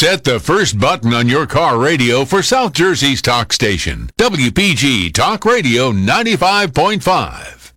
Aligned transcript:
Set 0.00 0.24
the 0.24 0.40
first 0.40 0.78
button 0.80 1.12
on 1.12 1.28
your 1.28 1.46
car 1.46 1.78
radio 1.78 2.24
for 2.24 2.42
South 2.42 2.72
Jersey's 2.72 3.20
talk 3.20 3.52
station, 3.52 4.08
WPG 4.16 5.12
Talk 5.12 5.44
Radio 5.44 5.92
95.5. 5.92 7.72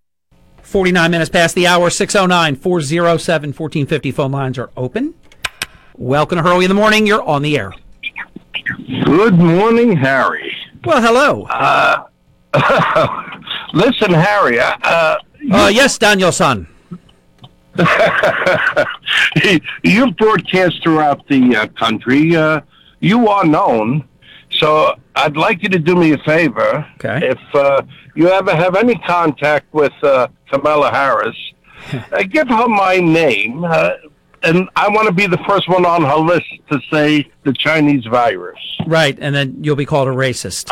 49 0.62 1.12
minutes 1.12 1.30
past 1.30 1.54
the 1.54 1.68
hour, 1.68 1.90
609 1.90 2.56
407 2.56 3.50
1450. 3.50 4.12
Phone 4.12 4.32
lines 4.32 4.58
are 4.58 4.72
open. 4.78 5.16
Welcome 5.98 6.38
to 6.38 6.44
Hurley 6.44 6.64
in 6.64 6.70
the 6.70 6.76
Morning. 6.76 7.06
You're 7.06 7.22
on 7.24 7.42
the 7.42 7.58
air. 7.58 7.74
Good 9.04 9.34
morning, 9.34 9.98
Harry. 9.98 10.56
Well, 10.86 11.02
hello. 11.02 11.44
Uh, 11.44 12.06
listen, 13.74 14.14
Harry. 14.14 14.62
Uh, 14.62 14.78
uh, 14.82 15.18
uh, 15.52 15.72
yes, 15.74 15.98
Daniel-san. 15.98 16.73
you 19.84 20.12
broadcast 20.12 20.84
throughout 20.84 21.28
the 21.28 21.56
uh, 21.56 21.68
country. 21.80 22.36
Uh, 22.36 22.62
you 23.00 23.28
are 23.28 23.46
known. 23.46 24.08
So 24.52 24.96
I'd 25.16 25.38
like 25.38 25.64
you 25.64 25.70
to 25.70 25.80
do 25.80 25.96
me 25.96 26.14
a 26.14 26.18
favor. 26.20 26.88
Okay. 26.96 27.30
If 27.30 27.56
uh, 27.56 27.82
you 28.16 28.30
ever 28.30 28.56
have 28.56 28.76
any 28.76 28.96
contact 28.96 29.74
with 29.74 29.94
uh, 30.04 30.28
Kamala 30.52 30.92
Harris, 30.92 31.36
uh, 31.94 32.24
give 32.24 32.48
her 32.48 32.68
my 32.68 32.98
name. 32.98 33.64
Uh, 33.64 33.92
and 34.44 34.70
I 34.76 34.90
want 34.90 35.08
to 35.08 35.14
be 35.14 35.26
the 35.26 35.38
first 35.48 35.70
one 35.70 35.86
on 35.86 36.04
her 36.04 36.18
list 36.18 36.48
to 36.70 36.80
say 36.92 37.32
the 37.44 37.54
Chinese 37.54 38.06
virus. 38.06 38.60
Right, 38.86 39.18
and 39.20 39.34
then 39.34 39.64
you'll 39.64 39.78
be 39.78 39.86
called 39.86 40.10
a 40.10 40.12
racist. 40.12 40.70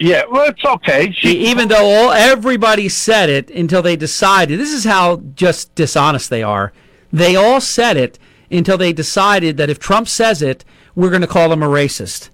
Yeah, 0.00 0.22
well, 0.30 0.48
it's 0.48 0.64
okay. 0.64 1.12
She, 1.12 1.50
Even 1.50 1.68
though 1.68 1.84
all, 1.84 2.10
everybody 2.10 2.88
said 2.88 3.28
it 3.28 3.50
until 3.50 3.82
they 3.82 3.96
decided, 3.96 4.58
this 4.58 4.72
is 4.72 4.84
how 4.84 5.18
just 5.34 5.74
dishonest 5.74 6.30
they 6.30 6.42
are. 6.42 6.72
They 7.12 7.36
all 7.36 7.60
said 7.60 7.98
it 7.98 8.18
until 8.50 8.78
they 8.78 8.94
decided 8.94 9.58
that 9.58 9.68
if 9.68 9.78
Trump 9.78 10.08
says 10.08 10.40
it, 10.40 10.64
we're 10.94 11.10
going 11.10 11.20
to 11.20 11.26
call 11.26 11.52
him 11.52 11.62
a 11.62 11.68
racist. 11.68 12.30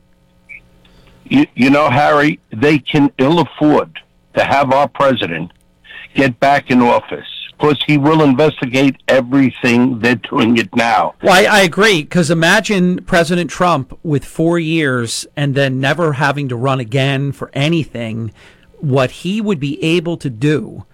You, 1.24 1.44
you 1.56 1.70
know, 1.70 1.90
Harry, 1.90 2.38
they 2.52 2.78
can 2.78 3.10
ill 3.18 3.40
afford 3.40 3.98
to 4.36 4.44
have 4.44 4.72
our 4.72 4.86
president 4.86 5.52
get 6.14 6.38
back 6.38 6.70
in 6.70 6.80
office 6.80 7.35
because 7.56 7.82
he 7.86 7.96
will 7.96 8.22
investigate 8.22 8.96
everything. 9.08 9.98
They're 10.00 10.16
doing 10.16 10.58
it 10.58 10.74
now. 10.74 11.14
Well, 11.22 11.32
I, 11.32 11.58
I 11.58 11.60
agree 11.62 12.02
because 12.02 12.30
imagine 12.30 13.04
President 13.04 13.50
Trump 13.50 13.98
with 14.02 14.24
four 14.24 14.58
years 14.58 15.26
and 15.36 15.54
then 15.54 15.80
never 15.80 16.14
having 16.14 16.48
to 16.48 16.56
run 16.56 16.80
again 16.80 17.32
for 17.32 17.50
anything. 17.54 18.32
What 18.80 19.10
he 19.10 19.40
would 19.40 19.58
be 19.58 19.82
able 19.82 20.16
to 20.18 20.28
do 20.28 20.84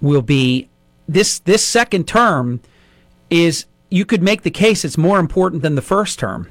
will 0.00 0.22
be 0.22 0.68
this 1.06 1.38
this 1.40 1.64
second 1.64 2.08
term 2.08 2.60
is 3.28 3.66
you 3.90 4.04
could 4.04 4.22
make 4.22 4.42
the 4.42 4.50
case 4.50 4.84
it's 4.84 4.96
more 4.96 5.18
important 5.18 5.62
than 5.62 5.74
the 5.74 5.82
first 5.82 6.18
term. 6.18 6.48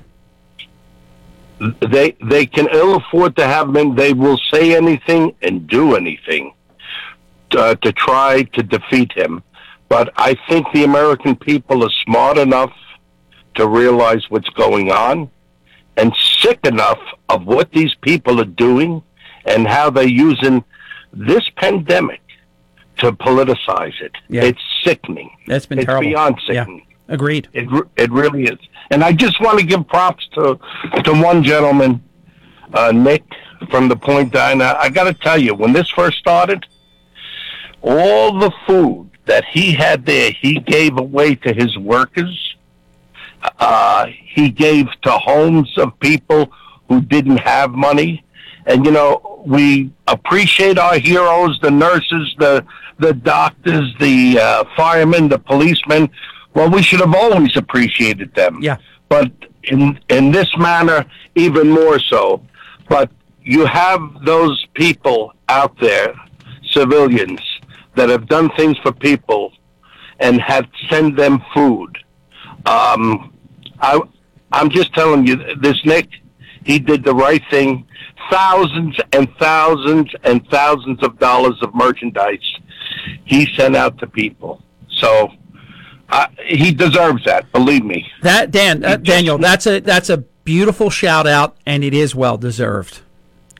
They 1.81 2.15
they 2.23 2.45
can 2.45 2.67
ill 2.71 2.97
afford 2.97 3.35
to 3.37 3.47
have 3.47 3.75
him. 3.75 3.95
They 3.95 4.13
will 4.13 4.39
say 4.51 4.75
anything 4.75 5.35
and 5.41 5.65
do 5.67 5.95
anything 5.95 6.53
uh, 7.55 7.75
to 7.75 7.91
try 7.91 8.43
to 8.43 8.63
defeat 8.63 9.11
him. 9.13 9.43
But 9.89 10.11
I 10.17 10.35
think 10.49 10.67
the 10.73 10.83
American 10.83 11.35
people 11.35 11.83
are 11.83 11.91
smart 12.05 12.37
enough 12.37 12.73
to 13.55 13.67
realize 13.67 14.23
what's 14.29 14.49
going 14.49 14.91
on 14.91 15.29
and 15.97 16.15
sick 16.15 16.59
enough 16.65 16.99
of 17.29 17.45
what 17.45 17.71
these 17.71 17.93
people 18.01 18.39
are 18.41 18.45
doing 18.45 19.03
and 19.45 19.67
how 19.67 19.89
they're 19.89 20.07
using 20.07 20.63
this 21.11 21.47
pandemic 21.57 22.21
to 22.97 23.11
politicize 23.11 23.99
it. 24.01 24.11
Yeah. 24.29 24.43
It's 24.43 24.61
sickening. 24.83 25.29
That's 25.47 25.65
been 25.65 25.79
terrible. 25.79 26.07
it's 26.07 26.15
terrible. 26.15 26.33
beyond 26.33 26.41
sickening. 26.47 26.85
Yeah. 26.87 27.13
Agreed. 27.13 27.47
It 27.53 27.67
it 27.97 28.11
really 28.11 28.45
is. 28.45 28.57
And 28.89 29.03
I 29.03 29.11
just 29.11 29.39
want 29.41 29.59
to 29.59 29.65
give 29.65 29.87
props 29.87 30.27
to 30.33 30.57
to 31.03 31.11
one 31.21 31.43
gentleman, 31.43 32.01
uh, 32.73 32.91
Nick 32.91 33.23
from 33.69 33.89
the 33.89 33.95
Point 33.95 34.31
Diner. 34.31 34.75
I 34.79 34.89
got 34.89 35.03
to 35.03 35.13
tell 35.13 35.37
you, 35.37 35.53
when 35.53 35.73
this 35.73 35.89
first 35.89 36.17
started, 36.17 36.65
all 37.83 38.39
the 38.39 38.51
food 38.65 39.09
that 39.25 39.45
he 39.45 39.73
had 39.73 40.05
there, 40.05 40.31
he 40.31 40.59
gave 40.59 40.97
away 40.97 41.35
to 41.35 41.53
his 41.53 41.77
workers. 41.77 42.55
Uh, 43.59 44.07
he 44.07 44.49
gave 44.49 44.87
to 45.01 45.11
homes 45.11 45.77
of 45.77 45.97
people 45.99 46.51
who 46.87 47.01
didn't 47.01 47.37
have 47.37 47.71
money. 47.71 48.23
And 48.65 48.85
you 48.85 48.91
know, 48.91 49.43
we 49.45 49.91
appreciate 50.07 50.77
our 50.77 50.97
heroes, 50.97 51.59
the 51.61 51.71
nurses, 51.71 52.33
the 52.39 52.65
the 52.99 53.13
doctors, 53.13 53.93
the 53.99 54.39
uh, 54.39 54.63
firemen, 54.77 55.27
the 55.27 55.39
policemen. 55.39 56.09
Well, 56.53 56.69
we 56.69 56.81
should 56.81 57.01
have 57.01 57.13
always 57.13 57.57
appreciated 57.57 58.33
them. 58.35 58.59
Yeah. 58.61 58.77
But 59.09 59.31
in 59.63 59.99
in 60.09 60.31
this 60.31 60.55
manner, 60.57 61.05
even 61.35 61.69
more 61.69 61.99
so. 61.99 62.41
But 62.87 63.11
you 63.43 63.65
have 63.65 64.01
those 64.23 64.65
people 64.73 65.33
out 65.49 65.77
there, 65.79 66.15
civilians, 66.63 67.41
that 67.95 68.09
have 68.09 68.27
done 68.27 68.49
things 68.57 68.77
for 68.79 68.91
people 68.91 69.51
and 70.19 70.41
have 70.41 70.65
sent 70.89 71.15
them 71.15 71.43
food. 71.53 71.97
Um, 72.65 73.33
I, 73.79 73.99
I'm 74.51 74.69
just 74.69 74.93
telling 74.93 75.27
you, 75.27 75.37
this 75.61 75.83
Nick, 75.85 76.09
he 76.63 76.79
did 76.79 77.03
the 77.03 77.13
right 77.13 77.41
thing. 77.49 77.85
Thousands 78.31 78.97
and 79.11 79.27
thousands 79.37 80.09
and 80.23 80.47
thousands 80.47 81.03
of 81.03 81.19
dollars 81.19 81.57
of 81.61 81.75
merchandise 81.75 82.39
he 83.25 83.47
sent 83.57 83.75
out 83.75 83.97
to 83.99 84.07
people. 84.07 84.61
So 84.89 85.31
uh, 86.09 86.27
he 86.45 86.71
deserves 86.71 87.25
that. 87.25 87.51
Believe 87.51 87.83
me. 87.83 88.09
That 88.21 88.51
Dan 88.51 88.85
uh, 88.85 88.97
Daniel, 88.97 89.37
that's 89.37 89.67
a 89.67 89.81
that's 89.81 90.09
a 90.09 90.17
beautiful 90.17 90.89
shout 90.89 91.27
out, 91.27 91.57
and 91.65 91.83
it 91.83 91.93
is 91.93 92.15
well 92.15 92.37
deserved. 92.37 93.01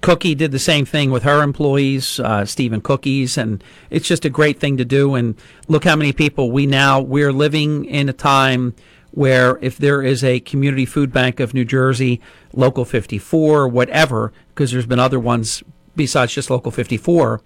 Cookie 0.03 0.35
did 0.35 0.51
the 0.51 0.59
same 0.59 0.83
thing 0.83 1.11
with 1.11 1.23
her 1.23 1.41
employees, 1.41 2.19
uh, 2.19 2.43
Steve 2.43 2.73
and 2.73 2.83
Cookie's, 2.83 3.37
and 3.37 3.63
it's 3.89 4.05
just 4.05 4.25
a 4.25 4.29
great 4.29 4.59
thing 4.59 4.75
to 4.75 4.83
do. 4.83 5.15
And 5.15 5.35
look 5.69 5.85
how 5.85 5.95
many 5.95 6.11
people 6.11 6.51
we 6.51 6.65
now 6.65 6.99
we're 6.99 7.31
living 7.31 7.85
in 7.85 8.09
a 8.09 8.13
time 8.13 8.75
where 9.11 9.57
if 9.61 9.77
there 9.77 10.01
is 10.01 10.21
a 10.21 10.41
community 10.41 10.85
food 10.85 11.13
bank 11.13 11.39
of 11.39 11.53
New 11.53 11.63
Jersey, 11.63 12.19
Local 12.51 12.83
54, 12.83 13.69
whatever, 13.69 14.33
because 14.49 14.73
there's 14.73 14.85
been 14.85 14.99
other 14.99 15.21
ones 15.21 15.63
besides 15.95 16.33
just 16.33 16.49
Local 16.49 16.69
54, 16.69 17.39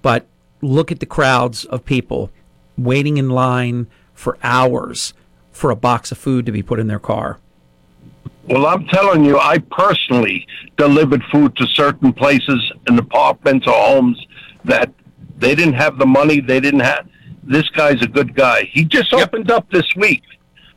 but 0.00 0.24
look 0.62 0.92
at 0.92 1.00
the 1.00 1.06
crowds 1.06 1.64
of 1.64 1.84
people 1.84 2.30
waiting 2.78 3.16
in 3.16 3.28
line 3.28 3.88
for 4.12 4.38
hours 4.44 5.14
for 5.50 5.72
a 5.72 5.76
box 5.76 6.12
of 6.12 6.18
food 6.18 6.46
to 6.46 6.52
be 6.52 6.62
put 6.62 6.78
in 6.78 6.86
their 6.86 7.00
car. 7.00 7.40
Well, 8.48 8.66
I'm 8.66 8.86
telling 8.86 9.24
you, 9.24 9.38
I 9.38 9.58
personally 9.70 10.46
delivered 10.76 11.22
food 11.32 11.56
to 11.56 11.66
certain 11.68 12.12
places 12.12 12.72
in 12.88 12.98
apartments 12.98 13.66
or 13.66 13.72
homes 13.72 14.20
that 14.64 14.92
they 15.38 15.54
didn't 15.54 15.74
have 15.74 15.98
the 15.98 16.06
money. 16.06 16.40
They 16.40 16.60
didn't 16.60 16.80
have. 16.80 17.08
This 17.42 17.68
guy's 17.70 18.00
a 18.02 18.06
good 18.06 18.34
guy. 18.34 18.64
He 18.72 18.84
just 18.84 19.12
Yep. 19.12 19.28
opened 19.28 19.50
up 19.50 19.70
this 19.70 19.84
week, 19.96 20.22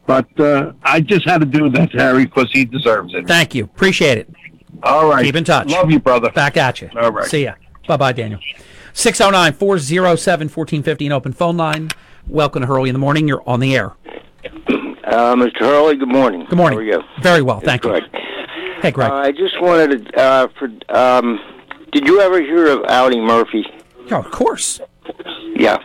but 0.05 0.27
uh, 0.39 0.73
I 0.83 1.01
just 1.01 1.25
had 1.25 1.39
to 1.39 1.45
do 1.45 1.69
that, 1.69 1.91
Harry, 1.93 2.25
because 2.25 2.49
he 2.51 2.65
deserves 2.65 3.13
it. 3.13 3.27
Thank 3.27 3.55
you. 3.55 3.65
Appreciate 3.65 4.17
it. 4.17 4.29
All 4.83 5.09
right. 5.09 5.23
Keep 5.25 5.35
in 5.35 5.43
touch. 5.43 5.69
Love 5.69 5.91
you, 5.91 5.99
brother. 5.99 6.29
Back 6.31 6.55
at 6.57 6.81
you. 6.81 6.89
All 6.99 7.11
right. 7.11 7.25
See 7.27 7.43
ya. 7.45 7.53
Bye 7.87 7.97
bye, 7.97 8.11
Daniel. 8.13 8.39
609 8.93 9.53
407 9.53 10.47
1450, 10.49 11.05
an 11.05 11.11
open 11.11 11.31
phone 11.33 11.57
line. 11.57 11.89
Welcome 12.27 12.61
to 12.61 12.67
Hurley 12.67 12.89
in 12.89 12.93
the 12.93 12.99
Morning. 12.99 13.27
You're 13.27 13.43
on 13.47 13.59
the 13.59 13.75
air. 13.75 13.93
Uh, 15.07 15.35
Mr. 15.35 15.59
Hurley, 15.59 15.95
good 15.95 16.09
morning. 16.09 16.45
Good 16.49 16.57
morning. 16.57 16.77
How 16.79 16.83
are 16.83 17.01
you? 17.01 17.03
Very 17.21 17.41
well. 17.41 17.61
Thank 17.61 17.85
you. 17.85 17.91
Good. 17.91 18.09
Hey, 18.81 18.91
Greg. 18.91 19.09
Uh, 19.09 19.15
I 19.15 19.31
just 19.31 19.59
wanted 19.61 20.05
to. 20.09 20.19
Uh, 20.21 20.47
for 20.59 20.69
um, 20.89 21.39
did 21.93 22.05
you 22.05 22.19
ever 22.19 22.41
hear 22.41 22.67
of 22.67 22.83
Audie 22.89 23.21
Murphy? 23.21 23.65
yeah, 24.07 24.17
of 24.19 24.29
course. 24.31 24.81
Yeah, 25.55 25.77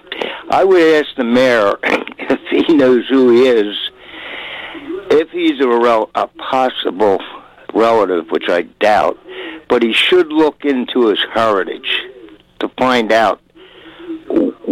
I 0.50 0.64
would 0.64 0.82
ask 0.82 1.14
the 1.16 1.24
mayor 1.24 1.76
if 1.84 2.66
he 2.66 2.74
knows 2.74 3.08
who 3.08 3.30
he 3.30 3.46
is, 3.46 3.76
if 5.10 5.30
he's 5.30 5.60
a, 5.60 5.68
rel- 5.68 6.10
a 6.16 6.26
possible 6.26 7.20
relative, 7.72 8.26
which 8.30 8.48
I 8.48 8.62
doubt, 8.62 9.18
but 9.68 9.82
he 9.84 9.92
should 9.92 10.32
look 10.32 10.64
into 10.64 11.06
his 11.06 11.18
heritage 11.32 12.02
to 12.58 12.68
find 12.76 13.12
out 13.12 13.40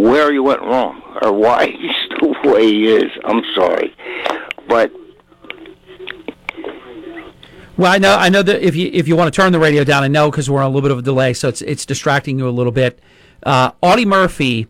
where 0.01 0.31
he 0.31 0.39
went 0.39 0.61
wrong 0.61 1.01
or 1.21 1.31
why 1.31 1.67
he's 1.79 1.91
the 2.19 2.49
way 2.49 2.65
he 2.65 2.87
is. 2.87 3.11
I'm 3.23 3.43
sorry, 3.55 3.95
but 4.67 4.91
Well, 7.77 7.91
I 7.91 7.97
know, 7.97 8.15
I 8.15 8.29
know 8.29 8.43
that 8.43 8.61
if 8.61 8.75
you 8.75 8.89
if 8.93 9.07
you 9.07 9.15
want 9.15 9.33
to 9.33 9.41
turn 9.41 9.51
the 9.51 9.59
radio 9.59 9.83
down, 9.83 10.03
I 10.03 10.07
know 10.07 10.29
because 10.29 10.49
we're 10.49 10.61
on 10.61 10.71
a 10.71 10.73
little 10.73 10.81
bit 10.81 10.91
of 10.91 10.99
a 10.99 11.03
delay, 11.03 11.33
so 11.33 11.47
it's 11.49 11.61
it's 11.61 11.85
distracting 11.85 12.37
you 12.37 12.47
a 12.47 12.51
little 12.51 12.71
bit. 12.71 12.99
Uh, 13.43 13.71
Audie 13.81 14.05
Murphy, 14.05 14.67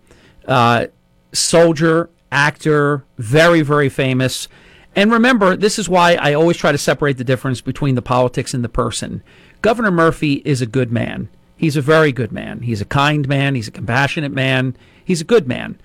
uh, 0.47 0.87
soldier, 1.33 2.09
actor, 2.31 3.03
very 3.17 3.61
very 3.61 3.89
famous. 3.89 4.47
And 4.93 5.09
remember, 5.09 5.55
this 5.55 5.79
is 5.79 5.87
why 5.87 6.15
I 6.15 6.33
always 6.33 6.57
try 6.57 6.73
to 6.73 6.77
separate 6.77 7.17
the 7.17 7.23
difference 7.23 7.61
between 7.61 7.95
the 7.95 8.01
politics 8.01 8.53
and 8.53 8.61
the 8.61 8.69
person. 8.69 9.23
Governor 9.61 9.91
Murphy 9.91 10.41
is 10.43 10.61
a 10.61 10.65
good 10.65 10.91
man. 10.91 11.29
He's 11.55 11.77
a 11.77 11.81
very 11.81 12.11
good 12.11 12.31
man. 12.31 12.61
He's 12.63 12.81
a 12.81 12.85
kind 12.85 13.27
man. 13.27 13.55
He's 13.55 13.67
a 13.67 13.71
compassionate 13.71 14.33
man. 14.33 14.75
He's 15.11 15.21
a 15.21 15.25
good 15.25 15.47
man. 15.47 15.79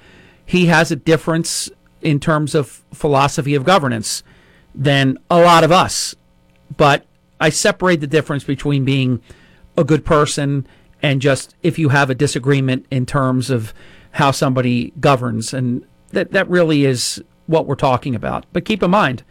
He 0.44 0.66
has 0.66 0.90
a 0.90 0.96
difference 0.96 1.68
in 2.00 2.20
terms 2.20 2.54
of 2.54 2.84
philosophy 2.94 3.54
of 3.54 3.64
governance 3.64 4.22
than 4.74 5.18
a 5.30 5.40
lot 5.40 5.64
of 5.64 5.72
us 5.72 6.14
but 6.74 7.06
I 7.40 7.50
separate 7.50 8.00
the 8.00 8.06
difference 8.06 8.44
between 8.44 8.84
being 8.84 9.20
a 9.76 9.84
good 9.84 10.04
person 10.04 10.66
and 11.02 11.20
just 11.20 11.54
if 11.62 11.78
you 11.78 11.90
have 11.90 12.10
a 12.10 12.14
disagreement 12.14 12.86
in 12.90 13.06
terms 13.06 13.50
of 13.50 13.74
how 14.12 14.30
somebody 14.30 14.92
governs. 14.98 15.52
And 15.52 15.84
that, 16.10 16.32
that 16.32 16.48
really 16.48 16.84
is 16.84 17.22
what 17.46 17.66
we're 17.66 17.74
talking 17.74 18.14
about. 18.14 18.46
But 18.52 18.64
keep 18.64 18.82
in 18.82 18.90
mind, 18.90 19.22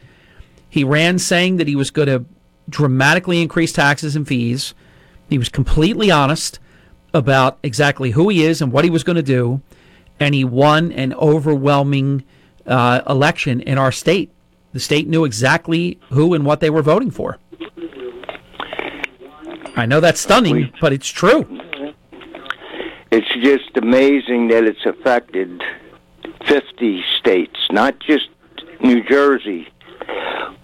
he 0.69 0.83
ran 0.83 1.18
saying 1.19 1.57
that 1.57 1.68
he 1.68 1.75
was 1.75 1.89
going 1.89 2.07
to 2.07 2.25
dramatically 2.69 3.41
increase 3.41 3.74
taxes 3.74 4.15
and 4.15 4.27
fees. 4.27 4.74
He 5.30 5.38
was 5.38 5.50
completely 5.50 6.12
honest 6.12 6.59
about 7.13 7.57
exactly 7.63 8.12
who 8.12 8.30
he 8.30 8.44
is 8.44 8.62
and 8.62 8.71
what 8.71 8.83
he 8.83 8.89
was 8.89 9.03
going 9.03 9.15
to 9.15 9.24
do. 9.24 9.62
And 10.19 10.33
he 10.33 10.44
won 10.44 10.91
an 10.91 11.13
overwhelming 11.13 12.23
uh, 12.65 13.01
election 13.07 13.62
in 13.62 13.77
our 13.77 13.91
state. 13.91 14.31
The 14.73 14.79
state 14.79 15.07
knew 15.07 15.25
exactly 15.25 16.00
who 16.09 16.33
and 16.33 16.45
what 16.45 16.59
they 16.59 16.69
were 16.69 16.81
voting 16.81 17.12
for. 17.12 17.38
I 19.75 19.85
know 19.85 20.00
that's 20.00 20.21
stunning, 20.21 20.71
but 20.79 20.94
it's 20.94 21.09
true. 21.09 21.45
It's 23.12 23.27
just 23.41 23.77
amazing 23.77 24.47
that 24.50 24.63
it's 24.63 24.85
affected 24.85 25.62
50 26.47 27.03
states, 27.19 27.57
not 27.71 28.00
just 28.00 28.29
New 28.81 29.03
Jersey, 29.03 29.67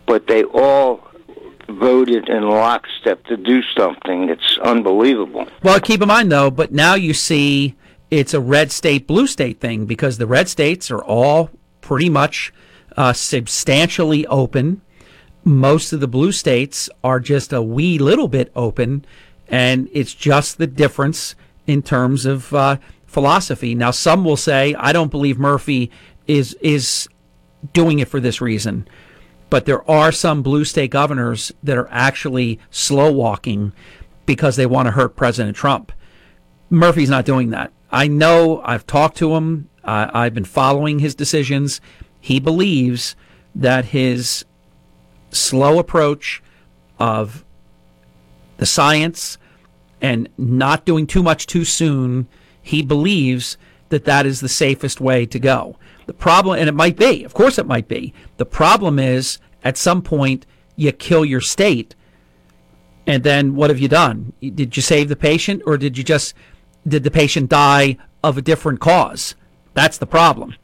but 0.05 0.27
they 0.27 0.43
all 0.43 1.07
voted 1.69 2.29
in 2.29 2.49
lockstep 2.49 3.23
to 3.25 3.37
do 3.37 3.61
something. 3.77 4.29
It's 4.29 4.57
unbelievable. 4.63 5.47
Well, 5.63 5.79
keep 5.79 6.01
in 6.01 6.07
mind, 6.07 6.31
though, 6.31 6.51
but 6.51 6.71
now 6.71 6.95
you 6.95 7.13
see 7.13 7.75
it's 8.11 8.33
a 8.33 8.39
red 8.39 8.71
state, 8.71 9.07
blue 9.07 9.25
state 9.25 9.59
thing 9.59 9.85
because 9.85 10.17
the 10.17 10.27
red 10.27 10.49
states 10.49 10.91
are 10.91 11.03
all 11.03 11.49
pretty 11.79 12.09
much 12.09 12.53
uh, 12.95 13.13
substantially 13.13 14.27
open 14.27 14.81
most 15.43 15.91
of 15.93 15.99
the 15.99 16.07
blue 16.07 16.31
states 16.31 16.89
are 17.03 17.19
just 17.19 17.53
a 17.53 17.61
wee 17.61 17.97
little 17.97 18.27
bit 18.27 18.51
open, 18.55 19.05
and 19.47 19.89
it's 19.91 20.13
just 20.13 20.57
the 20.57 20.67
difference 20.67 21.35
in 21.67 21.81
terms 21.81 22.25
of 22.25 22.53
uh, 22.53 22.77
philosophy. 23.05 23.73
Now, 23.73 23.91
some 23.91 24.23
will 24.23 24.37
say, 24.37 24.75
I 24.75 24.93
don't 24.93 25.11
believe 25.11 25.39
Murphy 25.39 25.91
is 26.27 26.53
is 26.61 27.07
doing 27.73 27.99
it 27.99 28.07
for 28.07 28.19
this 28.19 28.41
reason. 28.41 28.87
But 29.49 29.65
there 29.65 29.89
are 29.89 30.11
some 30.11 30.43
blue 30.43 30.63
state 30.63 30.91
governors 30.91 31.51
that 31.61 31.77
are 31.77 31.89
actually 31.91 32.59
slow 32.69 33.11
walking 33.11 33.73
because 34.25 34.55
they 34.55 34.65
want 34.65 34.87
to 34.87 34.91
hurt 34.91 35.17
President 35.17 35.57
Trump. 35.57 35.91
Murphy's 36.69 37.09
not 37.09 37.25
doing 37.25 37.49
that. 37.49 37.73
I 37.91 38.07
know 38.07 38.61
I've 38.63 38.87
talked 38.87 39.17
to 39.17 39.35
him. 39.35 39.69
I've 39.83 40.33
been 40.33 40.45
following 40.45 40.99
his 40.99 41.15
decisions. 41.15 41.81
He 42.19 42.39
believes 42.39 43.15
that 43.55 43.85
his 43.85 44.45
slow 45.31 45.79
approach 45.79 46.41
of 46.99 47.43
the 48.57 48.65
science 48.65 49.37
and 50.01 50.29
not 50.37 50.85
doing 50.85 51.07
too 51.07 51.23
much 51.23 51.47
too 51.47 51.65
soon, 51.65 52.27
he 52.61 52.81
believes 52.81 53.57
that 53.89 54.05
that 54.05 54.25
is 54.25 54.39
the 54.39 54.49
safest 54.49 55.01
way 55.01 55.25
to 55.25 55.39
go. 55.39 55.77
The 56.05 56.13
problem, 56.13 56.59
and 56.59 56.69
it 56.69 56.73
might 56.73 56.97
be, 56.97 57.23
of 57.23 57.33
course 57.33 57.57
it 57.57 57.65
might 57.65 57.87
be. 57.87 58.13
The 58.37 58.45
problem 58.45 58.99
is 58.99 59.39
at 59.63 59.77
some 59.77 60.01
point 60.01 60.45
you 60.75 60.91
kill 60.91 61.25
your 61.25 61.41
state. 61.41 61.95
And 63.05 63.23
then 63.23 63.55
what 63.55 63.69
have 63.69 63.79
you 63.79 63.87
done? 63.87 64.33
Did 64.41 64.75
you 64.75 64.81
save 64.81 65.09
the 65.09 65.15
patient 65.15 65.63
or 65.65 65.77
did 65.77 65.97
you 65.97 66.03
just, 66.03 66.33
did 66.87 67.03
the 67.03 67.11
patient 67.11 67.49
die 67.49 67.97
of 68.23 68.37
a 68.37 68.41
different 68.41 68.79
cause? 68.79 69.35
That's 69.73 69.97
the 69.97 70.05
problem. 70.05 70.55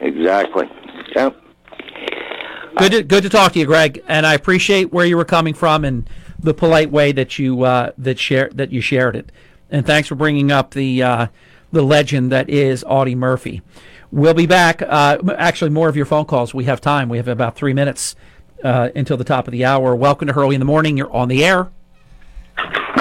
Exactly. 0.00 0.68
Yep. 1.14 1.42
Good 2.78 2.92
to, 2.92 3.02
good 3.02 3.22
to 3.22 3.30
talk 3.30 3.52
to 3.52 3.58
you, 3.58 3.64
Greg, 3.64 4.04
and 4.06 4.26
I 4.26 4.34
appreciate 4.34 4.92
where 4.92 5.06
you 5.06 5.16
were 5.16 5.24
coming 5.24 5.54
from 5.54 5.84
and 5.84 6.08
the 6.38 6.52
polite 6.52 6.90
way 6.90 7.10
that 7.12 7.38
you 7.38 7.62
uh, 7.62 7.92
that 7.96 8.18
share 8.18 8.50
that 8.54 8.70
you 8.70 8.82
shared 8.82 9.16
it. 9.16 9.32
And 9.70 9.86
thanks 9.86 10.08
for 10.08 10.14
bringing 10.14 10.52
up 10.52 10.72
the 10.72 11.02
uh, 11.02 11.26
the 11.72 11.82
legend 11.82 12.30
that 12.32 12.50
is 12.50 12.84
Audie 12.86 13.14
Murphy. 13.14 13.62
We'll 14.10 14.34
be 14.34 14.46
back. 14.46 14.82
Uh, 14.82 15.18
actually, 15.36 15.70
more 15.70 15.88
of 15.88 15.96
your 15.96 16.06
phone 16.06 16.26
calls. 16.26 16.52
We 16.52 16.64
have 16.64 16.80
time. 16.80 17.08
We 17.08 17.16
have 17.16 17.28
about 17.28 17.56
three 17.56 17.72
minutes 17.72 18.14
uh, 18.62 18.90
until 18.94 19.16
the 19.16 19.24
top 19.24 19.48
of 19.48 19.52
the 19.52 19.64
hour. 19.64 19.96
Welcome 19.96 20.28
to 20.28 20.34
Hurley 20.34 20.54
in 20.54 20.60
the 20.60 20.66
Morning. 20.66 20.96
You're 20.96 21.12
on 21.12 21.28
the 21.28 21.44
air. 21.44 21.70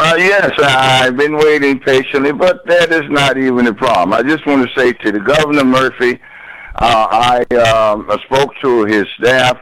Uh, 0.06 0.16
yes, 0.18 0.52
I've 0.60 1.18
been 1.18 1.36
waiting 1.36 1.80
patiently, 1.80 2.32
but 2.32 2.64
that 2.68 2.92
is 2.92 3.10
not 3.10 3.40
even 3.40 3.66
a 3.66 3.74
problem. 3.74 4.14
I 4.14 4.22
just 4.22 4.46
want 4.46 4.62
to 4.62 4.80
say 4.80 4.94
to 4.94 5.12
the 5.12 5.20
Governor 5.20 5.64
Murphy, 5.64 6.22
uh, 6.76 7.08
I 7.10 7.56
um, 7.56 8.08
spoke 8.26 8.52
to 8.62 8.86
his 8.86 9.08
staff 9.18 9.58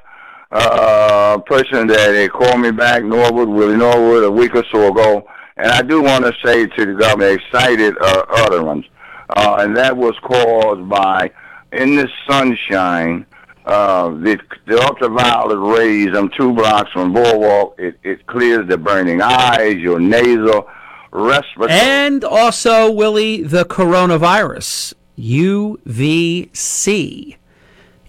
uh, 0.52 1.38
person 1.46 1.88
that 1.88 2.14
had 2.14 2.32
called 2.32 2.60
me 2.60 2.72
back, 2.72 3.06
Norwood, 3.06 3.48
Willie 3.48 3.78
Norwood, 3.78 4.26
a 4.26 4.30
week 4.30 4.54
or 4.54 4.66
so 4.70 4.92
ago. 4.92 5.26
And 5.56 5.72
I 5.72 5.82
do 5.82 6.02
want 6.02 6.26
to 6.26 6.34
say 6.44 6.66
to 6.66 6.86
the 6.88 6.94
governor, 6.94 7.30
excited 7.30 7.96
uh, 8.02 8.26
utterance. 8.28 8.86
Uh, 9.30 9.60
and 9.60 9.78
that 9.78 9.96
was 9.96 10.14
caused 10.24 10.90
by, 10.90 11.32
in 11.72 11.96
the 11.96 12.10
sunshine, 12.30 13.26
uh, 13.66 14.10
the, 14.10 14.38
the 14.68 14.80
ultraviolet 14.82 15.58
rays, 15.78 16.12
them 16.12 16.30
two 16.38 16.54
blocks 16.54 16.92
from 16.92 17.14
Boardwalk, 17.14 17.76
it, 17.80 17.98
it 18.04 18.26
clears 18.28 18.68
the 18.68 18.78
burning 18.78 19.22
eyes, 19.22 19.78
your 19.78 20.00
nasal, 20.00 20.68
respiratory. 21.12 21.80
And 21.80 22.24
also, 22.24 22.92
Willie, 22.92 23.42
the 23.44 23.64
coronavirus, 23.64 24.94
UVC, 25.18 26.58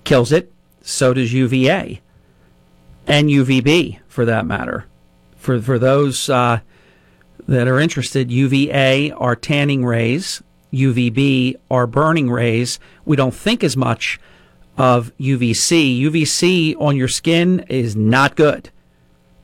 kills 0.04 0.32
it. 0.32 0.52
So 0.82 1.14
does 1.14 1.32
UVA 1.32 2.02
and 3.06 3.28
UVB 3.28 4.00
for 4.06 4.24
that 4.24 4.46
matter. 4.46 4.86
For 5.36 5.60
for 5.60 5.78
those 5.78 6.28
uh, 6.28 6.60
that 7.46 7.68
are 7.68 7.80
interested, 7.80 8.30
UVA 8.30 9.10
are 9.12 9.36
tanning 9.36 9.84
rays, 9.84 10.42
UVB 10.72 11.56
are 11.70 11.86
burning 11.86 12.30
rays. 12.30 12.78
We 13.04 13.16
don't 13.16 13.34
think 13.34 13.62
as 13.62 13.76
much 13.76 14.20
of 14.76 15.16
UVC. 15.18 16.00
UVC 16.00 16.80
on 16.80 16.96
your 16.96 17.08
skin 17.08 17.60
is 17.68 17.94
not 17.94 18.36
good. 18.36 18.70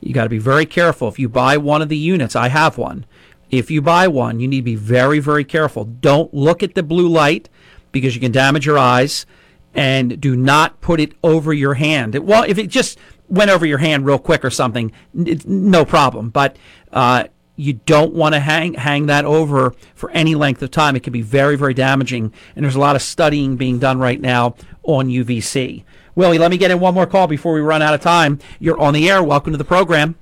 You 0.01 0.13
got 0.13 0.23
to 0.23 0.29
be 0.29 0.39
very 0.39 0.65
careful. 0.65 1.07
If 1.07 1.19
you 1.19 1.29
buy 1.29 1.57
one 1.57 1.81
of 1.81 1.89
the 1.89 1.97
units, 1.97 2.35
I 2.35 2.49
have 2.49 2.77
one. 2.77 3.05
If 3.49 3.69
you 3.69 3.81
buy 3.81 4.07
one, 4.07 4.39
you 4.39 4.47
need 4.47 4.61
to 4.61 4.63
be 4.63 4.75
very, 4.75 5.19
very 5.19 5.43
careful. 5.43 5.85
Don't 5.85 6.33
look 6.33 6.63
at 6.63 6.73
the 6.73 6.83
blue 6.83 7.07
light 7.07 7.49
because 7.91 8.15
you 8.15 8.21
can 8.21 8.31
damage 8.31 8.65
your 8.65 8.77
eyes 8.77 9.25
and 9.73 10.19
do 10.19 10.35
not 10.35 10.81
put 10.81 10.99
it 10.99 11.13
over 11.23 11.53
your 11.53 11.75
hand. 11.75 12.15
well, 12.15 12.43
if 12.43 12.57
it 12.57 12.67
just 12.67 12.97
went 13.29 13.49
over 13.49 13.65
your 13.65 13.77
hand 13.77 14.05
real 14.05 14.19
quick 14.19 14.43
or 14.43 14.49
something, 14.49 14.91
no 15.13 15.85
problem. 15.85 16.29
But 16.29 16.57
uh, 16.91 17.25
you 17.61 17.73
don't 17.73 18.13
want 18.13 18.33
to 18.33 18.39
hang 18.39 18.73
hang 18.73 19.05
that 19.05 19.23
over 19.23 19.75
for 19.93 20.09
any 20.11 20.33
length 20.33 20.61
of 20.63 20.71
time. 20.71 20.95
It 20.95 21.03
can 21.03 21.13
be 21.13 21.21
very 21.21 21.55
very 21.55 21.73
damaging. 21.73 22.33
And 22.55 22.65
there's 22.65 22.75
a 22.75 22.79
lot 22.79 22.95
of 22.95 23.01
studying 23.01 23.55
being 23.55 23.77
done 23.77 23.99
right 23.99 24.19
now 24.19 24.55
on 24.83 25.09
UVC. 25.09 25.83
Willie, 26.15 26.39
let 26.39 26.51
me 26.51 26.57
get 26.57 26.71
in 26.71 26.79
one 26.79 26.93
more 26.93 27.05
call 27.05 27.27
before 27.27 27.53
we 27.53 27.61
run 27.61 27.81
out 27.81 27.93
of 27.93 28.01
time. 28.01 28.39
You're 28.59 28.79
on 28.79 28.93
the 28.93 29.09
air. 29.09 29.23
Welcome 29.23 29.53
to 29.53 29.57
the 29.57 29.63
program. 29.63 30.15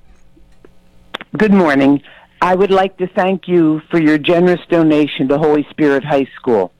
Good 1.37 1.53
morning. 1.53 2.01
I 2.41 2.55
would 2.55 2.71
like 2.71 2.97
to 2.97 3.07
thank 3.07 3.47
you 3.47 3.81
for 3.89 3.99
your 4.01 4.17
generous 4.17 4.61
donation 4.69 5.27
to 5.29 5.37
Holy 5.37 5.65
Spirit 5.69 6.03
High 6.03 6.27
School. 6.35 6.73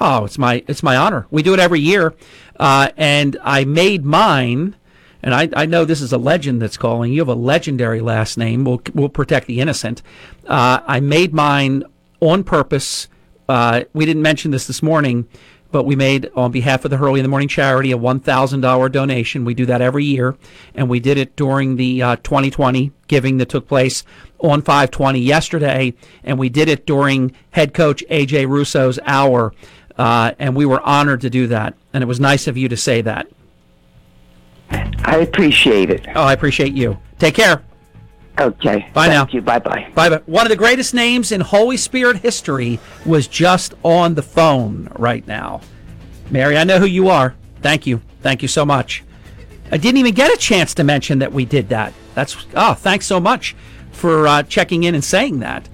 Oh, 0.00 0.24
it's 0.24 0.38
my 0.38 0.62
it's 0.68 0.82
my 0.82 0.96
honor. 0.96 1.26
We 1.30 1.42
do 1.42 1.54
it 1.54 1.60
every 1.60 1.80
year, 1.80 2.14
uh, 2.60 2.90
and 2.96 3.38
I 3.42 3.64
made 3.64 4.04
mine 4.04 4.76
and 5.24 5.34
I, 5.34 5.48
I 5.56 5.64
know 5.64 5.86
this 5.86 6.02
is 6.02 6.12
a 6.12 6.18
legend 6.18 6.60
that's 6.60 6.76
calling. 6.76 7.10
You 7.10 7.22
have 7.22 7.28
a 7.28 7.34
legendary 7.34 8.02
last 8.02 8.36
name. 8.36 8.62
We'll, 8.62 8.82
we'll 8.92 9.08
protect 9.08 9.46
the 9.46 9.58
innocent. 9.58 10.02
Uh, 10.46 10.80
I 10.86 11.00
made 11.00 11.32
mine 11.32 11.82
on 12.20 12.44
purpose. 12.44 13.08
Uh, 13.48 13.84
we 13.94 14.04
didn't 14.04 14.20
mention 14.20 14.50
this 14.50 14.66
this 14.66 14.82
morning, 14.82 15.26
but 15.72 15.84
we 15.84 15.96
made 15.96 16.30
on 16.36 16.52
behalf 16.52 16.84
of 16.84 16.90
the 16.90 16.98
Hurley 16.98 17.20
in 17.20 17.24
the 17.24 17.30
Morning 17.30 17.48
charity 17.48 17.90
a 17.90 17.96
$1,000 17.96 18.92
donation. 18.92 19.46
We 19.46 19.54
do 19.54 19.64
that 19.64 19.80
every 19.80 20.04
year, 20.04 20.36
and 20.74 20.90
we 20.90 21.00
did 21.00 21.16
it 21.16 21.36
during 21.36 21.76
the 21.76 22.02
uh, 22.02 22.16
2020 22.16 22.92
giving 23.08 23.38
that 23.38 23.48
took 23.48 23.66
place 23.66 24.04
on 24.40 24.60
520 24.60 25.20
yesterday, 25.20 25.94
and 26.22 26.38
we 26.38 26.50
did 26.50 26.68
it 26.68 26.84
during 26.84 27.32
head 27.52 27.72
coach 27.72 28.04
AJ 28.10 28.46
Russo's 28.46 28.98
hour, 29.06 29.54
uh, 29.96 30.32
and 30.38 30.54
we 30.54 30.66
were 30.66 30.82
honored 30.82 31.22
to 31.22 31.30
do 31.30 31.46
that. 31.46 31.74
And 31.94 32.04
it 32.04 32.06
was 32.06 32.20
nice 32.20 32.46
of 32.46 32.58
you 32.58 32.68
to 32.68 32.76
say 32.76 33.00
that. 33.00 33.26
I 35.04 35.18
appreciate 35.18 35.90
it. 35.90 36.06
Oh, 36.14 36.22
I 36.22 36.32
appreciate 36.32 36.72
you. 36.72 36.98
Take 37.18 37.34
care. 37.34 37.62
Okay. 38.40 38.88
Bye 38.92 39.06
Thank 39.08 39.28
now. 39.28 39.34
you. 39.34 39.42
Bye 39.42 39.60
bye. 39.60 39.90
Bye 39.94 40.08
bye. 40.08 40.22
One 40.26 40.44
of 40.44 40.50
the 40.50 40.56
greatest 40.56 40.92
names 40.92 41.30
in 41.30 41.40
Holy 41.40 41.76
Spirit 41.76 42.18
history 42.18 42.80
was 43.06 43.28
just 43.28 43.74
on 43.84 44.14
the 44.14 44.22
phone 44.22 44.88
right 44.96 45.26
now. 45.26 45.60
Mary, 46.30 46.56
I 46.56 46.64
know 46.64 46.78
who 46.80 46.86
you 46.86 47.08
are. 47.08 47.34
Thank 47.62 47.86
you. 47.86 48.00
Thank 48.22 48.42
you 48.42 48.48
so 48.48 48.64
much. 48.64 49.04
I 49.70 49.76
didn't 49.76 49.98
even 49.98 50.14
get 50.14 50.32
a 50.32 50.36
chance 50.36 50.74
to 50.74 50.84
mention 50.84 51.20
that 51.20 51.32
we 51.32 51.44
did 51.44 51.68
that. 51.68 51.92
That's 52.14 52.36
oh, 52.54 52.74
thanks 52.74 53.06
so 53.06 53.20
much 53.20 53.54
for 53.92 54.26
uh, 54.26 54.42
checking 54.42 54.84
in 54.84 54.94
and 54.94 55.04
saying 55.04 55.40
that. 55.40 55.68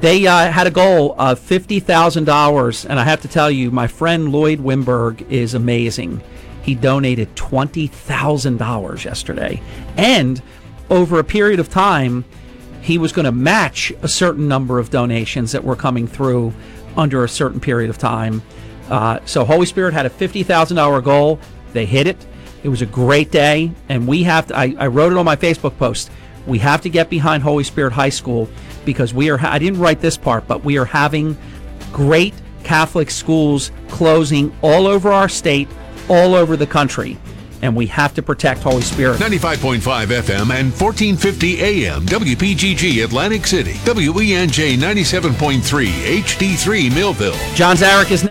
They 0.00 0.26
uh, 0.26 0.52
had 0.52 0.66
a 0.66 0.70
goal 0.70 1.14
of 1.18 1.38
fifty 1.38 1.80
thousand 1.80 2.24
dollars, 2.24 2.84
and 2.84 3.00
I 3.00 3.04
have 3.04 3.22
to 3.22 3.28
tell 3.28 3.50
you, 3.50 3.70
my 3.70 3.86
friend 3.86 4.30
Lloyd 4.30 4.58
Wimberg 4.58 5.28
is 5.30 5.54
amazing. 5.54 6.20
He 6.66 6.74
donated 6.74 7.32
$20,000 7.36 9.04
yesterday. 9.04 9.62
And 9.96 10.42
over 10.90 11.20
a 11.20 11.24
period 11.24 11.60
of 11.60 11.70
time, 11.70 12.24
he 12.82 12.98
was 12.98 13.12
going 13.12 13.24
to 13.24 13.30
match 13.32 13.92
a 14.02 14.08
certain 14.08 14.48
number 14.48 14.80
of 14.80 14.90
donations 14.90 15.52
that 15.52 15.62
were 15.62 15.76
coming 15.76 16.08
through 16.08 16.52
under 16.96 17.22
a 17.22 17.28
certain 17.28 17.60
period 17.60 17.88
of 17.88 17.98
time. 17.98 18.42
Uh, 18.90 19.20
so 19.26 19.44
Holy 19.44 19.66
Spirit 19.66 19.94
had 19.94 20.06
a 20.06 20.10
fifty 20.10 20.42
thousand 20.42 20.76
dollar 20.76 21.00
goal. 21.00 21.38
They 21.72 21.86
hit 21.86 22.08
it. 22.08 22.26
It 22.64 22.68
was 22.68 22.82
a 22.82 22.86
great 22.86 23.30
day, 23.30 23.70
and 23.88 24.08
we 24.08 24.24
have 24.24 24.48
to. 24.48 24.56
I, 24.56 24.74
I 24.76 24.86
wrote 24.88 25.12
it 25.12 25.18
on 25.18 25.24
my 25.24 25.36
Facebook 25.36 25.76
post. 25.78 26.10
We 26.46 26.58
have 26.58 26.80
to 26.82 26.88
get 26.88 27.10
behind 27.10 27.44
Holy 27.44 27.64
Spirit 27.64 27.92
High 27.92 28.08
School 28.10 28.48
because 28.84 29.14
we 29.14 29.30
are. 29.30 29.38
I 29.40 29.60
didn't 29.60 29.78
write 29.78 30.00
this 30.00 30.16
part, 30.16 30.48
but 30.48 30.64
we 30.64 30.78
are 30.78 30.84
having 30.84 31.36
great 31.92 32.34
Catholic 32.64 33.10
schools 33.10 33.70
closing 33.88 34.56
all 34.62 34.88
over 34.88 35.12
our 35.12 35.28
state, 35.28 35.68
all 36.08 36.34
over 36.34 36.56
the 36.56 36.66
country. 36.66 37.18
And 37.62 37.74
we 37.74 37.86
have 37.86 38.14
to 38.14 38.22
protect 38.22 38.62
Holy 38.62 38.82
Spirit. 38.82 39.18
95.5 39.18 39.80
FM 39.80 40.50
and 40.50 40.70
1450 40.70 41.60
AM 41.62 42.02
WPGG 42.02 43.02
Atlantic 43.04 43.46
City. 43.46 43.72
WENJ 43.72 44.76
97.3 44.76 45.86
HD3 46.20 46.94
Millville. 46.94 47.54
John 47.54 47.76
Zarek 47.76 48.10
is. 48.10 48.28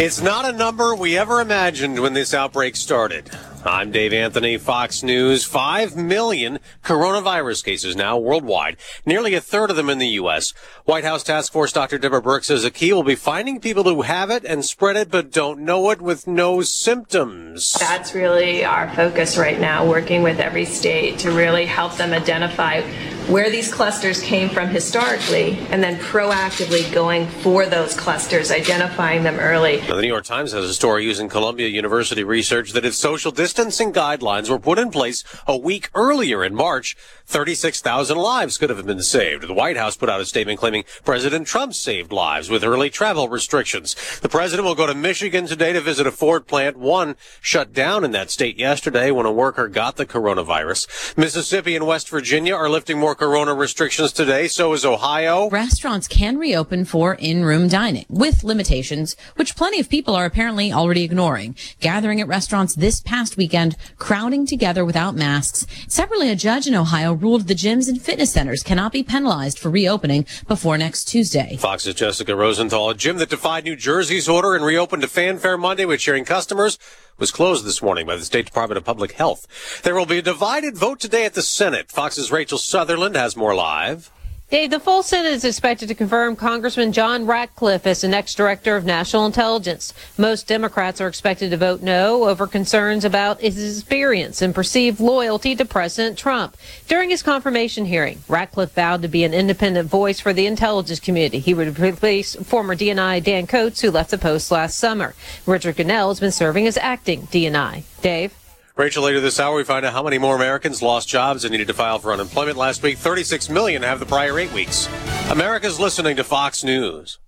It's 0.00 0.20
not 0.20 0.44
a 0.44 0.52
number 0.52 0.96
we 0.96 1.16
ever 1.16 1.40
imagined 1.40 2.00
when 2.00 2.12
this 2.12 2.34
outbreak 2.34 2.74
started. 2.74 3.30
I'm 3.66 3.90
Dave 3.90 4.12
Anthony, 4.12 4.58
Fox 4.58 5.02
News. 5.02 5.44
Five 5.44 5.96
million 5.96 6.58
coronavirus 6.84 7.64
cases 7.64 7.96
now 7.96 8.18
worldwide, 8.18 8.76
nearly 9.06 9.32
a 9.32 9.40
third 9.40 9.70
of 9.70 9.76
them 9.76 9.88
in 9.88 9.96
the 9.96 10.08
U.S. 10.08 10.52
White 10.84 11.04
House 11.04 11.22
Task 11.22 11.50
Force 11.50 11.72
Dr. 11.72 11.96
Deborah 11.96 12.20
Birx 12.20 12.44
says 12.44 12.62
a 12.62 12.70
key 12.70 12.92
will 12.92 13.02
be 13.02 13.14
finding 13.14 13.60
people 13.60 13.84
who 13.84 14.02
have 14.02 14.28
it 14.28 14.44
and 14.44 14.66
spread 14.66 14.96
it 14.96 15.10
but 15.10 15.32
don't 15.32 15.60
know 15.60 15.88
it 15.88 16.02
with 16.02 16.26
no 16.26 16.60
symptoms. 16.60 17.72
That's 17.80 18.14
really 18.14 18.66
our 18.66 18.94
focus 18.94 19.38
right 19.38 19.58
now, 19.58 19.88
working 19.88 20.22
with 20.22 20.40
every 20.40 20.66
state 20.66 21.18
to 21.20 21.30
really 21.30 21.64
help 21.64 21.96
them 21.96 22.12
identify 22.12 22.82
where 23.28 23.48
these 23.48 23.72
clusters 23.72 24.20
came 24.20 24.50
from 24.50 24.68
historically 24.68 25.56
and 25.70 25.82
then 25.82 25.96
proactively 25.96 26.92
going 26.92 27.26
for 27.26 27.64
those 27.64 27.96
clusters, 27.96 28.50
identifying 28.50 29.22
them 29.22 29.38
early. 29.40 29.80
Now, 29.88 29.94
the 29.94 30.02
New 30.02 30.08
York 30.08 30.24
Times 30.24 30.52
has 30.52 30.66
a 30.66 30.74
story 30.74 31.04
using 31.04 31.30
Columbia 31.30 31.68
University 31.68 32.22
research 32.22 32.72
that 32.72 32.84
if 32.84 32.94
social 32.94 33.32
distancing 33.32 33.53
guidelines 33.54 34.50
were 34.50 34.58
put 34.58 34.78
in 34.78 34.90
place 34.90 35.24
a 35.46 35.56
week 35.56 35.90
earlier 35.94 36.44
in 36.44 36.54
March, 36.54 36.96
36,000 37.26 38.18
lives 38.18 38.58
could 38.58 38.70
have 38.70 38.84
been 38.84 39.00
saved. 39.00 39.48
The 39.48 39.54
White 39.54 39.76
House 39.76 39.96
put 39.96 40.10
out 40.10 40.20
a 40.20 40.26
statement 40.26 40.58
claiming 40.58 40.84
President 41.04 41.46
Trump 41.46 41.74
saved 41.74 42.12
lives 42.12 42.50
with 42.50 42.62
early 42.62 42.90
travel 42.90 43.28
restrictions. 43.28 43.96
The 44.20 44.28
president 44.28 44.66
will 44.66 44.74
go 44.74 44.86
to 44.86 44.94
Michigan 44.94 45.46
today 45.46 45.72
to 45.72 45.80
visit 45.80 46.06
a 46.06 46.10
Ford 46.10 46.46
plant, 46.46 46.76
one 46.76 47.16
shut 47.40 47.72
down 47.72 48.04
in 48.04 48.10
that 48.10 48.30
state 48.30 48.58
yesterday 48.58 49.10
when 49.10 49.26
a 49.26 49.32
worker 49.32 49.68
got 49.68 49.96
the 49.96 50.04
coronavirus. 50.04 51.16
Mississippi 51.16 51.74
and 51.74 51.86
West 51.86 52.10
Virginia 52.10 52.54
are 52.54 52.68
lifting 52.68 52.98
more 52.98 53.14
corona 53.14 53.54
restrictions 53.54 54.12
today. 54.12 54.46
So 54.48 54.72
is 54.72 54.84
Ohio. 54.84 55.48
Restaurants 55.48 56.08
can 56.08 56.36
reopen 56.36 56.84
for 56.84 57.14
in-room 57.14 57.68
dining 57.68 58.04
with 58.08 58.44
limitations, 58.44 59.16
which 59.36 59.56
plenty 59.56 59.80
of 59.80 59.88
people 59.88 60.14
are 60.14 60.26
apparently 60.26 60.72
already 60.72 61.04
ignoring. 61.04 61.56
Gathering 61.80 62.20
at 62.20 62.28
restaurants 62.28 62.74
this 62.74 63.00
past 63.00 63.36
weekend, 63.44 63.76
crowding 63.98 64.46
together 64.46 64.86
without 64.86 65.14
masks. 65.14 65.66
Separately, 65.86 66.30
a 66.30 66.34
judge 66.34 66.66
in 66.66 66.74
Ohio 66.74 67.12
ruled 67.12 67.46
the 67.46 67.54
gyms 67.54 67.90
and 67.90 68.00
fitness 68.00 68.32
centers 68.32 68.62
cannot 68.62 68.90
be 68.90 69.02
penalized 69.02 69.58
for 69.58 69.68
reopening 69.68 70.24
before 70.48 70.78
next 70.78 71.04
Tuesday. 71.04 71.58
Fox's 71.58 71.94
Jessica 71.94 72.34
Rosenthal, 72.34 72.88
a 72.88 72.94
gym 72.94 73.18
that 73.18 73.28
defied 73.28 73.64
New 73.64 73.76
Jersey's 73.76 74.30
order 74.30 74.54
and 74.54 74.64
reopened 74.64 75.02
to 75.02 75.08
fanfare 75.08 75.58
Monday 75.58 75.84
with 75.84 76.00
cheering 76.00 76.24
customers, 76.24 76.78
was 77.18 77.30
closed 77.30 77.66
this 77.66 77.82
morning 77.82 78.06
by 78.06 78.16
the 78.16 78.24
State 78.24 78.46
Department 78.46 78.78
of 78.78 78.84
Public 78.84 79.12
Health. 79.12 79.46
There 79.82 79.94
will 79.94 80.06
be 80.06 80.18
a 80.18 80.22
divided 80.22 80.74
vote 80.74 81.00
today 81.00 81.26
at 81.26 81.34
the 81.34 81.42
Senate. 81.42 81.90
Fox's 81.90 82.32
Rachel 82.32 82.56
Sutherland 82.56 83.14
has 83.14 83.36
more 83.36 83.54
live. 83.54 84.10
Dave, 84.50 84.70
the 84.70 84.78
full 84.78 85.02
Senate 85.02 85.32
is 85.32 85.44
expected 85.44 85.88
to 85.88 85.94
confirm 85.94 86.36
Congressman 86.36 86.92
John 86.92 87.24
Ratcliffe 87.26 87.86
as 87.86 88.02
the 88.02 88.08
next 88.08 88.34
director 88.34 88.76
of 88.76 88.84
national 88.84 89.24
intelligence. 89.24 89.94
Most 90.18 90.46
Democrats 90.46 91.00
are 91.00 91.08
expected 91.08 91.50
to 91.50 91.56
vote 91.56 91.80
no 91.80 92.28
over 92.28 92.46
concerns 92.46 93.06
about 93.06 93.40
his 93.40 93.78
experience 93.78 94.42
and 94.42 94.54
perceived 94.54 95.00
loyalty 95.00 95.56
to 95.56 95.64
President 95.64 96.18
Trump. 96.18 96.58
During 96.86 97.08
his 97.08 97.22
confirmation 97.22 97.86
hearing, 97.86 98.22
Ratcliffe 98.28 98.74
vowed 98.74 99.00
to 99.02 99.08
be 99.08 99.24
an 99.24 99.32
independent 99.32 99.88
voice 99.88 100.20
for 100.20 100.34
the 100.34 100.46
intelligence 100.46 101.00
community. 101.00 101.38
He 101.38 101.54
would 101.54 101.78
replace 101.78 102.36
former 102.36 102.76
DNI 102.76 103.24
Dan 103.24 103.46
Coats, 103.46 103.80
who 103.80 103.90
left 103.90 104.10
the 104.10 104.18
post 104.18 104.50
last 104.50 104.78
summer. 104.78 105.14
Richard 105.46 105.76
Grenell 105.76 106.08
has 106.08 106.20
been 106.20 106.30
serving 106.30 106.66
as 106.66 106.76
acting 106.76 107.22
DNI. 107.28 107.84
Dave? 108.02 108.34
Rachel, 108.76 109.04
later 109.04 109.20
this 109.20 109.38
hour, 109.38 109.54
we 109.54 109.62
find 109.62 109.86
out 109.86 109.92
how 109.92 110.02
many 110.02 110.18
more 110.18 110.34
Americans 110.34 110.82
lost 110.82 111.06
jobs 111.08 111.44
and 111.44 111.52
needed 111.52 111.68
to 111.68 111.74
file 111.74 112.00
for 112.00 112.12
unemployment 112.12 112.56
last 112.56 112.82
week. 112.82 112.98
36 112.98 113.48
million 113.48 113.84
have 113.84 114.00
the 114.00 114.06
prior 114.06 114.36
eight 114.36 114.52
weeks. 114.52 114.88
America's 115.30 115.78
listening 115.78 116.16
to 116.16 116.24
Fox 116.24 116.64
News. 116.64 117.20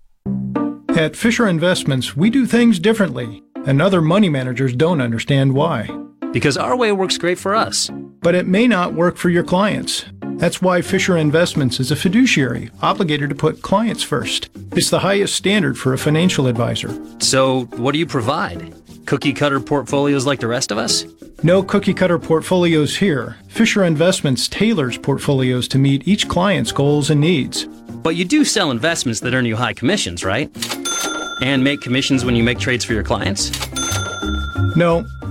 At 0.88 1.15
Fisher 1.15 1.47
Investments, 1.47 2.17
we 2.17 2.31
do 2.31 2.47
things 2.47 2.81
differently, 2.81 3.45
and 3.65 3.81
other 3.81 4.03
money 4.03 4.29
managers 4.29 4.75
don't 4.75 5.00
understand 5.00 5.55
why. 5.55 5.88
Because 6.33 6.57
our 6.57 6.76
way 6.76 6.91
works 6.91 7.17
great 7.17 7.38
for 7.38 7.55
us. 7.55 7.93
But 8.23 8.35
it 8.35 8.49
may 8.49 8.67
not 8.67 8.95
work 8.95 9.17
for 9.17 9.31
your 9.31 9.45
clients. 9.45 10.05
That's 10.38 10.61
why 10.61 10.83
Fisher 10.83 11.17
Investments 11.17 11.79
is 11.79 11.93
a 11.93 11.97
fiduciary, 11.97 12.71
obligated 12.83 13.29
to 13.29 13.37
put 13.37 13.62
clients 13.62 14.03
first. 14.03 14.50
It's 14.73 14.91
the 14.91 14.99
highest 14.99 15.37
standard 15.37 15.79
for 15.79 15.93
a 15.93 15.99
financial 15.99 16.49
advisor. 16.49 17.00
So, 17.21 17.67
what 17.76 17.93
do 17.93 18.00
you 18.00 18.07
provide? 18.07 18.75
Cookie 19.07 19.33
cutter 19.33 19.61
portfolios 19.61 20.27
like 20.27 20.41
the 20.41 20.49
rest 20.49 20.73
of 20.73 20.79
us? 20.79 21.05
No 21.45 21.63
cookie 21.63 21.95
cutter 21.95 22.19
portfolios 22.19 22.97
here. 22.97 23.37
Fisher 23.47 23.85
Investments 23.85 24.49
tailors 24.49 24.99
portfolios 24.99 25.69
to 25.69 25.79
meet 25.79 26.09
each 26.09 26.27
client's 26.27 26.73
goals 26.73 27.11
and 27.11 27.21
needs. 27.21 27.67
But 27.67 28.17
you 28.17 28.25
do 28.25 28.45
sell 28.45 28.73
investments 28.73 29.21
that 29.21 29.33
earn 29.33 29.45
you 29.45 29.55
high 29.55 29.75
commissions, 29.75 30.25
right? 30.25 30.51
And 31.41 31.63
make 31.63 31.81
commissions 31.83 32.25
when 32.25 32.35
you 32.35 32.43
make 32.43 32.59
trades 32.59 32.85
for 32.85 32.95
your 32.95 33.05
clients? 33.05 33.53
No, 34.75 35.07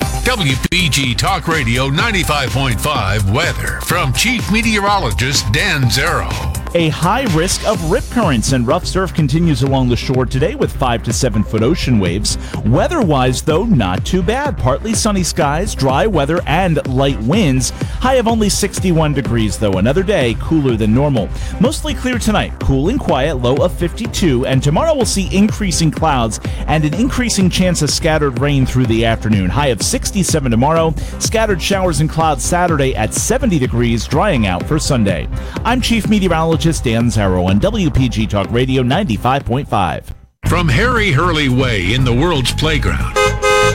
WPG 0.00 1.16
Talk 1.16 1.48
Radio 1.48 1.88
95.5 1.88 3.32
weather 3.32 3.80
from 3.82 4.12
Chief 4.12 4.50
Meteorologist 4.52 5.50
Dan 5.52 5.82
Zarrow. 5.82 6.52
A 6.74 6.90
high 6.90 7.22
risk 7.34 7.66
of 7.66 7.90
rip 7.90 8.04
currents 8.10 8.52
and 8.52 8.66
rough 8.66 8.84
surf 8.84 9.14
continues 9.14 9.62
along 9.62 9.88
the 9.88 9.96
shore 9.96 10.26
today 10.26 10.54
with 10.54 10.70
5 10.76 11.04
to 11.04 11.12
7 11.12 11.42
foot 11.42 11.62
ocean 11.62 11.98
waves. 11.98 12.36
Weather 12.66 13.00
wise, 13.00 13.40
though, 13.40 13.64
not 13.64 14.04
too 14.04 14.22
bad. 14.22 14.58
Partly 14.58 14.92
sunny 14.92 15.22
skies, 15.22 15.74
dry 15.74 16.06
weather, 16.06 16.42
and 16.46 16.86
light 16.86 17.18
winds. 17.20 17.70
High 17.70 18.16
of 18.16 18.28
only 18.28 18.50
61 18.50 19.14
degrees, 19.14 19.56
though. 19.56 19.74
Another 19.74 20.02
day 20.02 20.36
cooler 20.38 20.76
than 20.76 20.92
normal. 20.92 21.30
Mostly 21.62 21.94
clear 21.94 22.18
tonight, 22.18 22.52
cool 22.60 22.90
and 22.90 23.00
quiet, 23.00 23.36
low 23.36 23.56
of 23.64 23.72
52. 23.78 24.44
And 24.44 24.62
tomorrow 24.62 24.94
we'll 24.94 25.06
see 25.06 25.34
increasing 25.34 25.90
clouds 25.90 26.40
and 26.66 26.84
an 26.84 26.92
increasing 26.94 27.48
chance 27.48 27.80
of 27.80 27.88
scattered 27.88 28.38
rain 28.40 28.66
through 28.66 28.86
the 28.86 29.06
afternoon. 29.06 29.48
High 29.48 29.68
of 29.68 29.80
67 29.86 30.50
tomorrow. 30.50 30.94
Scattered 31.18 31.62
showers 31.62 32.00
and 32.00 32.10
clouds 32.10 32.44
Saturday 32.44 32.94
at 32.94 33.14
70 33.14 33.58
degrees, 33.58 34.06
drying 34.06 34.46
out 34.46 34.62
for 34.64 34.78
Sunday. 34.78 35.28
I'm 35.64 35.80
Chief 35.80 36.08
Meteorologist 36.08 36.84
Dan 36.84 37.06
Zarrow 37.06 37.48
on 37.48 37.60
WPG 37.60 38.28
Talk 38.28 38.50
Radio 38.50 38.82
95.5. 38.82 40.04
From 40.48 40.68
Harry 40.68 41.10
Hurley 41.10 41.48
Way 41.48 41.94
in 41.94 42.04
the 42.04 42.12
world's 42.12 42.52
playground 42.52 43.25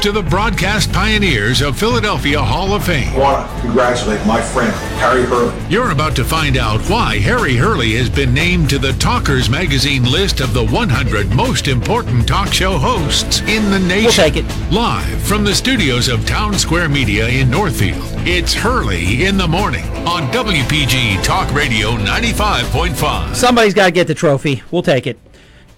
to 0.01 0.11
the 0.11 0.23
broadcast 0.23 0.91
pioneers 0.91 1.61
of 1.61 1.77
Philadelphia 1.77 2.41
Hall 2.41 2.73
of 2.73 2.83
Fame. 2.83 3.13
I 3.13 3.19
want 3.19 3.55
to 3.55 3.61
congratulate 3.61 4.25
my 4.25 4.41
friend, 4.41 4.73
Harry 4.97 5.21
Hurley. 5.21 5.53
You're 5.69 5.91
about 5.91 6.15
to 6.15 6.23
find 6.23 6.57
out 6.57 6.81
why 6.89 7.19
Harry 7.19 7.55
Hurley 7.55 7.91
has 7.97 8.09
been 8.09 8.33
named 8.33 8.71
to 8.71 8.79
the 8.79 8.93
Talkers 8.93 9.47
Magazine 9.47 10.03
list 10.03 10.39
of 10.39 10.55
the 10.55 10.65
100 10.65 11.35
most 11.35 11.67
important 11.67 12.27
talk 12.27 12.51
show 12.51 12.79
hosts 12.79 13.41
in 13.41 13.69
the 13.69 13.77
nation. 13.77 14.05
We'll 14.05 14.11
take 14.13 14.37
it. 14.37 14.71
Live 14.71 15.21
from 15.21 15.43
the 15.43 15.53
studios 15.53 16.07
of 16.07 16.25
Town 16.25 16.57
Square 16.57 16.89
Media 16.89 17.27
in 17.27 17.51
Northfield, 17.51 18.01
it's 18.27 18.55
Hurley 18.55 19.25
in 19.25 19.37
the 19.37 19.47
Morning 19.47 19.85
on 20.07 20.23
WPG 20.31 21.23
Talk 21.23 21.53
Radio 21.53 21.91
95.5. 21.91 23.35
Somebody's 23.35 23.75
got 23.75 23.85
to 23.85 23.91
get 23.91 24.07
the 24.07 24.15
trophy. 24.15 24.63
We'll 24.71 24.81
take 24.81 25.05
it. 25.05 25.19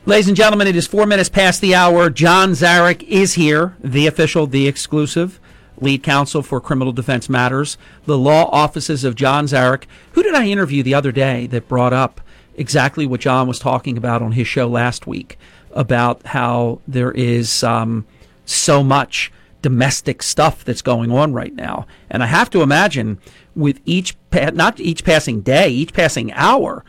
Ladies 0.06 0.28
and 0.28 0.36
gentlemen, 0.36 0.68
it 0.68 0.76
is 0.76 0.86
four 0.86 1.06
minutes 1.06 1.30
past 1.30 1.62
the 1.62 1.74
hour. 1.74 2.10
John 2.10 2.52
Zarek 2.52 3.04
is 3.04 3.36
here, 3.36 3.78
the 3.82 4.06
official, 4.06 4.48
the 4.48 4.68
exclusive 4.68 5.40
lead 5.80 6.04
counsel 6.04 6.42
for 6.42 6.60
Criminal 6.60 6.92
Defense 6.92 7.30
Matters, 7.30 7.78
the 8.06 8.18
law 8.18 8.50
offices 8.52 9.06
of 9.06 9.16
John 9.16 9.46
Zarek. 9.46 9.86
Who 10.12 10.22
did 10.22 10.36
I 10.36 10.48
interview 10.48 10.84
the 10.84 10.94
other 10.94 11.14
day 11.14 11.48
that 11.48 11.70
brought 11.70 11.94
up 11.94 12.20
exactly 12.58 13.08
what 13.08 13.22
John 13.22 13.48
was 13.48 13.60
talking 13.60 13.98
about 13.98 14.22
on 14.22 14.34
his 14.34 14.46
show 14.46 14.68
last 14.68 15.08
week 15.08 15.38
about 15.72 16.26
how 16.26 16.82
there 16.86 17.12
is 17.12 17.64
um, 17.64 18.06
so 18.44 18.84
much 18.84 19.32
domestic 19.62 20.22
stuff 20.22 20.66
that's 20.66 20.82
going 20.82 21.12
on 21.14 21.32
right 21.32 21.56
now. 21.56 21.88
And 22.10 22.22
I 22.22 22.26
have 22.26 22.50
to 22.50 22.62
imagine 22.62 23.20
with 23.56 23.80
each, 23.86 24.18
pa- 24.32 24.52
not 24.54 24.82
each 24.82 25.06
passing 25.06 25.40
day, 25.40 25.70
each 25.70 25.94
passing 25.94 26.34
hour, 26.34 26.84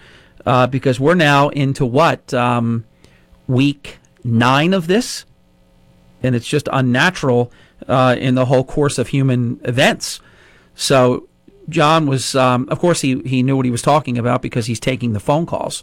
uh, 0.44 0.66
because 0.66 0.98
we're 0.98 1.14
now 1.14 1.50
into 1.50 1.86
what, 1.86 2.34
um, 2.34 2.84
week 3.46 3.98
nine 4.22 4.72
of 4.72 4.86
this? 4.86 5.24
And 6.22 6.34
it's 6.34 6.46
just 6.46 6.68
unnatural 6.72 7.52
uh, 7.86 8.16
in 8.18 8.34
the 8.34 8.46
whole 8.46 8.64
course 8.64 8.98
of 8.98 9.08
human 9.08 9.60
events. 9.64 10.20
So 10.74 11.28
John 11.68 12.06
was, 12.06 12.34
um, 12.34 12.68
of 12.70 12.78
course, 12.78 13.00
he, 13.00 13.20
he 13.22 13.42
knew 13.42 13.56
what 13.56 13.64
he 13.64 13.70
was 13.70 13.82
talking 13.82 14.18
about 14.18 14.42
because 14.42 14.66
he's 14.66 14.80
taking 14.80 15.12
the 15.12 15.20
phone 15.20 15.46
calls. 15.46 15.82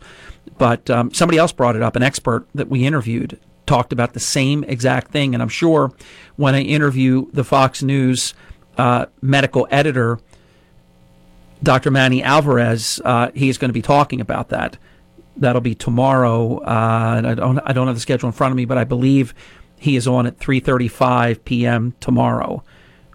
But 0.58 0.90
um, 0.90 1.14
somebody 1.14 1.38
else 1.38 1.52
brought 1.52 1.76
it 1.76 1.82
up, 1.82 1.96
an 1.96 2.04
expert 2.04 2.48
that 2.56 2.70
we 2.70 2.86
interviewed 2.86 3.40
talked 3.66 3.94
about 3.94 4.14
the 4.14 4.20
same 4.20 4.64
exact 4.66 5.12
thing. 5.12 5.34
And 5.34 5.42
I'm 5.42 5.50
sure 5.50 5.92
when 6.36 6.56
I 6.56 6.62
interview 6.62 7.28
the 7.32 7.44
Fox 7.44 7.82
News 7.82 8.34
uh, 8.78 9.06
medical 9.22 9.68
editor, 9.72 10.20
Dr. 11.64 11.92
Manny 11.92 12.24
Alvarez, 12.24 13.00
uh, 13.06 13.32
he's 13.34 13.58
going 13.58 13.70
to 13.70 13.74
be 13.74 13.82
talking 13.82 14.20
about 14.20 14.50
that. 14.50 14.78
That'll 15.38 15.62
be 15.62 15.76
tomorrow. 15.76 16.58
Uh, 16.60 17.16
and 17.18 17.28
I 17.28 17.34
don't, 17.36 17.60
I 17.60 17.74
don't 17.74 17.88
have 17.88 17.96
the 17.96 18.02
schedule 18.02 18.28
in 18.28 18.34
front 18.34 18.52
of 18.52 18.58
me, 18.58 18.66
but 18.66 18.78
I 18.78 18.84
believe 18.84 19.34
he 19.78 19.96
is 19.96 20.08
on 20.08 20.28
at 20.28 20.38
3:35 20.40 21.44
p.m. 21.44 21.96
tomorrow 22.00 22.64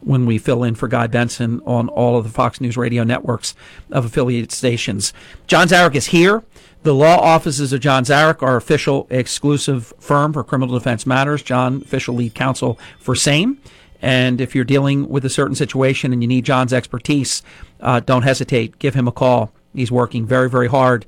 when 0.00 0.26
we 0.26 0.38
fill 0.38 0.62
in 0.62 0.74
for 0.74 0.88
Guy 0.88 1.06
Benson 1.06 1.60
on 1.66 1.88
all 1.88 2.16
of 2.16 2.24
the 2.24 2.30
Fox 2.30 2.60
News 2.60 2.76
radio 2.76 3.02
networks 3.02 3.54
of 3.90 4.04
affiliated 4.04 4.52
stations. 4.52 5.12
John 5.46 5.68
Zarek 5.68 5.94
is 5.94 6.06
here. 6.06 6.44
The 6.82 6.94
law 6.94 7.18
offices 7.18 7.72
of 7.72 7.80
John 7.80 8.04
Zarek 8.04 8.42
are 8.42 8.56
official 8.56 9.08
exclusive 9.10 9.92
firm 9.98 10.32
for 10.32 10.44
criminal 10.44 10.78
defense 10.78 11.06
matters. 11.06 11.42
John, 11.42 11.82
official 11.82 12.14
lead 12.14 12.34
counsel 12.34 12.78
for 13.00 13.16
SAME. 13.16 13.58
And 14.02 14.40
if 14.40 14.54
you're 14.54 14.64
dealing 14.64 15.08
with 15.08 15.24
a 15.24 15.30
certain 15.30 15.56
situation 15.56 16.12
and 16.12 16.22
you 16.22 16.28
need 16.28 16.44
John's 16.44 16.72
expertise, 16.72 17.42
uh, 17.80 18.00
don't 18.00 18.22
hesitate. 18.22 18.78
Give 18.78 18.94
him 18.94 19.08
a 19.08 19.12
call. 19.12 19.50
He's 19.74 19.90
working 19.90 20.26
very, 20.26 20.48
very 20.48 20.68
hard, 20.68 21.06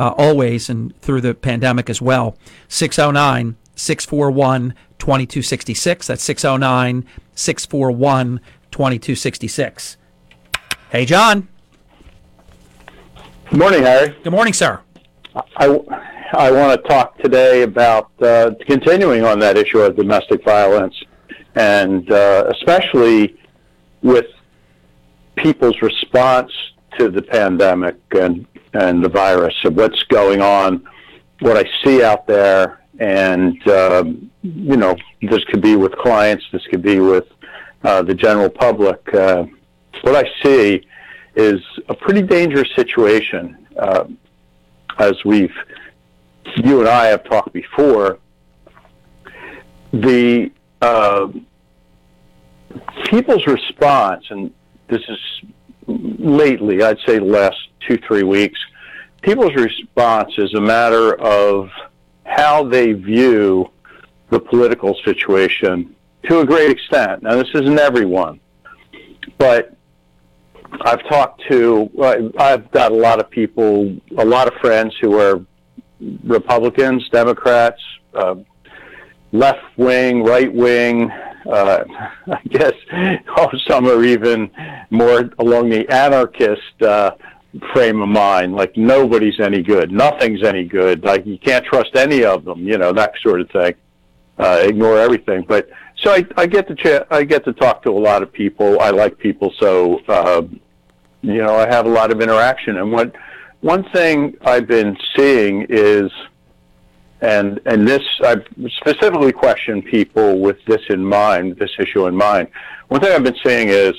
uh, 0.00 0.14
always, 0.16 0.70
and 0.70 0.98
through 1.02 1.20
the 1.20 1.34
pandemic 1.34 1.90
as 1.90 2.00
well. 2.00 2.34
609 2.68 3.56
641 3.76 4.74
2266. 4.98 6.06
That's 6.06 6.22
609 6.22 7.04
641 7.34 8.40
2266. 8.70 9.96
Hey, 10.90 11.04
John. 11.04 11.48
Good 13.50 13.58
morning, 13.58 13.82
Harry. 13.82 14.16
Good 14.24 14.32
morning, 14.32 14.54
sir. 14.54 14.80
I, 15.56 15.66
I 16.32 16.50
want 16.50 16.80
to 16.80 16.88
talk 16.88 17.18
today 17.18 17.62
about 17.62 18.10
uh, 18.22 18.52
continuing 18.66 19.22
on 19.24 19.38
that 19.40 19.58
issue 19.58 19.80
of 19.80 19.96
domestic 19.96 20.42
violence, 20.44 20.94
and 21.56 22.10
uh, 22.10 22.50
especially 22.56 23.36
with 24.00 24.26
people's 25.36 25.82
response 25.82 26.50
to 26.98 27.10
the 27.10 27.20
pandemic 27.20 27.96
and, 28.12 28.46
and 28.72 29.04
the 29.04 29.08
virus, 29.08 29.54
of 29.64 29.76
what's 29.76 30.02
going 30.04 30.40
on, 30.40 30.86
what 31.40 31.56
I 31.56 31.68
see 31.84 32.02
out 32.02 32.26
there, 32.26 32.80
and 32.98 33.66
um, 33.68 34.30
you 34.42 34.76
know, 34.76 34.96
this 35.22 35.44
could 35.44 35.62
be 35.62 35.76
with 35.76 35.92
clients, 35.92 36.44
this 36.52 36.66
could 36.66 36.82
be 36.82 37.00
with 37.00 37.26
uh, 37.82 38.02
the 38.02 38.14
general 38.14 38.50
public. 38.50 39.12
Uh, 39.14 39.44
what 40.02 40.14
I 40.14 40.30
see 40.42 40.86
is 41.34 41.60
a 41.88 41.94
pretty 41.94 42.22
dangerous 42.22 42.68
situation, 42.76 43.66
uh, 43.78 44.04
as 44.98 45.14
we've 45.24 45.54
you 46.56 46.80
and 46.80 46.88
I 46.88 47.06
have 47.06 47.24
talked 47.24 47.52
before. 47.52 48.18
The 49.92 50.52
uh, 50.80 51.28
people's 53.04 53.46
response, 53.46 54.24
and 54.30 54.52
this 54.88 55.02
is 55.08 55.18
lately, 56.18 56.82
I'd 56.82 56.98
say 57.06 57.18
the 57.18 57.24
last 57.24 57.56
two 57.86 57.98
three 58.06 58.22
weeks, 58.22 58.58
people's 59.22 59.54
response 59.54 60.32
is 60.38 60.54
a 60.54 60.60
matter 60.60 61.14
of 61.20 61.70
how 62.24 62.64
they 62.64 62.92
view 62.92 63.70
the 64.30 64.40
political 64.40 64.96
situation 65.04 65.94
to 66.24 66.40
a 66.40 66.46
great 66.46 66.70
extent. 66.70 67.22
Now, 67.22 67.36
this 67.36 67.48
isn't 67.54 67.78
everyone, 67.78 68.40
but 69.38 69.74
I've 70.82 71.02
talked 71.08 71.42
to, 71.48 71.90
I've 72.38 72.70
got 72.70 72.92
a 72.92 72.94
lot 72.94 73.18
of 73.18 73.28
people, 73.30 73.96
a 74.16 74.24
lot 74.24 74.46
of 74.46 74.54
friends 74.60 74.96
who 75.00 75.18
are 75.18 75.44
Republicans, 76.24 77.08
Democrats, 77.10 77.80
uh, 78.14 78.36
left 79.32 79.64
wing, 79.76 80.22
right 80.22 80.52
wing. 80.52 81.10
Uh, 81.46 81.84
I 82.26 82.40
guess 82.48 82.72
some 83.66 83.86
are 83.86 84.04
even 84.04 84.50
more 84.90 85.30
along 85.38 85.70
the 85.70 85.88
anarchist 85.88 86.82
uh, 86.82 87.12
frame 87.72 88.02
of 88.02 88.08
mind. 88.08 88.54
Like 88.54 88.76
nobody's 88.76 89.40
any 89.40 89.62
good, 89.62 89.90
nothing's 89.90 90.42
any 90.42 90.64
good. 90.64 91.04
Like 91.04 91.26
you 91.26 91.38
can't 91.38 91.64
trust 91.64 91.96
any 91.96 92.24
of 92.24 92.44
them. 92.44 92.60
You 92.60 92.78
know 92.78 92.92
that 92.92 93.14
sort 93.22 93.40
of 93.40 93.50
thing. 93.50 93.74
Uh, 94.38 94.62
ignore 94.62 94.98
everything. 94.98 95.44
But 95.46 95.68
so 95.96 96.12
I, 96.12 96.24
I 96.36 96.46
get 96.46 96.66
to 96.68 96.74
ch- 96.74 97.06
I 97.10 97.24
get 97.24 97.44
to 97.44 97.52
talk 97.52 97.82
to 97.82 97.90
a 97.90 97.98
lot 97.98 98.22
of 98.22 98.32
people. 98.32 98.80
I 98.80 98.90
like 98.90 99.18
people, 99.18 99.52
so 99.58 100.00
uh, 100.08 100.42
you 101.22 101.42
know 101.42 101.56
I 101.56 101.68
have 101.68 101.86
a 101.86 101.90
lot 101.90 102.10
of 102.10 102.20
interaction. 102.20 102.78
And 102.78 102.90
what 102.90 103.14
one 103.60 103.84
thing 103.90 104.36
I've 104.42 104.66
been 104.66 104.96
seeing 105.16 105.66
is, 105.68 106.10
and 107.20 107.60
and 107.66 107.86
this 107.86 108.02
I've 108.24 108.44
specifically 108.76 109.32
question 109.32 109.82
people 109.82 110.40
with 110.40 110.58
this 110.66 110.82
in 110.88 111.04
mind, 111.04 111.56
this 111.56 111.70
issue 111.78 112.06
in 112.06 112.16
mind. 112.16 112.48
One 112.88 113.00
thing 113.00 113.12
I've 113.12 113.22
been 113.22 113.36
seeing 113.44 113.68
is 113.68 113.94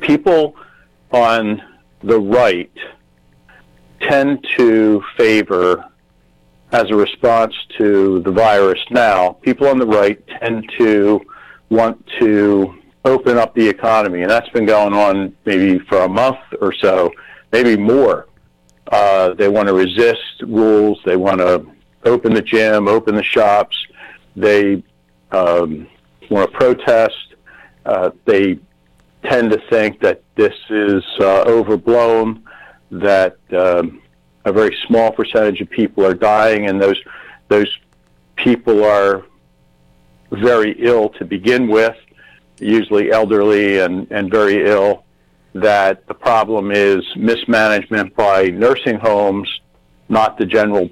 people 0.00 0.56
on 1.12 1.62
the 2.02 2.20
right 2.20 2.72
tend 4.00 4.46
to 4.56 5.02
favor, 5.16 5.84
as 6.72 6.90
a 6.90 6.94
response 6.94 7.54
to 7.78 8.20
the 8.20 8.30
virus 8.30 8.80
now, 8.90 9.32
people 9.42 9.66
on 9.68 9.78
the 9.78 9.86
right 9.86 10.24
tend 10.40 10.70
to 10.78 11.20
want 11.70 12.04
to 12.20 12.74
open 13.04 13.38
up 13.38 13.54
the 13.54 13.68
economy, 13.68 14.22
and 14.22 14.30
that's 14.30 14.48
been 14.50 14.66
going 14.66 14.92
on 14.92 15.34
maybe 15.44 15.78
for 15.80 15.98
a 15.98 16.08
month 16.08 16.38
or 16.60 16.72
so, 16.72 17.10
maybe 17.52 17.76
more. 17.76 18.26
Uh, 18.88 19.34
they 19.34 19.48
want 19.48 19.66
to 19.68 19.74
resist 19.74 20.42
rules. 20.42 21.00
They 21.04 21.16
want 21.16 21.38
to 21.38 21.66
open 22.06 22.34
the 22.34 22.42
gym, 22.42 22.88
open 22.88 23.14
the 23.14 23.22
shops. 23.22 23.76
They 24.34 24.82
um, 25.32 25.86
want 26.30 26.50
to 26.50 26.56
protest. 26.56 27.34
Uh, 27.84 28.10
they 28.24 28.58
tend 29.24 29.50
to 29.50 29.60
think 29.70 30.00
that 30.00 30.22
this 30.36 30.54
is 30.70 31.04
uh, 31.20 31.42
overblown, 31.42 32.44
that 32.90 33.36
um, 33.52 34.02
a 34.44 34.52
very 34.52 34.76
small 34.86 35.10
percentage 35.10 35.60
of 35.60 35.68
people 35.70 36.04
are 36.04 36.14
dying, 36.14 36.68
and 36.68 36.80
those 36.80 37.00
those 37.48 37.78
people 38.36 38.84
are 38.84 39.24
very 40.30 40.72
ill 40.78 41.08
to 41.10 41.24
begin 41.24 41.68
with, 41.68 41.96
usually 42.58 43.10
elderly 43.12 43.78
and, 43.78 44.10
and 44.10 44.30
very 44.30 44.68
ill. 44.68 45.04
That 45.54 46.06
the 46.06 46.14
problem 46.14 46.70
is 46.70 47.02
mismanagement 47.16 48.14
by 48.14 48.48
nursing 48.48 48.98
homes, 48.98 49.48
not 50.08 50.36
the 50.38 50.44
general, 50.44 50.90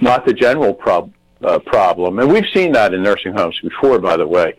not 0.00 0.26
the 0.26 0.32
general 0.32 0.74
prob- 0.74 1.12
uh, 1.42 1.58
problem. 1.58 2.18
And 2.18 2.30
we've 2.30 2.48
seen 2.52 2.72
that 2.72 2.94
in 2.94 3.02
nursing 3.02 3.32
homes 3.32 3.58
before, 3.60 3.98
by 3.98 4.16
the 4.16 4.26
way. 4.26 4.54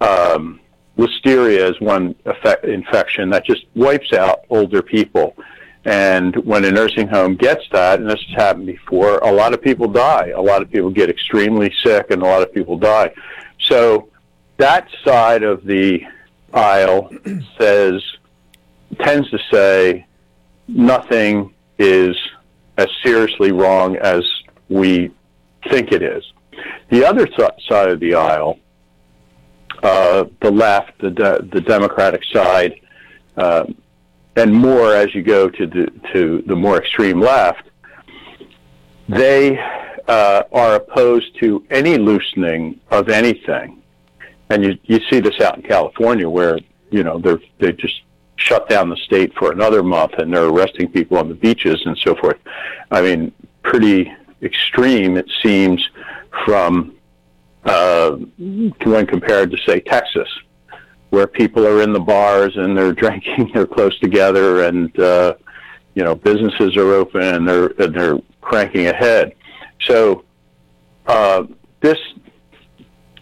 Um, 0.00 0.60
listeria 0.98 1.70
is 1.70 1.80
one 1.80 2.14
effect, 2.24 2.64
infection 2.64 3.30
that 3.30 3.44
just 3.44 3.66
wipes 3.74 4.12
out 4.12 4.40
older 4.50 4.82
people. 4.82 5.36
And 5.84 6.34
when 6.36 6.64
a 6.64 6.70
nursing 6.70 7.08
home 7.08 7.36
gets 7.36 7.64
that, 7.72 8.00
and 8.00 8.08
this 8.08 8.22
has 8.28 8.36
happened 8.36 8.66
before, 8.66 9.18
a 9.18 9.30
lot 9.30 9.52
of 9.52 9.60
people 9.60 9.86
die. 9.86 10.28
A 10.28 10.40
lot 10.40 10.62
of 10.62 10.70
people 10.70 10.90
get 10.90 11.10
extremely 11.10 11.72
sick, 11.82 12.10
and 12.10 12.22
a 12.22 12.24
lot 12.24 12.42
of 12.42 12.54
people 12.54 12.78
die. 12.78 13.12
So 13.60 14.08
that 14.56 14.88
side 15.04 15.42
of 15.42 15.64
the 15.64 16.02
aisle 16.54 17.10
says 17.58 18.02
tends 19.00 19.28
to 19.30 19.38
say 19.52 20.06
nothing 20.68 21.52
is 21.78 22.16
as 22.78 22.88
seriously 23.02 23.52
wrong 23.52 23.96
as 23.96 24.24
we 24.74 25.10
think 25.70 25.92
it 25.92 26.02
is. 26.02 26.24
The 26.90 27.04
other 27.04 27.26
side 27.68 27.88
of 27.88 28.00
the 28.00 28.14
aisle 28.14 28.58
uh, 29.84 30.24
the 30.40 30.50
left, 30.50 30.98
the 31.00 31.10
de- 31.10 31.42
the 31.52 31.60
Democratic 31.60 32.22
side, 32.32 32.80
uh, 33.36 33.64
and 34.36 34.52
more 34.52 34.94
as 34.94 35.14
you 35.14 35.22
go 35.22 35.48
to 35.48 35.66
the 35.66 35.86
to 36.12 36.42
the 36.46 36.56
more 36.56 36.78
extreme 36.78 37.20
left, 37.20 37.68
they 39.08 39.58
uh, 40.08 40.44
are 40.52 40.76
opposed 40.76 41.38
to 41.40 41.64
any 41.70 41.98
loosening 41.98 42.80
of 42.90 43.08
anything, 43.08 43.82
and 44.48 44.64
you 44.64 44.78
you 44.84 45.00
see 45.10 45.20
this 45.20 45.38
out 45.40 45.56
in 45.56 45.62
California 45.62 46.28
where 46.28 46.58
you 46.90 47.04
know 47.04 47.18
they're 47.18 47.40
they 47.58 47.72
just 47.72 48.00
shut 48.36 48.68
down 48.68 48.88
the 48.88 48.96
state 48.96 49.32
for 49.34 49.52
another 49.52 49.82
month 49.82 50.12
and 50.14 50.32
they're 50.32 50.46
arresting 50.46 50.88
people 50.88 51.16
on 51.16 51.28
the 51.28 51.34
beaches 51.34 51.80
and 51.84 51.96
so 51.98 52.16
forth. 52.16 52.36
I 52.90 53.00
mean, 53.00 53.32
pretty 53.62 54.12
extreme 54.42 55.16
it 55.16 55.30
seems 55.42 55.88
from 56.44 56.94
uh, 57.64 58.16
when 58.84 59.06
compared 59.06 59.50
to 59.50 59.56
say 59.66 59.80
Texas, 59.80 60.28
where 61.10 61.26
people 61.26 61.66
are 61.66 61.82
in 61.82 61.92
the 61.92 62.00
bars 62.00 62.56
and 62.56 62.76
they're 62.76 62.92
drinking, 63.04 63.50
they're 63.54 63.66
close 63.66 63.98
together, 64.00 64.64
and 64.64 64.98
uh, 64.98 65.34
you 65.94 66.04
know 66.04 66.14
businesses 66.14 66.76
are 66.76 66.92
open 66.92 67.22
and 67.22 67.48
they're 67.48 67.68
and 67.78 67.94
they're 67.94 68.18
cranking 68.40 68.86
ahead. 68.86 69.34
So 69.80 70.24
uh, 71.06 71.44
this 71.80 71.98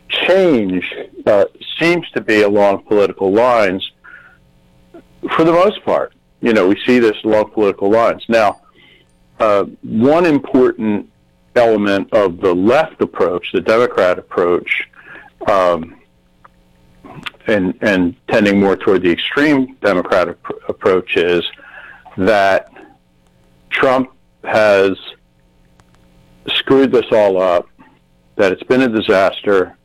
change 0.09 0.85
uh, 1.27 1.45
seems 1.79 2.09
to 2.11 2.21
be 2.21 2.43
along 2.43 2.85
political 2.85 3.33
lines 3.33 3.91
for 5.37 5.45
the 5.45 5.53
most 5.53 5.85
part. 5.85 6.15
You 6.41 6.53
know, 6.53 6.67
we 6.67 6.81
see 6.85 6.99
this 6.99 7.17
along 7.25 7.53
political 7.53 7.91
lines. 7.91 8.25
Now, 8.29 8.62
uh, 9.43 9.65
one 9.83 10.25
important 10.25 11.11
element 11.57 12.13
of 12.13 12.41
the 12.41 12.55
left 12.55 13.03
approach, 13.03 13.51
the 13.53 13.61
Democrat 13.61 14.17
approach, 14.17 14.89
um, 15.49 16.01
and 17.49 17.77
and 17.83 18.15
tending 18.29 18.61
more 18.61 18.77
toward 18.77 19.03
the 19.03 19.11
extreme 19.11 19.75
Democratic 19.83 20.37
approach 20.69 21.17
is 21.17 21.45
that 22.17 22.71
Trump 23.71 24.13
has 24.45 24.97
screwed 26.59 26.93
this 26.93 27.07
all 27.11 27.43
up, 27.43 27.67
that 28.37 28.53
it's 28.53 28.63
been 28.63 28.83
a 28.83 28.89
disaster, 28.89 29.77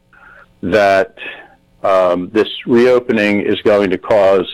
that 0.61 1.17
um, 1.81 2.29
this 2.29 2.49
reopening 2.67 3.41
is 3.41 3.59
going 3.63 3.89
to 3.89 3.97
cause, 3.97 4.47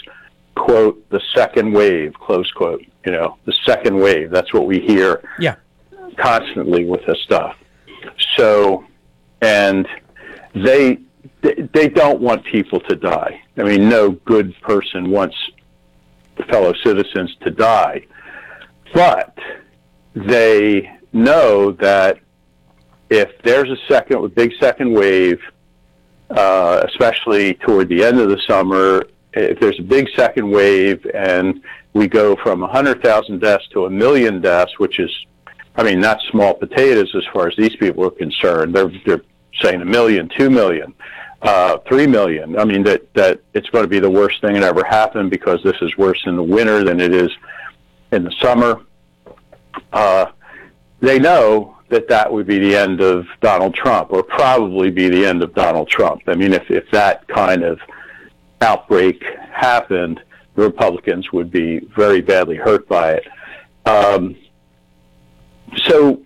quote, 0.55 0.97
the 1.09 1.21
second 1.35 1.73
wave, 1.73 2.13
close 2.13 2.49
quote, 2.51 2.85
you 3.05 3.11
know, 3.11 3.37
the 3.45 3.53
second 3.65 3.97
wave. 3.97 4.29
That's 4.31 4.53
what 4.53 4.65
we 4.65 4.79
hear 4.79 5.21
Yeah. 5.39 5.55
constantly 6.17 6.85
with 6.85 7.05
this 7.05 7.19
stuff. 7.23 7.55
So, 8.37 8.85
and 9.41 9.87
they 10.55 10.99
they 11.73 11.89
don't 11.89 12.21
want 12.21 12.45
people 12.45 12.79
to 12.81 12.95
die. 12.95 13.41
I 13.57 13.63
mean, 13.63 13.89
no 13.89 14.11
good 14.11 14.53
person 14.61 15.09
wants 15.09 15.35
fellow 16.49 16.73
citizens 16.85 17.35
to 17.43 17.51
die, 17.51 18.05
but 18.93 19.37
they 20.15 20.89
know 21.11 21.71
that 21.73 22.17
if 23.09 23.29
there's 23.43 23.69
a 23.69 23.77
second, 23.87 24.23
a 24.23 24.27
big 24.29 24.53
second 24.59 24.93
wave, 24.93 25.39
uh, 26.29 26.81
especially 26.87 27.55
toward 27.55 27.89
the 27.89 28.03
end 28.03 28.19
of 28.19 28.29
the 28.29 28.39
summer, 28.47 29.03
if 29.33 29.59
there's 29.59 29.79
a 29.79 29.83
big 29.83 30.07
second 30.15 30.49
wave 30.49 31.05
and 31.13 31.61
we 31.93 32.07
go 32.07 32.35
from 32.35 32.61
100,000 32.61 33.39
deaths 33.39 33.67
to 33.69 33.85
a 33.85 33.89
million 33.89 34.41
deaths, 34.41 34.77
which 34.79 34.99
is, 34.99 35.11
I 35.75 35.83
mean, 35.83 35.99
not 35.99 36.19
small 36.31 36.53
potatoes 36.53 37.13
as 37.15 37.23
far 37.31 37.47
as 37.47 37.55
these 37.55 37.75
people 37.75 38.05
are 38.05 38.11
concerned. 38.11 38.73
They're, 38.75 38.91
they're 39.05 39.21
saying 39.61 39.81
a 39.81 39.85
million, 39.85 40.29
two 40.35 40.49
million, 40.49 40.93
uh, 41.41 41.77
three 41.87 42.07
million. 42.07 42.57
I 42.57 42.65
mean, 42.65 42.83
that, 42.83 43.13
that 43.13 43.41
it's 43.53 43.69
going 43.69 43.83
to 43.83 43.89
be 43.89 43.99
the 43.99 44.09
worst 44.09 44.41
thing 44.41 44.53
that 44.53 44.63
ever 44.63 44.83
happened 44.83 45.29
because 45.29 45.61
this 45.63 45.77
is 45.81 45.95
worse 45.97 46.21
in 46.25 46.35
the 46.35 46.43
winter 46.43 46.83
than 46.83 46.99
it 46.99 47.13
is 47.13 47.29
in 48.11 48.23
the 48.23 48.33
summer. 48.41 48.81
Uh, 49.91 50.27
they 50.99 51.19
know 51.19 51.77
that 51.89 52.07
that 52.07 52.31
would 52.31 52.47
be 52.47 52.57
the 52.57 52.75
end 52.75 53.01
of 53.01 53.27
Donald 53.41 53.75
Trump, 53.75 54.11
or 54.11 54.23
probably 54.23 54.89
be 54.89 55.09
the 55.09 55.25
end 55.25 55.43
of 55.43 55.53
Donald 55.53 55.87
Trump. 55.89 56.21
I 56.27 56.33
mean, 56.33 56.53
if, 56.53 56.71
if 56.71 56.89
that 56.91 57.27
kind 57.27 57.63
of 57.63 57.79
outbreak 58.61 59.23
happened, 59.51 60.21
Republicans 60.55 61.31
would 61.31 61.51
be 61.51 61.79
very 61.95 62.21
badly 62.21 62.55
hurt 62.55 62.87
by 62.87 63.13
it. 63.13 63.27
Um, 63.85 64.35
so 65.85 66.21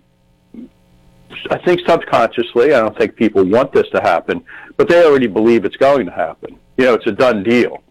I 1.50 1.58
think 1.64 1.80
subconsciously, 1.86 2.74
I 2.74 2.80
don't 2.80 2.96
think 2.96 3.16
people 3.16 3.44
want 3.44 3.72
this 3.72 3.88
to 3.90 4.00
happen, 4.00 4.44
but 4.76 4.88
they 4.88 5.04
already 5.04 5.26
believe 5.26 5.64
it's 5.64 5.76
going 5.76 6.06
to 6.06 6.12
happen. 6.12 6.58
You 6.76 6.84
know, 6.86 6.94
it's 6.94 7.06
a 7.06 7.12
done 7.12 7.42
deal. 7.42 7.82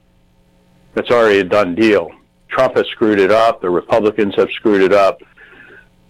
It's 0.95 1.11
already 1.11 1.39
a 1.39 1.43
done 1.43 1.75
deal. 1.75 2.11
Trump 2.49 2.75
has 2.75 2.87
screwed 2.87 3.19
it 3.19 3.31
up. 3.31 3.61
The 3.61 3.69
Republicans 3.69 4.35
have 4.35 4.49
screwed 4.51 4.81
it 4.81 4.93
up. 4.93 5.21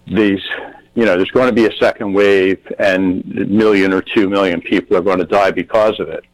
These, 0.06 0.40
you 0.94 1.04
know, 1.04 1.16
there's 1.16 1.30
going 1.30 1.48
to 1.48 1.54
be 1.54 1.66
a 1.66 1.76
second 1.76 2.12
wave, 2.12 2.60
and 2.78 3.22
a 3.38 3.44
million 3.46 3.92
or 3.92 4.02
two 4.02 4.28
million 4.28 4.60
people 4.60 4.96
are 4.96 5.02
going 5.02 5.18
to 5.18 5.26
die 5.26 5.50
because 5.50 5.98
of 6.00 6.08
it. 6.08 6.24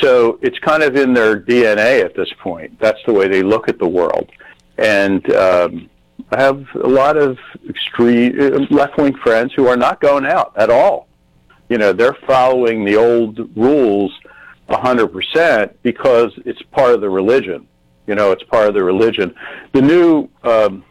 So 0.00 0.38
it's 0.42 0.58
kind 0.58 0.82
of 0.82 0.96
in 0.96 1.14
their 1.14 1.40
DNA 1.40 2.04
at 2.04 2.14
this 2.14 2.32
point. 2.40 2.78
That's 2.80 2.98
the 3.06 3.12
way 3.12 3.28
they 3.28 3.42
look 3.42 3.68
at 3.68 3.78
the 3.78 3.88
world. 3.88 4.30
And 4.78 5.32
um, 5.34 5.90
I 6.30 6.40
have 6.40 6.66
a 6.74 6.88
lot 6.88 7.16
of 7.16 7.38
extreme 7.68 8.66
left 8.70 8.96
wing 8.98 9.14
friends 9.16 9.52
who 9.54 9.68
are 9.68 9.76
not 9.76 10.00
going 10.00 10.26
out 10.26 10.52
at 10.56 10.70
all. 10.70 11.08
You 11.68 11.78
know, 11.78 11.92
they're 11.92 12.16
following 12.26 12.84
the 12.84 12.96
old 12.96 13.56
rules 13.56 14.12
100% 14.68 15.74
because 15.82 16.32
it's 16.44 16.62
part 16.62 16.94
of 16.94 17.00
the 17.00 17.10
religion. 17.10 17.66
You 18.06 18.14
know, 18.14 18.32
it's 18.32 18.42
part 18.44 18.68
of 18.68 18.74
the 18.74 18.84
religion. 18.84 19.34
The 19.72 19.82
new, 19.82 20.28
um, 20.42 20.84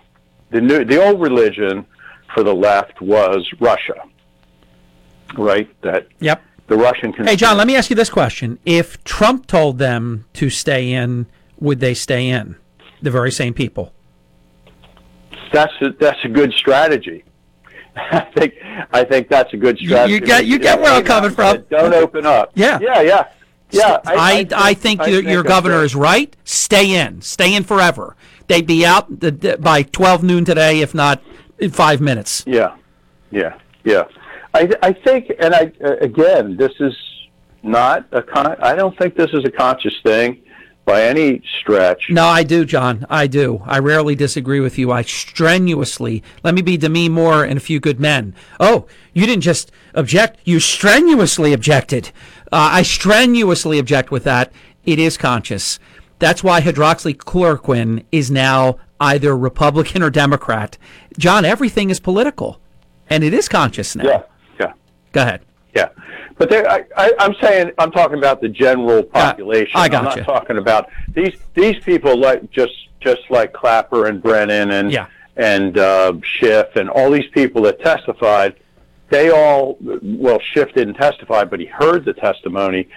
the 0.49 0.61
new, 0.61 0.83
the 0.83 1.03
old 1.03 1.21
religion 1.21 1.85
for 2.33 2.43
the 2.43 2.53
left 2.53 3.01
was 3.01 3.47
Russia, 3.59 4.03
right? 5.37 5.69
That 5.81 6.07
Yep. 6.19 6.41
The 6.67 6.75
Russian. 6.77 7.13
Hey, 7.13 7.35
John, 7.35 7.57
let 7.57 7.67
me 7.67 7.75
ask 7.75 7.89
you 7.89 7.95
this 7.95 8.09
question. 8.09 8.59
If 8.65 9.03
Trump 9.03 9.47
told 9.47 9.77
them 9.77 10.25
to 10.33 10.49
stay 10.49 10.91
in, 10.91 11.25
would 11.59 11.79
they 11.79 11.93
stay 11.93 12.29
in? 12.29 12.55
The 13.01 13.11
very 13.11 13.31
same 13.31 13.53
people. 13.53 13.93
That's 15.51 15.73
a, 15.81 15.89
that's 15.99 16.23
a 16.23 16.29
good 16.29 16.53
strategy. 16.53 17.25
I 17.95 18.21
think 18.35 18.53
I 18.91 19.03
think 19.03 19.27
that's 19.27 19.53
a 19.53 19.57
good 19.57 19.77
strategy. 19.77 20.13
you 20.13 20.19
get- 20.19 20.45
you 20.45 20.57
get 20.57 20.79
where 20.79 20.91
I'm 20.93 21.03
coming 21.03 21.31
from. 21.31 21.63
Don't 21.69 21.93
open 21.93 22.25
up. 22.25 22.51
Yeah. 22.55 22.79
yeah, 22.81 23.01
yeah, 23.01 23.27
yeah. 23.71 23.99
I, 24.05 24.47
I, 24.55 24.73
think, 24.73 25.01
I 25.01 25.07
your, 25.07 25.21
think 25.21 25.29
your 25.31 25.43
governor 25.43 25.77
right. 25.77 25.83
is 25.83 25.95
right. 25.95 26.35
Stay 26.43 26.95
in. 26.95 27.21
Stay 27.21 27.53
in 27.53 27.63
forever. 27.63 28.15
They'd 28.47 28.65
be 28.65 28.85
out 28.85 29.19
the, 29.19 29.31
the- 29.31 29.57
by 29.57 29.83
12 29.83 30.23
noon 30.23 30.45
today, 30.45 30.79
if 30.81 30.95
not 30.95 31.21
in 31.59 31.69
five 31.71 32.01
minutes. 32.01 32.43
Yeah, 32.47 32.75
yeah, 33.31 33.57
yeah. 33.83 34.05
I 34.53 34.69
I 34.81 34.93
think, 34.93 35.31
and 35.39 35.53
I 35.53 35.71
uh, 35.83 35.97
again, 36.01 36.57
this 36.57 36.73
is 36.79 36.95
not 37.63 38.05
a 38.11 38.21
con. 38.21 38.55
I 38.61 38.75
don't 38.75 38.97
think 38.97 39.15
this 39.15 39.31
is 39.33 39.43
a 39.45 39.51
conscious 39.51 39.93
thing 40.03 40.43
by 40.85 41.03
any 41.03 41.41
stretch. 41.59 42.09
No, 42.09 42.25
I 42.25 42.43
do, 42.43 42.65
John. 42.65 43.05
I 43.09 43.27
do. 43.27 43.61
I 43.65 43.79
rarely 43.79 44.15
disagree 44.15 44.59
with 44.59 44.77
you. 44.77 44.91
I 44.91 45.01
strenuously, 45.01 46.21
let 46.43 46.53
me 46.53 46.61
be 46.61 46.77
Demi 46.77 47.07
Moore 47.09 47.43
and 47.43 47.57
a 47.57 47.61
few 47.61 47.79
good 47.79 47.99
men. 47.99 48.35
Oh, 48.59 48.85
you 49.13 49.25
didn't 49.25 49.43
just 49.43 49.71
object, 49.93 50.41
you 50.43 50.59
strenuously 50.59 51.53
objected. 51.53 52.07
Uh, 52.51 52.69
I 52.71 52.83
strenuously 52.83 53.79
object 53.79 54.11
with 54.11 54.25
that. 54.25 54.51
It 54.83 54.99
is 54.99 55.17
conscious. 55.17 55.79
That's 56.19 56.43
why 56.43 56.61
hydroxychloroquine 56.61 58.03
is 58.11 58.29
now 58.29 58.77
either 58.99 59.37
Republican 59.37 60.03
or 60.03 60.09
Democrat. 60.09 60.77
John, 61.17 61.45
everything 61.45 61.89
is 61.89 61.99
political, 61.99 62.59
and 63.09 63.23
it 63.23 63.33
is 63.33 63.47
conscious 63.47 63.95
now. 63.95 64.03
Yeah, 64.03 64.09
yeah. 64.11 64.23
Go 65.13 65.21
ahead. 65.21 65.41
Yeah, 65.75 65.89
but 66.37 66.49
there, 66.51 66.69
I, 66.69 66.83
I, 66.95 67.13
I'm 67.19 67.33
saying 67.41 67.71
I'm 67.79 67.91
talking 67.91 68.17
about 68.19 68.41
the 68.41 68.49
general 68.49 69.01
population. 69.01 69.71
I 69.75 69.85
I'm 69.85 69.91
gotcha. 69.91 70.17
not 70.19 70.25
talking 70.25 70.57
about 70.57 70.89
these 71.15 71.35
these 71.55 71.79
people 71.83 72.15
like 72.19 72.51
just 72.51 72.73
just 72.99 73.21
like 73.31 73.53
Clapper 73.53 74.05
and 74.07 74.21
Brennan 74.21 74.69
and 74.71 74.91
Yeah. 74.91 75.07
and 75.35 75.77
uh, 75.77 76.13
Schiff 76.23 76.75
and 76.75 76.89
all 76.89 77.09
these 77.09 77.27
people 77.31 77.61
that 77.63 77.79
testified. 77.81 78.55
They 79.09 79.29
all 79.31 79.77
well, 79.81 80.39
Schiff 80.51 80.73
didn't 80.73 80.95
testify, 80.95 81.43
but 81.43 81.59
he 81.59 81.65
heard 81.65 82.05
the 82.05 82.13
testimony. 82.13 82.87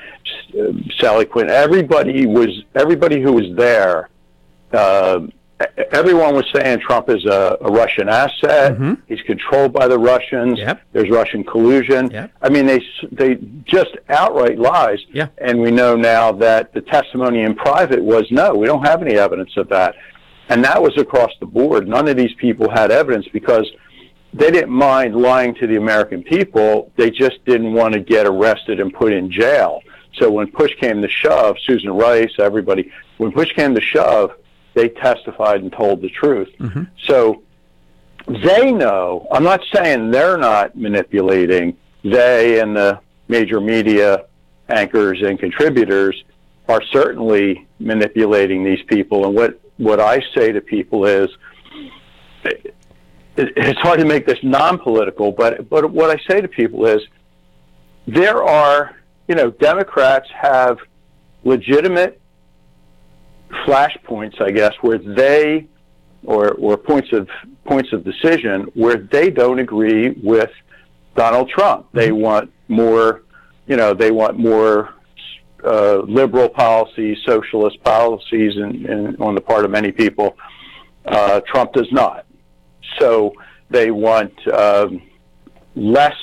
Uh, 0.59 0.73
Sally 0.99 1.25
Quinn, 1.27 1.49
everybody 1.51 2.27
was 2.27 2.63
everybody 2.75 3.21
who 3.23 3.33
was 3.33 3.55
there. 3.57 4.09
Uh, 4.73 5.27
everyone 5.93 6.35
was 6.35 6.45
saying 6.55 6.81
Trump 6.81 7.09
is 7.09 7.25
a, 7.25 7.57
a 7.61 7.71
Russian 7.71 8.09
asset. 8.09 8.73
Mm-hmm. 8.73 8.95
He's 9.07 9.23
controlled 9.23 9.73
by 9.73 9.89
the 9.89 9.99
Russians. 9.99 10.59
Yep. 10.59 10.83
There's 10.93 11.11
Russian 11.11 11.45
collusion. 11.45 12.11
Yep. 12.11 12.33
I 12.43 12.49
mean, 12.49 12.67
they 12.67 12.85
they 13.13 13.37
just 13.65 13.97
outright 14.09 14.59
lies. 14.59 14.99
Yeah. 15.13 15.29
And 15.39 15.61
we 15.61 15.71
know 15.71 15.97
now 15.97 16.33
that 16.33 16.75
the 16.75 16.83
testimony 16.83 17.43
in 17.43 17.55
private 17.55 18.03
was 18.03 18.31
no, 18.31 18.55
we 18.55 18.67
don't 18.67 18.85
have 18.85 19.03
any 19.03 19.15
evidence 19.15 19.57
of 19.57 19.69
that. 19.71 19.95
And 20.49 20.63
that 20.65 20.81
was 20.81 20.97
across 20.97 21.33
the 21.41 21.47
board. 21.47 21.89
None 21.89 22.07
of 22.07 22.17
these 22.17 22.35
people 22.35 22.71
had 22.71 22.91
evidence 22.91 23.27
because 23.33 23.69
they 24.33 24.51
didn't 24.51 24.71
mind 24.71 25.17
lying 25.17 25.55
to 25.57 25.67
the 25.67 25.77
American 25.77 26.23
people. 26.23 26.93
They 26.97 27.11
just 27.11 27.45
didn't 27.47 27.73
want 27.73 27.95
to 27.95 28.01
get 28.01 28.27
arrested 28.27 28.79
and 28.79 28.93
put 28.93 29.13
in 29.13 29.31
jail. 29.31 29.81
So 30.19 30.31
when 30.31 30.51
push 30.51 30.73
came 30.81 31.03
to 31.03 31.09
shove, 31.09 31.57
Susan 31.65 31.91
Rice, 31.91 32.33
everybody, 32.39 32.93
when 33.19 33.33
push 33.33 33.53
came 33.55 33.75
to 33.75 33.81
shove, 33.81 34.33
they 34.77 34.91
testified 34.91 35.63
and 35.63 35.73
told 35.73 36.03
the 36.03 36.11
truth. 36.11 36.51
Mm-hmm. 36.61 36.85
So 37.07 37.43
they 38.29 38.71
know. 38.71 39.27
I'm 39.33 39.43
not 39.43 39.63
saying 39.75 40.11
they're 40.11 40.37
not 40.37 40.77
manipulating. 40.77 41.77
They 42.05 42.61
and 42.61 42.77
the 42.77 43.01
major 43.27 43.61
media 43.61 44.27
anchors 44.69 45.23
and 45.23 45.39
contributors 45.39 46.23
are 46.69 46.83
certainly 46.93 47.67
manipulating 47.81 48.65
these 48.65 48.83
people. 48.87 49.25
And 49.25 49.35
what, 49.35 49.59
what 49.79 49.99
I 49.99 50.21
say 50.37 50.53
to 50.53 50.61
people 50.61 51.07
is, 51.07 51.29
it, 52.45 52.75
it's 53.37 53.81
hard 53.81 53.99
to 54.01 54.05
make 54.05 54.27
this 54.27 54.39
non-political, 54.43 55.33
but 55.33 55.69
but 55.69 55.91
what 55.91 56.11
I 56.11 56.21
say 56.29 56.41
to 56.41 56.49
people 56.49 56.87
is, 56.87 57.01
there 58.07 58.43
are, 58.43 58.97
you 59.29 59.35
know, 59.35 59.51
Democrats 59.51 60.29
have 60.35 60.79
legitimate 61.45 62.21
flashpoints, 63.67 64.41
I 64.41 64.51
guess, 64.51 64.75
where 64.81 64.99
they 64.99 65.69
or 66.25 66.53
or 66.53 66.77
points 66.77 67.13
of 67.13 67.29
points 67.65 67.93
of 67.93 68.05
decision 68.05 68.63
where 68.75 68.97
they 68.97 69.31
don't 69.31 69.59
agree 69.59 70.11
with 70.23 70.51
Donald 71.15 71.49
Trump. 71.49 71.89
They 71.93 72.13
want 72.13 72.53
more, 72.69 73.23
you 73.67 73.77
know, 73.77 73.95
they 73.95 74.11
want 74.11 74.39
more 74.39 74.95
uh, 75.65 75.99
liberal 76.07 76.49
policies, 76.49 77.19
socialist 77.25 77.83
policies, 77.83 78.57
and, 78.57 78.87
and 78.87 79.21
on 79.21 79.35
the 79.35 79.41
part 79.41 79.65
of 79.65 79.71
many 79.71 79.93
people. 79.93 80.37
Uh, 81.05 81.41
Trump 81.47 81.73
does 81.73 81.91
not. 81.93 82.27
So 82.99 83.33
they 83.71 83.91
want 83.91 84.33
um, 84.49 85.03
less 85.75 86.17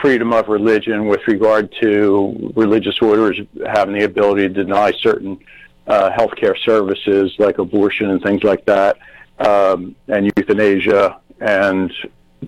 freedom 0.00 0.32
of 0.32 0.48
religion 0.48 1.06
with 1.06 1.20
regard 1.26 1.74
to 1.80 2.52
religious 2.54 2.98
orders 3.00 3.40
having 3.66 3.94
the 3.94 4.04
ability 4.04 4.48
to 4.48 4.54
deny 4.64 4.92
certain 5.00 5.38
uh, 5.86 6.10
healthcare 6.10 6.56
services 6.64 7.34
like 7.38 7.58
abortion 7.58 8.10
and 8.10 8.22
things 8.22 8.42
like 8.42 8.64
that, 8.66 8.98
um, 9.38 9.94
and 10.08 10.30
euthanasia, 10.36 11.20
and 11.40 11.92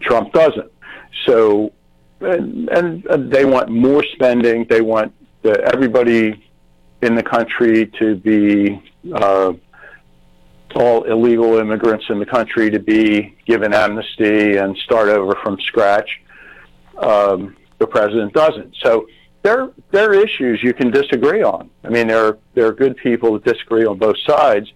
Trump 0.00 0.32
doesn't. 0.32 0.70
So, 1.26 1.72
and, 2.20 2.68
and 2.68 3.32
they 3.32 3.44
want 3.44 3.68
more 3.68 4.04
spending. 4.12 4.66
They 4.68 4.80
want 4.80 5.12
the, 5.42 5.60
everybody 5.72 6.44
in 7.02 7.14
the 7.14 7.22
country 7.22 7.86
to 7.98 8.16
be 8.16 8.82
uh, 9.12 9.52
all 10.74 11.04
illegal 11.04 11.58
immigrants 11.58 12.06
in 12.08 12.18
the 12.18 12.26
country 12.26 12.70
to 12.70 12.78
be 12.78 13.36
given 13.46 13.72
amnesty 13.72 14.56
and 14.56 14.76
start 14.78 15.08
over 15.08 15.34
from 15.42 15.58
scratch. 15.60 16.20
Um, 16.98 17.56
the 17.78 17.86
president 17.86 18.32
doesn't. 18.32 18.74
So 18.82 19.06
there 19.42 19.70
there 19.90 20.10
are 20.10 20.14
issues 20.14 20.62
you 20.62 20.74
can 20.74 20.90
disagree 20.90 21.42
on. 21.42 21.70
I 21.84 21.88
mean, 21.88 22.08
there 22.08 22.24
are, 22.24 22.38
there 22.54 22.66
are 22.66 22.72
good 22.72 22.96
people 22.96 23.32
that 23.34 23.44
disagree 23.44 23.84
on 23.84 23.98
both 23.98 24.18
sides, 24.26 24.72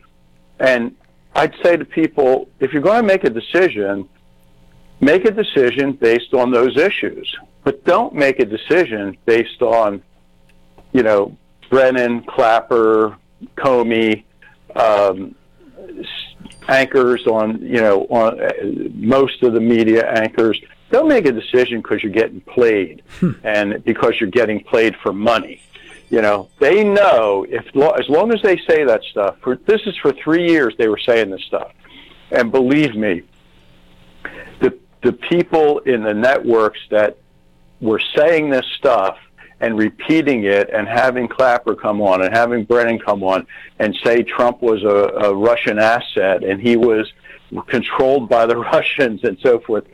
and 0.61 0.95
I'd 1.35 1.55
say 1.63 1.77
to 1.77 1.85
people, 1.85 2.49
if 2.61 2.73
you're 2.73 2.83
going 2.83 3.03
to 3.03 3.07
make 3.07 3.25
a 3.25 3.31
decision, 3.31 4.09
make 5.01 5.25
a 5.25 5.31
decision 5.31 5.93
based 5.93 6.35
on 6.35 6.51
those 6.51 6.77
issues, 6.77 7.35
but 7.65 7.85
don't 7.85 8.15
make 8.15 8.39
a 8.39 8.45
decision 8.45 9.17
based 9.25 9.63
on, 9.63 10.03
you 10.93 11.03
know, 11.03 11.37
Brennan, 11.71 12.23
Clapper, 12.25 13.17
Comey, 13.57 14.25
um, 14.77 15.35
anchors 16.69 17.27
on, 17.27 17.61
you 17.63 17.81
know, 17.81 18.03
on 18.11 18.41
uh, 18.41 18.53
most 18.95 19.43
of 19.43 19.53
the 19.55 19.61
media 19.61 20.09
anchors. 20.11 20.61
Don't 20.93 21.09
make 21.09 21.25
a 21.25 21.33
decision 21.33 21.81
because 21.81 22.03
you're 22.03 22.13
getting 22.13 22.43
played 22.43 23.03
hmm. 23.19 23.33
and 23.43 23.83
because 23.83 24.21
you're 24.21 24.31
getting 24.31 24.63
played 24.63 24.95
for 25.03 25.13
money. 25.13 25.63
You 26.11 26.21
know, 26.21 26.51
they 26.61 26.85
know 26.85 27.47
if 27.49 27.67
as 27.99 28.09
long 28.11 28.33
as 28.35 28.43
they 28.43 28.59
say 28.69 28.85
that 28.85 29.03
stuff. 29.11 29.37
For 29.41 29.57
this 29.57 29.81
is 29.87 29.97
for 29.97 30.13
three 30.13 30.51
years 30.51 30.75
they 30.77 30.89
were 30.89 30.99
saying 30.99 31.31
this 31.31 31.43
stuff, 31.45 31.73
and 32.31 32.53
believe 32.53 32.95
me, 32.95 33.23
the 34.61 34.79
the 35.03 35.15
people 35.15 35.79
in 35.81 36.03
the 36.03 36.13
networks 36.13 36.81
that 36.91 37.17
were 37.81 38.03
saying 38.15 38.51
this 38.51 38.67
stuff 38.77 39.17
and 39.61 39.79
repeating 39.79 40.45
it 40.45 40.69
and 40.71 40.87
having 40.87 41.27
Clapper 41.27 41.75
come 41.75 42.03
on 42.03 42.23
and 42.23 42.37
having 42.37 42.65
Brennan 42.65 42.99
come 42.99 43.25
on 43.25 43.47
and 43.79 43.97
say 44.05 44.23
Trump 44.23 44.61
was 44.61 44.83
a, 44.83 45.29
a 45.29 45.35
Russian 45.35 45.79
asset 45.79 46.45
and 46.45 46.61
he 46.61 46.77
was 46.77 47.11
controlled 47.69 48.29
by 48.29 48.45
the 48.45 48.57
Russians 48.73 49.25
and 49.25 49.39
so 49.41 49.61
forth. 49.61 49.85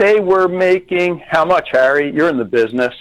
They 0.00 0.18
were 0.18 0.48
making 0.48 1.18
how 1.28 1.44
much, 1.44 1.68
Harry? 1.72 2.10
You're 2.10 2.30
in 2.30 2.38
the 2.38 2.44
business. 2.44 2.94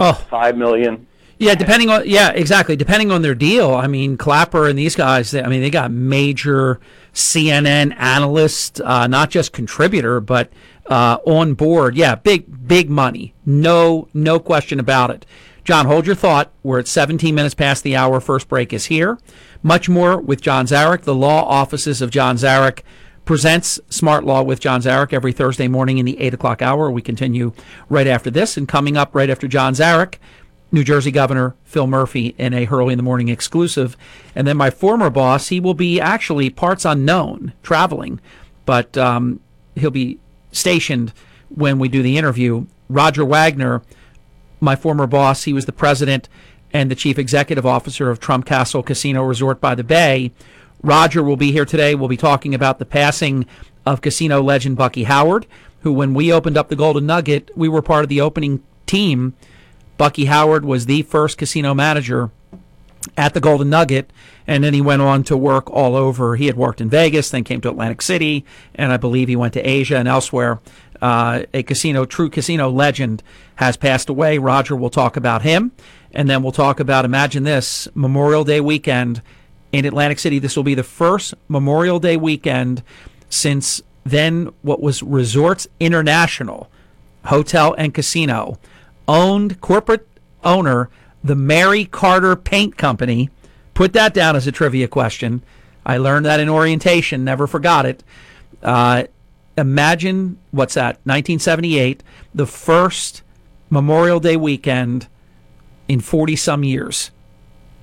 Oh, 0.00 0.14
five 0.14 0.56
million. 0.56 1.06
Yeah, 1.36 1.54
depending 1.54 1.90
on 1.90 2.04
yeah, 2.06 2.30
exactly. 2.30 2.76
Depending 2.76 3.10
on 3.10 3.20
their 3.20 3.34
deal. 3.34 3.74
I 3.74 3.88
mean, 3.88 4.16
Clapper 4.16 4.66
and 4.66 4.78
these 4.78 4.96
guys. 4.96 5.32
They, 5.32 5.42
I 5.42 5.48
mean, 5.48 5.60
they 5.60 5.68
got 5.68 5.90
major 5.90 6.80
CNN 7.12 7.94
analyst, 7.98 8.80
uh, 8.80 9.06
not 9.06 9.28
just 9.28 9.52
contributor, 9.52 10.18
but 10.18 10.50
uh, 10.86 11.18
on 11.26 11.52
board. 11.52 11.94
Yeah, 11.94 12.14
big 12.14 12.66
big 12.66 12.88
money. 12.88 13.34
No 13.44 14.08
no 14.14 14.40
question 14.40 14.80
about 14.80 15.10
it. 15.10 15.26
John, 15.62 15.84
hold 15.84 16.06
your 16.06 16.16
thought. 16.16 16.50
We're 16.62 16.78
at 16.78 16.88
17 16.88 17.34
minutes 17.34 17.54
past 17.54 17.82
the 17.82 17.96
hour. 17.96 18.18
First 18.20 18.48
break 18.48 18.72
is 18.72 18.86
here. 18.86 19.18
Much 19.62 19.90
more 19.90 20.18
with 20.18 20.40
John 20.40 20.66
Zarek. 20.66 21.02
The 21.02 21.14
law 21.14 21.44
offices 21.44 22.00
of 22.00 22.10
John 22.10 22.36
Zarek 22.36 22.80
presents 23.24 23.80
Smart 23.88 24.24
Law 24.24 24.42
with 24.42 24.60
John 24.60 24.82
Zarek 24.82 25.12
every 25.12 25.32
Thursday 25.32 25.68
morning 25.68 25.98
in 25.98 26.06
the 26.06 26.20
8 26.20 26.34
o'clock 26.34 26.62
hour. 26.62 26.90
We 26.90 27.02
continue 27.02 27.52
right 27.88 28.06
after 28.06 28.30
this. 28.30 28.56
And 28.56 28.68
coming 28.68 28.96
up 28.96 29.14
right 29.14 29.30
after 29.30 29.48
John 29.48 29.74
Zarek, 29.74 30.16
New 30.70 30.84
Jersey 30.84 31.10
Governor 31.10 31.54
Phil 31.64 31.86
Murphy 31.86 32.34
in 32.36 32.52
a 32.52 32.64
Hurley 32.64 32.92
in 32.92 32.98
the 32.98 33.02
Morning 33.02 33.28
exclusive. 33.28 33.96
And 34.34 34.46
then 34.46 34.56
my 34.56 34.70
former 34.70 35.08
boss, 35.08 35.48
he 35.48 35.60
will 35.60 35.74
be 35.74 36.00
actually 36.00 36.50
parts 36.50 36.84
unknown, 36.84 37.52
traveling, 37.62 38.20
but 38.66 38.96
um, 38.98 39.40
he'll 39.74 39.90
be 39.90 40.18
stationed 40.52 41.12
when 41.48 41.78
we 41.78 41.88
do 41.88 42.02
the 42.02 42.18
interview. 42.18 42.66
Roger 42.88 43.24
Wagner, 43.24 43.82
my 44.60 44.76
former 44.76 45.06
boss, 45.06 45.44
he 45.44 45.52
was 45.52 45.66
the 45.66 45.72
president 45.72 46.28
and 46.72 46.90
the 46.90 46.96
chief 46.96 47.18
executive 47.18 47.64
officer 47.64 48.10
of 48.10 48.18
Trump 48.18 48.44
Castle 48.44 48.82
Casino 48.82 49.22
Resort 49.22 49.60
by 49.60 49.74
the 49.74 49.84
Bay. 49.84 50.32
Roger 50.84 51.22
will 51.22 51.36
be 51.36 51.50
here 51.50 51.64
today. 51.64 51.94
We'll 51.94 52.08
be 52.08 52.16
talking 52.16 52.54
about 52.54 52.78
the 52.78 52.84
passing 52.84 53.46
of 53.86 54.00
casino 54.00 54.42
legend 54.42 54.76
Bucky 54.76 55.04
Howard, 55.04 55.46
who, 55.80 55.92
when 55.92 56.14
we 56.14 56.32
opened 56.32 56.56
up 56.56 56.68
the 56.68 56.76
Golden 56.76 57.06
Nugget, 57.06 57.50
we 57.56 57.68
were 57.68 57.82
part 57.82 58.04
of 58.04 58.08
the 58.08 58.20
opening 58.20 58.62
team 58.86 59.34
Bucky 59.96 60.24
Howard 60.24 60.64
was 60.64 60.86
the 60.86 61.02
first 61.02 61.38
casino 61.38 61.72
manager 61.72 62.30
at 63.16 63.34
the 63.34 63.40
Golden 63.40 63.70
Nugget, 63.70 64.12
and 64.46 64.64
then 64.64 64.74
he 64.74 64.80
went 64.80 65.02
on 65.02 65.22
to 65.24 65.36
work 65.36 65.70
all 65.70 65.94
over. 65.94 66.36
He 66.36 66.46
had 66.46 66.56
worked 66.56 66.80
in 66.80 66.88
Vegas, 66.90 67.30
then 67.30 67.44
came 67.44 67.60
to 67.60 67.68
Atlantic 67.68 68.02
City, 68.02 68.44
and 68.74 68.92
I 68.92 68.96
believe 68.96 69.28
he 69.28 69.36
went 69.36 69.54
to 69.54 69.60
Asia 69.60 69.96
and 69.96 70.08
elsewhere. 70.08 70.60
Uh, 71.00 71.42
a 71.52 71.62
casino, 71.62 72.04
true 72.06 72.30
casino 72.30 72.70
legend, 72.70 73.22
has 73.56 73.76
passed 73.76 74.08
away. 74.08 74.38
Roger 74.38 74.74
will 74.74 74.90
talk 74.90 75.16
about 75.16 75.42
him, 75.42 75.72
and 76.12 76.28
then 76.28 76.42
we'll 76.42 76.52
talk 76.52 76.80
about, 76.80 77.04
imagine 77.04 77.44
this, 77.44 77.86
Memorial 77.94 78.42
Day 78.42 78.60
weekend 78.60 79.22
in 79.74 79.84
Atlantic 79.84 80.20
City. 80.20 80.38
This 80.38 80.56
will 80.56 80.62
be 80.62 80.74
the 80.74 80.84
first 80.84 81.34
Memorial 81.48 81.98
Day 81.98 82.16
weekend 82.16 82.82
since 83.28 83.82
then 84.04 84.52
what 84.62 84.80
was 84.80 85.02
Resorts 85.02 85.66
International 85.80 86.70
Hotel 87.24 87.74
and 87.76 87.92
Casino 87.92 88.58
owned 89.08 89.60
corporate 89.60 90.06
owner, 90.44 90.90
the 91.24 91.34
Mary 91.34 91.84
Carter 91.86 92.36
Paint 92.36 92.76
Company. 92.76 93.30
Put 93.72 93.92
that 93.94 94.14
down 94.14 94.36
as 94.36 94.46
a 94.46 94.52
trivia 94.52 94.86
question. 94.86 95.42
I 95.84 95.96
learned 95.96 96.26
that 96.26 96.38
in 96.38 96.48
orientation, 96.48 97.24
never 97.24 97.46
forgot 97.46 97.84
it. 97.84 98.04
Uh, 98.62 99.04
imagine 99.58 100.38
what's 100.52 100.74
that? 100.74 101.00
1978, 101.04 102.02
the 102.34 102.46
first 102.46 103.22
Memorial 103.70 104.20
Day 104.20 104.36
weekend 104.36 105.08
in 105.88 106.00
40 106.00 106.36
some 106.36 106.62
years, 106.62 107.10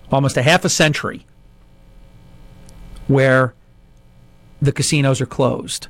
almost 0.09 0.37
a 0.37 0.41
half 0.41 0.63
a 0.63 0.69
century, 0.69 1.25
where 3.07 3.53
the 4.61 4.71
casinos 4.71 5.21
are 5.21 5.25
closed 5.25 5.87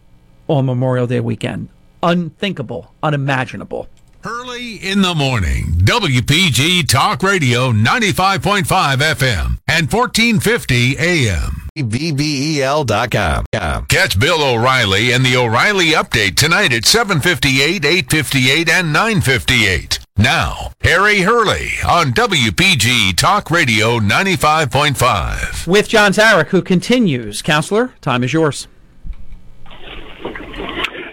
on 0.48 0.66
Memorial 0.66 1.08
Day 1.08 1.20
weekend. 1.20 1.70
Unthinkable, 2.04 2.94
unimaginable. 3.04 3.88
Early 4.24 4.76
in 4.76 5.02
the 5.02 5.16
morning, 5.16 5.74
WPG 5.78 6.88
Talk 6.88 7.24
Radio 7.24 7.72
95.5 7.72 8.66
FM 8.66 9.60
and 9.68 9.92
1450 9.92 10.98
AM. 11.00 11.68
VBEL.com. 11.78 13.46
Catch 13.88 14.20
Bill 14.20 14.44
O'Reilly 14.44 15.12
and 15.12 15.26
the 15.26 15.38
O'Reilly 15.38 15.92
Update 15.92 16.36
tonight 16.36 16.72
at 16.72 16.86
758, 16.86 17.84
858, 17.84 18.70
and 18.70 18.94
958. 18.94 20.00
Now, 20.18 20.74
Harry 20.82 21.22
Hurley 21.22 21.70
on 21.88 22.12
WPG 22.12 23.16
Talk 23.16 23.50
Radio 23.50 23.98
95.5. 24.00 25.66
With 25.68 25.88
John 25.88 26.12
Zarek, 26.12 26.48
who 26.48 26.62
continues. 26.62 27.42
Counselor, 27.42 27.94
time 28.02 28.24
is 28.24 28.34
yours. 28.34 28.68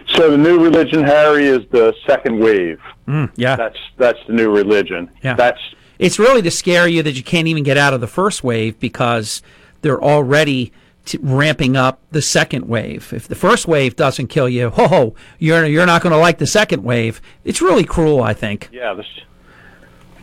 So 0.09 0.31
the 0.33 0.37
new 0.39 0.63
religion, 0.63 1.05
Harry, 1.05 1.47
is 1.47 1.61
the 1.71 1.95
second 2.07 2.41
wave. 2.41 2.81
Mm, 3.07 3.31
yeah, 3.37 3.57
that's 3.57 3.79
that's 3.97 4.19
the 4.27 4.33
new 4.33 4.51
religion. 4.51 5.09
Yeah, 5.23 5.35
that's 5.35 5.61
it's 5.99 6.19
really 6.19 6.43
to 6.43 6.51
scare 6.51 6.89
you 6.89 7.03
that 7.05 7.13
you 7.13 7.23
can't 7.23 7.47
even 7.47 7.63
get 7.63 7.79
out 7.79 7.95
of 7.95 8.01
the 8.01 8.09
first 8.09 8.43
wave 8.43 8.79
because 8.81 9.43
they're 9.83 10.03
already 10.03 10.73
t- 11.09 11.19
ramping 11.23 11.77
up 11.77 12.01
the 12.11 12.23
second 12.23 12.69
wave. 12.69 13.13
If 13.13 13.29
the 13.29 13.35
first 13.35 13.67
wave 13.67 13.97
doesn't 13.97 14.29
kill 14.29 14.49
you, 14.49 14.71
ho, 14.71 14.87
ho, 14.87 15.15
you're 15.39 15.65
you're 15.65 15.87
not 15.87 16.03
going 16.03 16.13
to 16.13 16.19
like 16.19 16.39
the 16.39 16.47
second 16.47 16.85
wave. 16.85 17.21
It's 17.45 17.61
really 17.61 17.85
cruel, 17.85 18.23
I 18.23 18.35
think. 18.35 18.69
Yeah, 18.73 18.95
this 18.95 19.07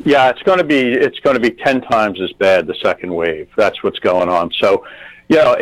Yeah, 0.05 0.29
it's 0.29 0.41
going 0.43 0.59
to 0.59 0.63
be 0.63 0.79
it's 0.79 1.19
going 1.19 1.35
to 1.35 1.39
be 1.39 1.51
ten 1.51 1.81
times 1.81 2.21
as 2.21 2.31
bad 2.33 2.67
the 2.67 2.75
second 2.83 3.13
wave. 3.13 3.49
That's 3.57 3.81
what's 3.83 3.99
going 3.99 4.29
on. 4.29 4.51
So, 4.59 4.85
you 5.27 5.37
know, 5.37 5.55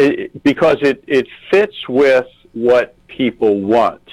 because 0.43 0.77
it 0.81 1.03
it 1.07 1.27
fits 1.49 1.75
with 1.87 2.27
what 2.53 2.95
people 3.07 3.61
want. 3.61 4.07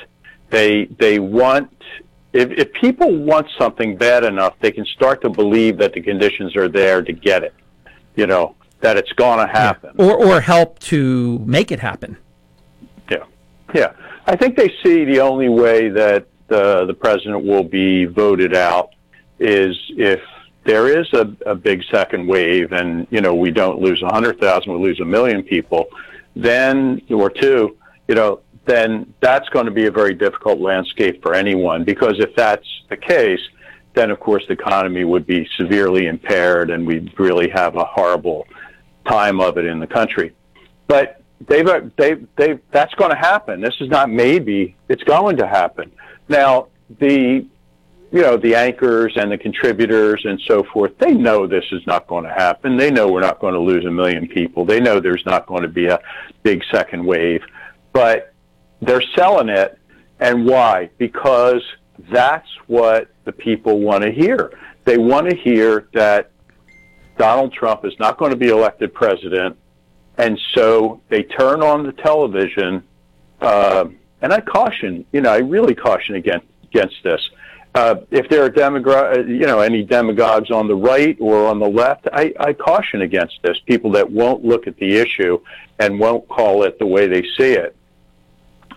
They 0.50 0.86
they 0.98 1.18
want 1.18 1.70
if 2.32 2.50
if 2.52 2.72
people 2.74 3.14
want 3.14 3.48
something 3.58 3.96
bad 3.96 4.24
enough, 4.24 4.54
they 4.60 4.70
can 4.70 4.84
start 4.86 5.20
to 5.22 5.30
believe 5.30 5.76
that 5.78 5.92
the 5.92 6.00
conditions 6.00 6.54
are 6.56 6.68
there 6.68 7.02
to 7.02 7.12
get 7.12 7.42
it. 7.42 7.54
You 8.14 8.26
know 8.26 8.54
that 8.80 8.96
it's 8.96 9.12
going 9.12 9.38
to 9.38 9.52
happen, 9.52 9.94
or 9.98 10.16
or 10.16 10.40
help 10.40 10.78
to 10.80 11.38
make 11.46 11.70
it 11.70 11.80
happen. 11.80 12.16
Yeah, 13.10 13.24
yeah. 13.74 13.92
I 14.26 14.36
think 14.36 14.56
they 14.56 14.74
see 14.82 15.04
the 15.04 15.20
only 15.20 15.48
way 15.48 15.88
that 15.88 16.26
uh, 16.50 16.84
the 16.84 16.94
president 16.94 17.44
will 17.44 17.64
be 17.64 18.04
voted 18.04 18.54
out 18.54 18.90
is 19.38 19.76
if 19.96 20.20
there 20.64 20.88
is 21.00 21.12
a, 21.12 21.34
a 21.46 21.54
big 21.54 21.82
second 21.90 22.26
wave 22.26 22.72
and 22.72 23.06
you 23.10 23.20
know 23.20 23.34
we 23.34 23.50
don't 23.50 23.80
lose 23.80 24.02
a 24.02 24.12
hundred 24.12 24.40
thousand, 24.40 24.72
we 24.72 24.78
lose 24.78 25.00
a 25.00 25.04
million 25.04 25.42
people, 25.42 25.86
then 26.36 27.00
or 27.10 27.30
two, 27.30 27.76
you 28.08 28.14
know, 28.14 28.40
then 28.66 29.12
that's 29.20 29.48
going 29.48 29.66
to 29.66 29.72
be 29.72 29.86
a 29.86 29.90
very 29.90 30.14
difficult 30.14 30.60
landscape 30.60 31.22
for 31.22 31.34
anyone 31.34 31.84
because 31.84 32.18
if 32.18 32.34
that's 32.36 32.66
the 32.88 32.96
case, 32.96 33.40
then 33.94 34.10
of 34.10 34.20
course 34.20 34.44
the 34.46 34.52
economy 34.52 35.04
would 35.04 35.26
be 35.26 35.48
severely 35.56 36.06
impaired 36.06 36.70
and 36.70 36.86
we'd 36.86 37.18
really 37.18 37.48
have 37.48 37.76
a 37.76 37.84
horrible 37.84 38.46
time 39.06 39.40
of 39.40 39.58
it 39.58 39.64
in 39.66 39.78
the 39.78 39.86
country. 39.86 40.32
But 40.86 41.22
they've 41.46 41.66
they've 41.96 42.26
they've 42.36 42.60
that's 42.70 42.94
going 42.94 43.10
to 43.10 43.16
happen. 43.16 43.60
This 43.60 43.76
is 43.80 43.88
not 43.88 44.10
maybe; 44.10 44.76
it's 44.88 45.02
going 45.04 45.36
to 45.38 45.46
happen. 45.46 45.92
Now 46.28 46.68
the 46.98 47.46
you 48.12 48.22
know, 48.22 48.36
the 48.36 48.54
anchors 48.54 49.12
and 49.16 49.30
the 49.30 49.38
contributors 49.38 50.22
and 50.24 50.40
so 50.46 50.64
forth, 50.64 50.98
they 50.98 51.12
know 51.12 51.46
this 51.46 51.64
is 51.70 51.86
not 51.86 52.08
going 52.08 52.24
to 52.24 52.32
happen. 52.32 52.76
They 52.76 52.90
know 52.90 53.08
we're 53.08 53.20
not 53.20 53.38
going 53.38 53.54
to 53.54 53.60
lose 53.60 53.84
a 53.84 53.90
million 53.90 54.26
people. 54.26 54.64
They 54.64 54.80
know 54.80 54.98
there's 54.98 55.24
not 55.24 55.46
going 55.46 55.62
to 55.62 55.68
be 55.68 55.86
a 55.86 56.00
big 56.42 56.62
second 56.72 57.04
wave. 57.04 57.42
But 57.92 58.32
they're 58.82 59.02
selling 59.14 59.48
it. 59.48 59.78
And 60.18 60.44
why? 60.44 60.90
Because 60.98 61.62
that's 62.10 62.48
what 62.66 63.08
the 63.24 63.32
people 63.32 63.78
want 63.78 64.02
to 64.02 64.10
hear. 64.10 64.58
They 64.84 64.98
want 64.98 65.30
to 65.30 65.36
hear 65.36 65.88
that 65.94 66.32
Donald 67.20 67.52
Trump 67.52 67.84
is 67.84 67.92
not 67.98 68.18
going 68.18 68.30
to 68.30 68.36
be 68.36 68.48
elected 68.48 68.94
president. 68.94 69.56
And 70.16 70.38
so 70.54 71.00
they 71.08 71.22
turn 71.22 71.62
on 71.62 71.84
the 71.84 71.92
television. 71.92 72.82
Uh, 73.40 73.86
and 74.22 74.32
I 74.32 74.40
caution, 74.40 75.04
you 75.12 75.20
know, 75.20 75.30
I 75.30 75.38
really 75.38 75.74
caution 75.74 76.14
against, 76.14 76.46
against 76.64 76.96
this 77.02 77.20
uh, 77.74 77.96
if 78.10 78.28
there 78.28 78.44
are 78.44 78.50
demago- 78.50 79.28
you 79.28 79.46
know, 79.46 79.60
any 79.60 79.82
demagogues 79.84 80.50
on 80.50 80.66
the 80.66 80.74
right 80.74 81.16
or 81.20 81.46
on 81.46 81.60
the 81.60 81.68
left, 81.68 82.08
I, 82.12 82.34
I 82.40 82.52
caution 82.52 83.02
against 83.02 83.38
this. 83.42 83.58
People 83.60 83.92
that 83.92 84.10
won't 84.10 84.44
look 84.44 84.66
at 84.66 84.76
the 84.78 84.96
issue 84.96 85.40
and 85.78 86.00
won't 86.00 86.26
call 86.28 86.64
it 86.64 86.78
the 86.78 86.86
way 86.86 87.06
they 87.06 87.22
see 87.38 87.52
it. 87.52 87.76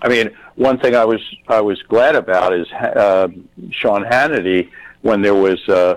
I 0.02 0.10
mean, 0.10 0.32
one 0.56 0.80
thing 0.80 0.96
I 0.96 1.06
was 1.06 1.22
I 1.48 1.62
was 1.62 1.82
glad 1.84 2.16
about 2.16 2.54
is 2.54 2.72
uh, 2.72 3.30
Sean 3.72 4.04
Hannity 4.04 4.70
when 5.02 5.22
there 5.22 5.36
was 5.36 5.68
uh, 5.68 5.96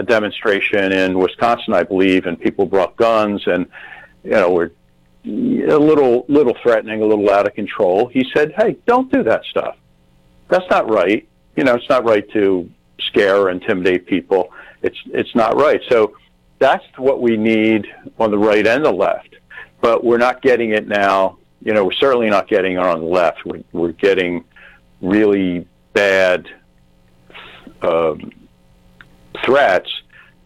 a 0.00 0.02
demonstration 0.02 0.92
in 0.92 1.18
Wisconsin, 1.18 1.74
I 1.74 1.84
believe, 1.84 2.26
and 2.26 2.38
people 2.38 2.66
brought 2.66 2.96
guns 2.96 3.42
and 3.46 3.66
you 4.24 4.32
know 4.32 4.50
were 4.50 4.72
a 5.24 5.78
little 5.78 6.24
little 6.28 6.56
threatening, 6.62 7.02
a 7.02 7.06
little 7.06 7.30
out 7.30 7.46
of 7.46 7.54
control. 7.54 8.08
He 8.08 8.26
said, 8.34 8.52
"Hey, 8.56 8.76
don't 8.86 9.10
do 9.12 9.22
that 9.22 9.44
stuff. 9.44 9.76
That's 10.48 10.68
not 10.68 10.90
right." 10.90 11.26
you 11.56 11.64
know, 11.64 11.74
it's 11.74 11.88
not 11.88 12.04
right 12.04 12.28
to 12.30 12.70
scare 13.00 13.36
or 13.36 13.50
intimidate 13.50 14.06
people. 14.06 14.50
It's 14.82 14.96
it's 15.06 15.34
not 15.34 15.56
right. 15.56 15.80
So 15.90 16.16
that's 16.58 16.84
what 16.96 17.20
we 17.20 17.36
need 17.36 17.86
on 18.18 18.30
the 18.30 18.38
right 18.38 18.66
and 18.66 18.84
the 18.84 18.92
left. 18.92 19.36
But 19.80 20.04
we're 20.04 20.18
not 20.18 20.42
getting 20.42 20.70
it 20.70 20.86
now. 20.86 21.38
You 21.62 21.74
know, 21.74 21.84
we're 21.84 21.92
certainly 21.92 22.30
not 22.30 22.48
getting 22.48 22.72
it 22.72 22.78
on 22.78 23.00
the 23.00 23.06
left. 23.06 23.44
We're, 23.44 23.62
we're 23.72 23.92
getting 23.92 24.44
really 25.02 25.66
bad 25.92 26.48
um, 27.82 28.30
threats 29.44 29.90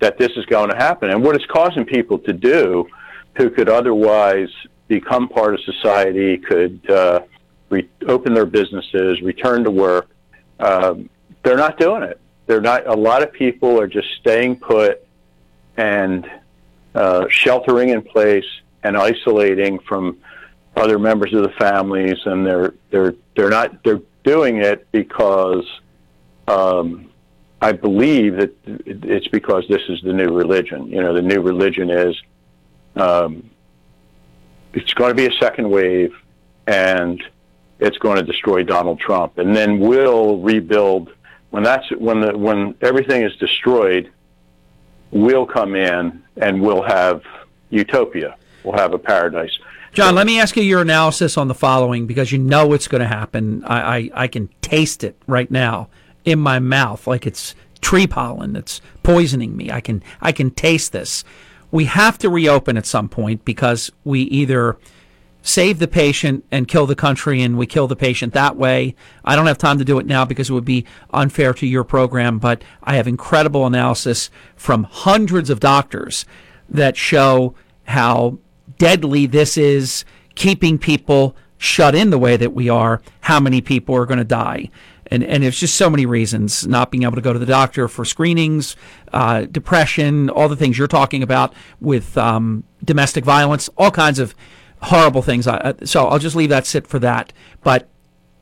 that 0.00 0.18
this 0.18 0.32
is 0.36 0.44
going 0.46 0.70
to 0.70 0.76
happen. 0.76 1.10
And 1.10 1.22
what 1.22 1.34
it's 1.34 1.46
causing 1.46 1.84
people 1.84 2.18
to 2.20 2.32
do 2.32 2.88
who 3.36 3.50
could 3.50 3.68
otherwise 3.68 4.50
become 4.88 5.28
part 5.28 5.54
of 5.54 5.60
society, 5.60 6.38
could 6.38 6.88
uh, 6.90 7.20
re- 7.70 7.88
open 8.06 8.34
their 8.34 8.46
businesses, 8.46 9.20
return 9.22 9.64
to 9.64 9.70
work, 9.70 10.08
um, 10.60 11.08
they're 11.42 11.56
not 11.56 11.78
doing 11.78 12.02
it. 12.02 12.20
They're 12.46 12.60
not. 12.60 12.86
A 12.86 12.94
lot 12.94 13.22
of 13.22 13.32
people 13.32 13.80
are 13.80 13.86
just 13.86 14.08
staying 14.20 14.56
put 14.56 15.06
and 15.76 16.30
uh, 16.94 17.26
sheltering 17.28 17.88
in 17.88 18.02
place 18.02 18.44
and 18.82 18.96
isolating 18.96 19.78
from 19.80 20.18
other 20.76 20.98
members 20.98 21.32
of 21.32 21.42
the 21.42 21.50
families, 21.50 22.18
and 22.26 22.46
they're 22.46 22.74
they're 22.90 23.14
they're 23.34 23.50
not 23.50 23.82
they're 23.82 24.02
doing 24.24 24.58
it 24.58 24.86
because 24.92 25.64
um, 26.48 27.10
I 27.64 27.72
believe 27.72 28.36
that 28.36 28.54
it's 28.84 29.26
because 29.28 29.64
this 29.70 29.80
is 29.88 29.98
the 30.02 30.12
new 30.12 30.30
religion. 30.36 30.86
You 30.86 31.00
know, 31.00 31.14
the 31.14 31.22
new 31.22 31.40
religion 31.40 31.88
is 31.88 32.14
um, 32.94 33.48
it's 34.74 34.92
going 34.92 35.08
to 35.08 35.14
be 35.14 35.24
a 35.24 35.32
second 35.40 35.70
wave, 35.70 36.12
and 36.66 37.24
it's 37.78 37.96
going 37.96 38.16
to 38.16 38.22
destroy 38.22 38.64
Donald 38.64 39.00
Trump, 39.00 39.38
and 39.38 39.56
then 39.56 39.80
we'll 39.80 40.40
rebuild 40.40 41.10
when 41.52 41.62
that's 41.62 41.90
when 41.92 42.20
the 42.20 42.36
when 42.36 42.74
everything 42.82 43.22
is 43.22 43.34
destroyed. 43.36 44.12
We'll 45.10 45.46
come 45.46 45.74
in 45.74 46.22
and 46.36 46.60
we'll 46.60 46.82
have 46.82 47.22
utopia. 47.70 48.36
We'll 48.62 48.76
have 48.76 48.92
a 48.92 48.98
paradise. 48.98 49.58
John, 49.94 50.14
let 50.14 50.26
me 50.26 50.38
ask 50.38 50.54
you 50.56 50.62
your 50.62 50.82
analysis 50.82 51.38
on 51.38 51.48
the 51.48 51.54
following 51.54 52.06
because 52.06 52.30
you 52.30 52.36
know 52.36 52.74
it's 52.74 52.88
going 52.88 53.00
to 53.00 53.08
happen. 53.08 53.64
I, 53.64 53.96
I, 53.96 54.10
I 54.24 54.26
can 54.26 54.50
taste 54.60 55.02
it 55.02 55.16
right 55.26 55.50
now 55.50 55.88
in 56.24 56.38
my 56.38 56.58
mouth 56.58 57.06
like 57.06 57.26
it's 57.26 57.54
tree 57.80 58.06
pollen 58.06 58.54
that's 58.54 58.80
poisoning 59.02 59.56
me. 59.56 59.70
I 59.70 59.80
can 59.80 60.02
I 60.20 60.32
can 60.32 60.50
taste 60.50 60.92
this. 60.92 61.24
We 61.70 61.84
have 61.86 62.18
to 62.18 62.30
reopen 62.30 62.76
at 62.76 62.86
some 62.86 63.08
point 63.08 63.44
because 63.44 63.90
we 64.04 64.22
either 64.22 64.78
save 65.42 65.78
the 65.78 65.86
patient 65.86 66.42
and 66.50 66.66
kill 66.66 66.86
the 66.86 66.96
country 66.96 67.42
and 67.42 67.58
we 67.58 67.66
kill 67.66 67.86
the 67.86 67.94
patient 67.94 68.32
that 68.32 68.56
way. 68.56 68.94
I 69.24 69.36
don't 69.36 69.46
have 69.46 69.58
time 69.58 69.78
to 69.78 69.84
do 69.84 69.98
it 69.98 70.06
now 70.06 70.24
because 70.24 70.48
it 70.48 70.54
would 70.54 70.64
be 70.64 70.86
unfair 71.10 71.52
to 71.54 71.66
your 71.66 71.84
program, 71.84 72.38
but 72.38 72.64
I 72.82 72.96
have 72.96 73.06
incredible 73.06 73.66
analysis 73.66 74.30
from 74.56 74.84
hundreds 74.84 75.50
of 75.50 75.60
doctors 75.60 76.24
that 76.70 76.96
show 76.96 77.54
how 77.84 78.38
deadly 78.78 79.26
this 79.26 79.58
is 79.58 80.06
keeping 80.34 80.78
people 80.78 81.36
shut 81.58 81.94
in 81.94 82.08
the 82.08 82.18
way 82.18 82.38
that 82.38 82.54
we 82.54 82.70
are, 82.70 83.02
how 83.20 83.38
many 83.38 83.60
people 83.60 83.94
are 83.94 84.06
going 84.06 84.18
to 84.18 84.24
die. 84.24 84.70
And, 85.14 85.22
and 85.22 85.44
it's 85.44 85.60
just 85.60 85.76
so 85.76 85.88
many 85.88 86.06
reasons 86.06 86.66
not 86.66 86.90
being 86.90 87.04
able 87.04 87.14
to 87.14 87.20
go 87.20 87.32
to 87.32 87.38
the 87.38 87.46
doctor 87.46 87.86
for 87.86 88.04
screenings, 88.04 88.74
uh, 89.12 89.42
depression, 89.42 90.28
all 90.28 90.48
the 90.48 90.56
things 90.56 90.76
you're 90.76 90.88
talking 90.88 91.22
about 91.22 91.54
with 91.80 92.18
um, 92.18 92.64
domestic 92.84 93.24
violence, 93.24 93.70
all 93.78 93.92
kinds 93.92 94.18
of 94.18 94.34
horrible 94.82 95.22
things. 95.22 95.46
So 95.84 96.06
I'll 96.06 96.18
just 96.18 96.34
leave 96.34 96.50
that 96.50 96.66
sit 96.66 96.88
for 96.88 96.98
that. 96.98 97.32
But 97.62 97.88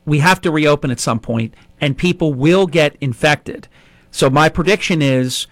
we 0.05 0.19
have 0.19 0.41
to 0.41 0.51
reopen 0.51 0.89
at 0.89 0.99
some 0.99 1.19
point, 1.19 1.53
and 1.79 1.95
people 1.95 2.33
will 2.33 2.65
get 2.65 2.97
infected. 2.99 3.67
So 4.09 4.29
my 4.29 4.49
prediction 4.49 5.01
is 5.01 5.47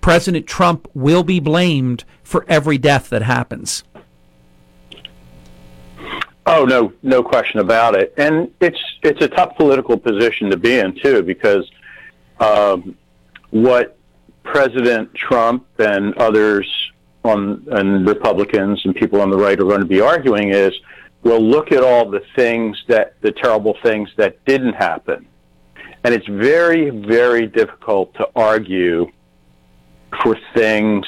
President 0.00 0.46
Trump 0.46 0.88
will 0.92 1.22
be 1.22 1.40
blamed 1.40 2.04
for 2.22 2.44
every 2.48 2.78
death 2.78 3.08
that 3.10 3.22
happens. 3.22 3.84
Oh 6.46 6.64
no, 6.64 6.92
no 7.02 7.22
question 7.22 7.60
about 7.60 7.94
it. 7.94 8.12
And 8.16 8.50
it's 8.60 8.80
it's 9.02 9.22
a 9.22 9.28
tough 9.28 9.56
political 9.56 9.96
position 9.96 10.50
to 10.50 10.56
be 10.56 10.78
in 10.78 10.94
too, 11.02 11.22
because 11.22 11.70
um, 12.38 12.96
what 13.50 13.96
President 14.42 15.14
Trump 15.14 15.66
and 15.78 16.14
others 16.18 16.66
on 17.24 17.66
and 17.70 18.06
Republicans 18.06 18.84
and 18.84 18.94
people 18.94 19.20
on 19.20 19.30
the 19.30 19.38
right 19.38 19.58
are 19.58 19.64
going 19.64 19.80
to 19.80 19.86
be 19.86 20.02
arguing 20.02 20.50
is, 20.50 20.72
well, 21.22 21.40
look 21.40 21.72
at 21.72 21.82
all 21.82 22.10
the 22.10 22.22
things 22.36 22.82
that 22.88 23.14
the 23.22 23.32
terrible 23.32 23.76
things 23.82 24.10
that 24.16 24.44
didn't 24.44 24.74
happen, 24.74 25.26
and 26.04 26.12
it's 26.12 26.26
very 26.26 26.90
very 26.90 27.46
difficult 27.46 28.12
to 28.14 28.28
argue 28.36 29.10
for 30.22 30.36
things 30.54 31.06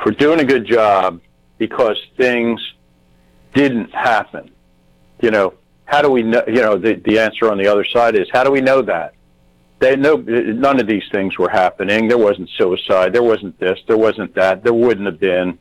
for 0.00 0.12
doing 0.12 0.38
a 0.38 0.44
good 0.44 0.66
job 0.66 1.20
because 1.58 2.00
things 2.16 2.60
didn't 3.54 3.92
happen. 3.94 4.50
You 5.20 5.30
know, 5.30 5.54
how 5.84 6.02
do 6.02 6.10
we 6.10 6.22
know? 6.22 6.42
You 6.46 6.62
know, 6.62 6.78
the 6.78 6.94
the 6.94 7.18
answer 7.18 7.50
on 7.50 7.58
the 7.58 7.66
other 7.66 7.84
side 7.84 8.14
is 8.16 8.28
how 8.32 8.44
do 8.44 8.50
we 8.50 8.60
know 8.60 8.82
that? 8.82 9.14
They 9.78 9.96
no 9.96 10.16
none 10.16 10.80
of 10.80 10.86
these 10.86 11.04
things 11.10 11.38
were 11.38 11.48
happening. 11.48 12.08
There 12.08 12.18
wasn't 12.18 12.48
suicide. 12.56 13.12
There 13.12 13.22
wasn't 13.22 13.58
this. 13.58 13.78
There 13.86 13.98
wasn't 13.98 14.34
that. 14.34 14.62
There 14.62 14.74
wouldn't 14.74 15.06
have 15.06 15.20
been. 15.20 15.58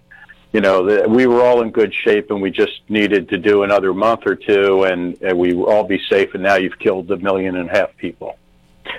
You 0.53 0.59
know, 0.59 0.85
the, 0.85 1.07
we 1.07 1.27
were 1.27 1.41
all 1.41 1.61
in 1.61 1.71
good 1.71 1.93
shape, 1.93 2.29
and 2.29 2.41
we 2.41 2.51
just 2.51 2.81
needed 2.89 3.29
to 3.29 3.37
do 3.37 3.63
another 3.63 3.93
month 3.93 4.23
or 4.25 4.35
two, 4.35 4.83
and, 4.83 5.19
and 5.21 5.37
we 5.37 5.53
all 5.53 5.85
be 5.85 5.99
safe. 6.09 6.33
And 6.33 6.43
now 6.43 6.55
you've 6.55 6.77
killed 6.77 7.09
a 7.09 7.17
million 7.17 7.55
and 7.55 7.69
a 7.69 7.73
half 7.73 7.95
people. 7.95 8.37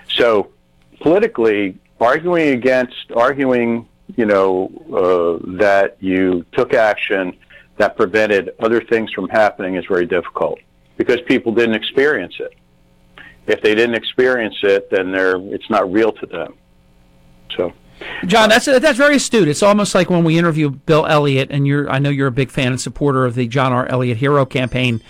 So 0.09 0.51
politically, 1.01 1.77
arguing 2.01 2.49
against, 2.55 3.13
arguing, 3.15 3.87
you 4.17 4.25
know, 4.25 4.71
uh, 4.91 5.47
that 5.59 5.99
you 6.01 6.47
took 6.53 6.73
action 6.73 7.37
that 7.79 7.97
prevented 7.97 8.51
other 8.61 8.83
things 8.83 9.13
from 9.13 9.29
happening 9.29 9.77
is 9.77 9.85
very 9.87 10.07
difficult 10.07 10.59
because 10.97 11.21
people 11.23 11.53
didn't 11.53 11.75
experience 11.75 12.35
it. 12.39 12.55
If 13.47 13.61
they 13.63 13.75
didn't 13.75 13.95
experience 13.95 14.57
it, 14.63 14.91
then 14.91 15.11
they're 15.11 15.37
it's 15.37 15.69
not 15.69 15.91
real 15.91 16.13
to 16.13 16.27
them. 16.27 16.55
So. 17.57 17.73
John, 18.27 18.49
that's 18.49 18.67
that's 18.67 18.99
very 18.99 19.17
astute. 19.17 19.49
It's 19.49 19.63
almost 19.63 19.95
like 19.95 20.11
when 20.11 20.25
we 20.25 20.39
interview 20.39 20.71
Bill 20.71 21.07
Elliott, 21.07 21.51
and 21.51 21.67
you're 21.67 21.89
I 21.91 21.99
know 21.99 22.11
you're 22.11 22.29
a 22.29 22.33
big 22.33 22.51
fan 22.51 22.69
and 22.69 22.81
supporter 22.81 23.25
of 23.25 23.35
the 23.35 23.47
John 23.47 23.73
R. 23.73 23.87
Elliott 23.87 24.17
Hero 24.19 24.45
campaign 24.45 25.01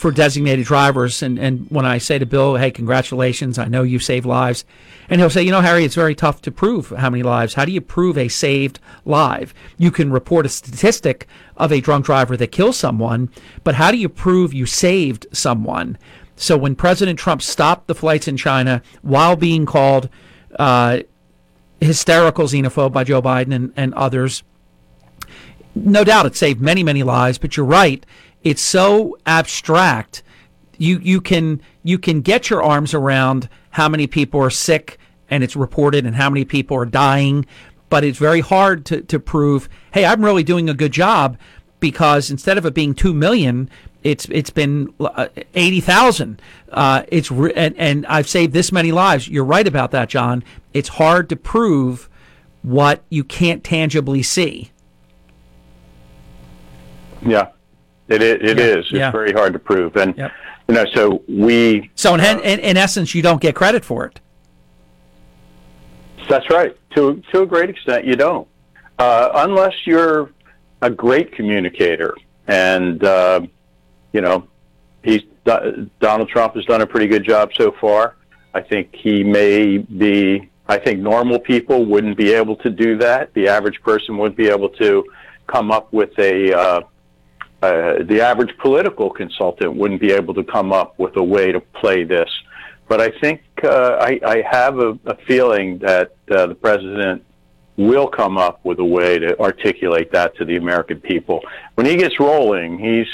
for 0.00 0.10
designated 0.10 0.64
drivers. 0.64 1.22
And, 1.22 1.38
and 1.38 1.66
when 1.70 1.84
I 1.84 1.98
say 1.98 2.18
to 2.18 2.24
Bill, 2.24 2.56
hey, 2.56 2.70
congratulations, 2.70 3.58
I 3.58 3.66
know 3.66 3.82
you've 3.82 4.02
saved 4.02 4.24
lives. 4.24 4.64
And 5.10 5.20
he'll 5.20 5.28
say, 5.28 5.42
you 5.42 5.50
know, 5.50 5.60
Harry, 5.60 5.84
it's 5.84 5.94
very 5.94 6.14
tough 6.14 6.40
to 6.42 6.50
prove 6.50 6.88
how 6.88 7.10
many 7.10 7.22
lives. 7.22 7.52
How 7.52 7.66
do 7.66 7.72
you 7.72 7.82
prove 7.82 8.16
a 8.16 8.28
saved 8.28 8.80
life? 9.04 9.52
You 9.76 9.90
can 9.90 10.10
report 10.10 10.46
a 10.46 10.48
statistic 10.48 11.26
of 11.58 11.70
a 11.70 11.82
drunk 11.82 12.06
driver 12.06 12.34
that 12.38 12.50
kills 12.50 12.78
someone, 12.78 13.28
but 13.62 13.74
how 13.74 13.90
do 13.90 13.98
you 13.98 14.08
prove 14.08 14.54
you 14.54 14.64
saved 14.64 15.26
someone? 15.32 15.98
So 16.34 16.56
when 16.56 16.76
President 16.76 17.18
Trump 17.18 17.42
stopped 17.42 17.86
the 17.86 17.94
flights 17.94 18.26
in 18.26 18.38
China 18.38 18.80
while 19.02 19.36
being 19.36 19.66
called 19.66 20.08
uh, 20.58 21.00
hysterical 21.78 22.46
xenophobe 22.46 22.92
by 22.92 23.04
Joe 23.04 23.20
Biden 23.20 23.54
and, 23.54 23.72
and 23.76 23.92
others, 23.92 24.44
no 25.74 26.04
doubt 26.04 26.24
it 26.24 26.36
saved 26.36 26.58
many, 26.58 26.82
many 26.82 27.02
lives, 27.02 27.36
but 27.36 27.54
you're 27.58 27.66
right 27.66 28.04
it's 28.42 28.62
so 28.62 29.18
abstract. 29.26 30.22
You 30.78 30.98
you 30.98 31.20
can 31.20 31.60
you 31.82 31.98
can 31.98 32.20
get 32.20 32.50
your 32.50 32.62
arms 32.62 32.94
around 32.94 33.48
how 33.70 33.88
many 33.88 34.06
people 34.06 34.40
are 34.40 34.50
sick 34.50 34.98
and 35.30 35.44
it's 35.44 35.56
reported 35.56 36.04
and 36.06 36.16
how 36.16 36.28
many 36.28 36.44
people 36.44 36.76
are 36.76 36.86
dying, 36.86 37.46
but 37.88 38.04
it's 38.04 38.18
very 38.18 38.40
hard 38.40 38.84
to, 38.86 39.00
to 39.02 39.20
prove, 39.20 39.68
hey, 39.92 40.04
I'm 40.04 40.24
really 40.24 40.42
doing 40.42 40.68
a 40.68 40.74
good 40.74 40.92
job 40.92 41.38
because 41.78 42.30
instead 42.30 42.58
of 42.58 42.66
it 42.66 42.74
being 42.74 42.94
two 42.94 43.14
million, 43.14 43.70
it's 44.02 44.26
it's 44.26 44.50
been 44.50 44.92
uh, 45.00 45.28
eighty 45.54 45.80
thousand. 45.80 46.40
Uh, 46.70 47.02
it's 47.08 47.30
re- 47.30 47.52
and, 47.54 47.76
and 47.76 48.06
I've 48.06 48.28
saved 48.28 48.52
this 48.52 48.72
many 48.72 48.92
lives. 48.92 49.28
You're 49.28 49.44
right 49.44 49.66
about 49.66 49.90
that, 49.90 50.08
John. 50.08 50.42
It's 50.72 50.88
hard 50.88 51.28
to 51.28 51.36
prove 51.36 52.08
what 52.62 53.02
you 53.10 53.24
can't 53.24 53.62
tangibly 53.62 54.22
see. 54.22 54.70
Yeah, 57.22 57.48
it 58.10 58.22
is. 58.22 58.50
It 58.50 58.58
yeah, 58.58 58.64
is. 58.64 58.76
It's 58.76 58.92
yeah. 58.92 59.10
very 59.10 59.32
hard 59.32 59.52
to 59.52 59.58
prove, 59.58 59.96
and 59.96 60.16
yep. 60.16 60.32
you 60.68 60.74
know, 60.74 60.84
so 60.94 61.22
we. 61.28 61.90
So 61.94 62.14
in, 62.14 62.20
in, 62.20 62.60
in 62.60 62.76
essence, 62.76 63.14
you 63.14 63.22
don't 63.22 63.40
get 63.40 63.54
credit 63.54 63.84
for 63.84 64.06
it. 64.06 64.20
That's 66.28 66.48
right. 66.50 66.76
To 66.96 67.22
to 67.32 67.42
a 67.42 67.46
great 67.46 67.70
extent, 67.70 68.04
you 68.04 68.16
don't, 68.16 68.46
uh, 68.98 69.30
unless 69.34 69.74
you're 69.84 70.30
a 70.82 70.90
great 70.90 71.32
communicator, 71.32 72.14
and 72.46 73.02
uh, 73.04 73.40
you 74.12 74.20
know, 74.20 74.46
he's 75.02 75.22
Donald 75.44 76.28
Trump 76.28 76.54
has 76.54 76.64
done 76.66 76.82
a 76.82 76.86
pretty 76.86 77.06
good 77.06 77.24
job 77.24 77.50
so 77.56 77.72
far. 77.80 78.16
I 78.54 78.60
think 78.60 78.94
he 78.94 79.22
may 79.22 79.78
be. 79.78 80.48
I 80.68 80.78
think 80.78 81.00
normal 81.00 81.40
people 81.40 81.84
wouldn't 81.84 82.16
be 82.16 82.32
able 82.32 82.54
to 82.56 82.70
do 82.70 82.96
that. 82.98 83.34
The 83.34 83.48
average 83.48 83.80
person 83.82 84.16
wouldn't 84.18 84.36
be 84.36 84.48
able 84.48 84.68
to 84.70 85.04
come 85.48 85.72
up 85.72 85.92
with 85.92 86.16
a 86.18 86.52
uh, 86.52 86.80
uh, 87.62 88.02
the 88.04 88.20
average 88.22 88.56
political 88.58 89.10
consultant 89.10 89.76
wouldn't 89.76 90.00
be 90.00 90.12
able 90.12 90.32
to 90.34 90.42
come 90.44 90.72
up 90.72 90.98
with 90.98 91.16
a 91.16 91.22
way 91.22 91.52
to 91.52 91.60
play 91.60 92.04
this. 92.04 92.28
But 92.88 93.00
I 93.00 93.10
think 93.20 93.42
uh, 93.62 93.98
I, 94.00 94.18
I, 94.26 94.42
have 94.50 94.78
a, 94.78 94.98
a, 95.04 95.16
feeling 95.26 95.78
that 95.78 96.16
uh, 96.30 96.46
the 96.46 96.54
president 96.54 97.22
will 97.76 98.08
come 98.08 98.36
up 98.36 98.64
with 98.64 98.78
a 98.78 98.84
way 98.84 99.18
to 99.18 99.38
articulate 99.38 100.10
that 100.12 100.34
to 100.36 100.44
the 100.44 100.56
American 100.56 101.00
people. 101.00 101.40
When 101.74 101.86
he 101.86 101.96
gets 101.96 102.18
rolling, 102.18 102.78
he's 102.78 103.06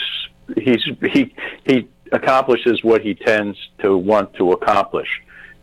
he's 0.57 0.83
he 1.13 1.35
he 1.67 1.89
accomplishes 2.13 2.83
what 2.83 3.03
he 3.03 3.15
tends 3.15 3.59
to 3.81 3.99
want 3.99 4.33
to 4.35 4.53
accomplish, 4.53 5.09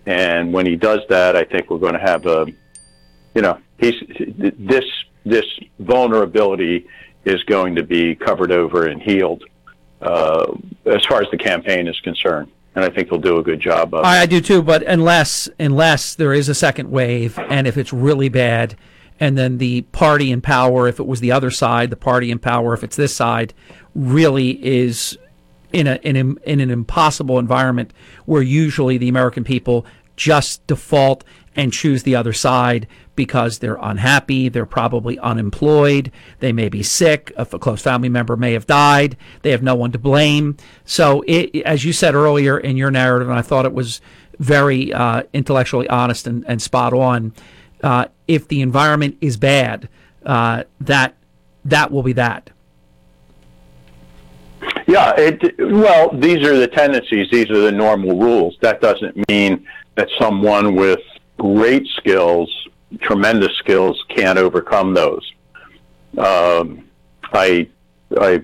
and 0.05 0.53
when 0.53 0.65
he 0.65 0.75
does 0.75 0.99
that, 1.09 1.35
I 1.35 1.43
think 1.43 1.69
we're 1.69 1.79
going 1.79 1.93
to 1.93 1.99
have 1.99 2.25
a, 2.25 2.45
you 3.33 3.41
know, 3.41 3.57
he's 3.79 3.95
this 4.59 4.85
this 5.25 5.45
vulnerability 5.79 6.85
is 7.25 7.43
going 7.43 7.75
to 7.75 7.83
be 7.83 8.15
covered 8.15 8.51
over 8.51 8.87
and 8.87 9.01
healed 9.01 9.43
uh, 10.01 10.53
as 10.85 11.05
far 11.05 11.21
as 11.21 11.29
the 11.31 11.37
campaign 11.37 11.87
is 11.87 11.99
concerned. 12.01 12.51
And 12.75 12.83
I 12.83 12.89
think 12.89 13.09
they'll 13.09 13.19
do 13.19 13.37
a 13.37 13.43
good 13.43 13.59
job 13.59 13.93
of 13.93 14.03
I, 14.03 14.21
I 14.21 14.25
do 14.25 14.41
too, 14.41 14.63
but 14.63 14.81
unless 14.83 15.47
unless 15.59 16.15
there 16.15 16.33
is 16.33 16.49
a 16.49 16.55
second 16.55 16.89
wave, 16.89 17.37
and 17.37 17.67
if 17.67 17.77
it's 17.77 17.93
really 17.93 18.29
bad, 18.29 18.75
and 19.19 19.37
then 19.37 19.59
the 19.59 19.83
party 19.83 20.31
in 20.31 20.41
power, 20.41 20.87
if 20.87 20.99
it 20.99 21.05
was 21.05 21.19
the 21.19 21.31
other 21.31 21.51
side, 21.51 21.91
the 21.91 21.95
party 21.95 22.31
in 22.31 22.39
power, 22.39 22.73
if 22.73 22.83
it's 22.83 22.95
this 22.95 23.15
side, 23.15 23.53
really 23.93 24.63
is 24.65 25.17
in 25.71 25.85
a 25.85 25.99
in, 26.01 26.15
a, 26.15 26.49
in 26.49 26.59
an 26.59 26.71
impossible 26.71 27.37
environment 27.37 27.93
where 28.25 28.41
usually 28.41 28.97
the 28.97 29.07
American 29.07 29.43
people 29.43 29.85
just 30.15 30.65
default 30.67 31.23
and 31.55 31.71
choose 31.71 32.03
the 32.03 32.15
other 32.15 32.33
side 32.33 32.87
because 33.15 33.59
they're 33.59 33.77
unhappy, 33.81 34.49
they're 34.49 34.65
probably 34.65 35.19
unemployed, 35.19 36.11
they 36.39 36.51
may 36.51 36.67
be 36.67 36.81
sick, 36.81 37.31
a 37.37 37.45
close 37.45 37.81
family 37.81 38.09
member 38.09 38.35
may 38.35 38.53
have 38.53 38.65
died, 38.65 39.15
they 39.43 39.51
have 39.51 39.61
no 39.61 39.75
one 39.75 39.91
to 39.91 39.99
blame. 39.99 40.57
So, 40.83 41.23
it, 41.27 41.55
as 41.63 41.85
you 41.85 41.93
said 41.93 42.15
earlier 42.15 42.57
in 42.57 42.75
your 42.75 42.89
narrative, 42.89 43.29
and 43.29 43.37
I 43.37 43.43
thought 43.43 43.65
it 43.65 43.73
was 43.73 44.01
very 44.39 44.91
uh, 44.91 45.23
intellectually 45.31 45.87
honest 45.89 46.25
and, 46.25 46.43
and 46.47 46.61
spot 46.61 46.93
on, 46.93 47.33
uh, 47.83 48.05
if 48.27 48.47
the 48.47 48.61
environment 48.61 49.17
is 49.21 49.37
bad, 49.37 49.89
uh, 50.25 50.63
that 50.81 51.15
that 51.65 51.91
will 51.91 52.03
be 52.03 52.13
that. 52.13 52.49
Yeah, 54.87 55.13
it, 55.17 55.55
well, 55.59 56.09
these 56.13 56.45
are 56.45 56.57
the 56.57 56.67
tendencies. 56.67 57.27
These 57.31 57.49
are 57.49 57.59
the 57.59 57.71
normal 57.71 58.19
rules. 58.19 58.57
That 58.61 58.81
doesn't 58.81 59.27
mean 59.29 59.65
that 59.95 60.09
someone 60.19 60.75
with 60.75 60.99
great 61.37 61.87
skills 61.97 62.49
tremendous 62.99 63.55
skills 63.57 64.03
can't 64.09 64.37
overcome 64.37 64.93
those. 64.93 65.33
Um, 66.17 66.89
I 67.31 67.67
I 68.19 68.43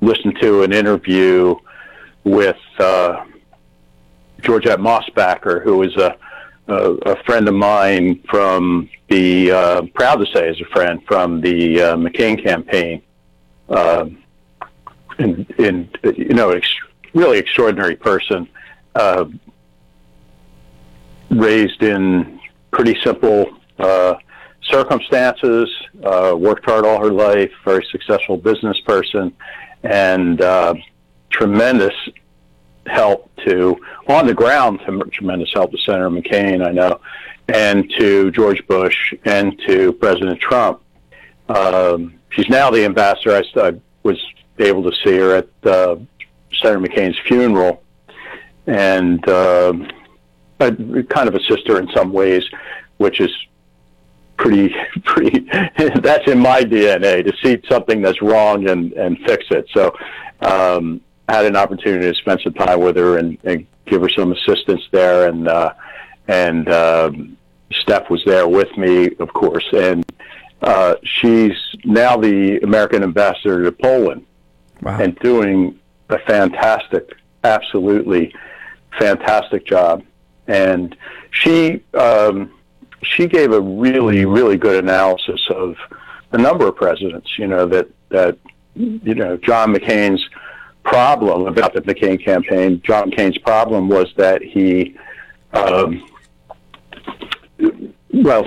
listened 0.00 0.38
to 0.40 0.62
an 0.62 0.72
interview 0.72 1.54
with 2.24 2.58
uh, 2.78 3.24
Georgette 4.40 4.80
Mosbacher, 4.80 5.62
who 5.62 5.82
is 5.82 5.96
a, 5.96 6.16
a, 6.66 6.74
a 6.74 7.22
friend 7.24 7.48
of 7.48 7.54
mine 7.54 8.22
from 8.28 8.88
the 9.08 9.52
uh, 9.52 9.82
proud 9.94 10.16
to 10.16 10.26
say 10.32 10.48
is 10.48 10.60
a 10.60 10.64
friend 10.66 11.00
from 11.06 11.40
the 11.40 11.80
uh, 11.80 11.96
McCain 11.96 12.42
campaign. 12.42 13.02
Um, 13.68 14.22
and, 15.18 15.52
and 15.58 15.98
you 16.16 16.34
know, 16.34 16.50
ex- 16.50 16.68
really 17.14 17.38
extraordinary 17.38 17.96
person, 17.96 18.48
uh, 18.94 19.26
raised 21.30 21.82
in 21.82 22.40
pretty 22.70 22.98
simple 23.02 23.46
uh, 23.78 24.14
circumstances, 24.62 25.70
uh, 26.04 26.34
worked 26.36 26.64
hard 26.64 26.84
all 26.84 27.00
her 27.00 27.12
life, 27.12 27.50
very 27.64 27.86
successful 27.90 28.36
business 28.36 28.78
person, 28.80 29.34
and 29.82 30.40
uh, 30.40 30.74
tremendous 31.30 31.94
help 32.86 33.30
to, 33.44 33.78
on 34.08 34.26
the 34.26 34.34
ground, 34.34 34.80
tremendous 35.12 35.50
help 35.52 35.70
to 35.70 35.78
Senator 35.78 36.10
McCain, 36.10 36.66
I 36.66 36.72
know, 36.72 37.00
and 37.48 37.90
to 37.98 38.30
George 38.30 38.66
Bush 38.66 39.14
and 39.24 39.58
to 39.66 39.92
President 39.94 40.40
Trump. 40.40 40.82
Um, 41.48 42.18
she's 42.30 42.48
now 42.48 42.70
the 42.70 42.84
ambassador. 42.84 43.36
I, 43.36 43.60
I, 43.60 43.80
was 44.02 44.22
able 44.58 44.82
to 44.82 44.96
see 45.04 45.16
her 45.16 45.36
at 45.36 45.66
uh, 45.66 45.96
Senator 46.62 46.80
McCain's 46.80 47.18
funeral, 47.26 47.82
and 48.66 49.26
uh, 50.60 50.70
kind 51.08 51.28
of 51.28 51.34
a 51.34 51.42
sister 51.42 51.78
in 51.78 51.88
some 51.94 52.12
ways, 52.12 52.44
which 52.98 53.20
is 53.20 53.30
pretty 54.36 54.74
pretty 55.04 55.40
that's 56.00 56.30
in 56.30 56.38
my 56.38 56.62
DNA 56.62 57.24
to 57.24 57.32
see 57.42 57.60
something 57.68 58.00
that's 58.00 58.22
wrong 58.22 58.68
and 58.68 58.92
and 58.94 59.18
fix 59.26 59.44
it. 59.50 59.66
So 59.74 59.94
um, 60.40 61.00
I 61.28 61.34
had 61.34 61.46
an 61.46 61.56
opportunity 61.56 62.10
to 62.10 62.14
spend 62.14 62.40
some 62.42 62.54
time 62.54 62.80
with 62.80 62.96
her 62.96 63.18
and, 63.18 63.36
and 63.44 63.66
give 63.86 64.02
her 64.02 64.08
some 64.08 64.32
assistance 64.32 64.82
there, 64.90 65.28
and 65.28 65.48
uh, 65.48 65.72
and 66.26 66.68
um, 66.70 67.36
Steph 67.72 68.08
was 68.08 68.22
there 68.24 68.48
with 68.48 68.74
me, 68.76 69.10
of 69.18 69.32
course, 69.32 69.66
and 69.72 70.04
uh, 70.62 70.94
she's 71.02 71.52
now 71.84 72.16
the 72.16 72.58
American 72.60 73.02
ambassador 73.02 73.62
to 73.62 73.72
Poland, 73.72 74.26
wow. 74.82 74.98
and 74.98 75.16
doing 75.18 75.78
a 76.08 76.18
fantastic, 76.20 77.14
absolutely 77.44 78.34
fantastic 78.98 79.66
job. 79.66 80.02
And 80.48 80.96
she 81.30 81.82
um, 81.94 82.52
she 83.02 83.26
gave 83.26 83.52
a 83.52 83.60
really, 83.60 84.24
really 84.24 84.56
good 84.56 84.82
analysis 84.82 85.40
of 85.50 85.76
a 86.32 86.38
number 86.38 86.66
of 86.66 86.76
presidents. 86.76 87.38
You 87.38 87.46
know 87.46 87.66
that 87.66 87.88
that 88.08 88.38
you 88.74 89.14
know 89.14 89.36
John 89.36 89.74
McCain's 89.74 90.26
problem 90.82 91.46
about 91.46 91.74
the 91.74 91.82
McCain 91.82 92.22
campaign. 92.22 92.80
John 92.84 93.10
McCain's 93.10 93.38
problem 93.38 93.88
was 93.88 94.12
that 94.16 94.42
he 94.42 94.96
um, 95.52 96.04
well, 98.12 98.44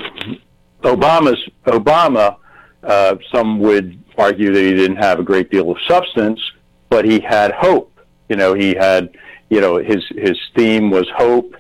Obama's 0.84 1.40
Obama. 1.66 2.38
Uh, 2.84 3.16
some 3.32 3.60
would 3.60 3.98
argue 4.18 4.52
that 4.54 4.60
he 4.60 4.74
didn't 4.74 4.98
have 4.98 5.20
a 5.20 5.24
great 5.24 5.52
deal 5.52 5.72
of 5.72 5.78
substance, 5.88 6.40
but 6.90 7.06
he 7.06 7.20
had 7.20 7.52
hope. 7.52 8.00
You 8.28 8.36
know, 8.36 8.54
he 8.54 8.74
had, 8.74 9.16
you 9.50 9.62
know, 9.62 9.78
his 9.78 10.04
his 10.16 10.38
theme 10.56 10.90
was 10.90 11.08
hope 11.16 11.56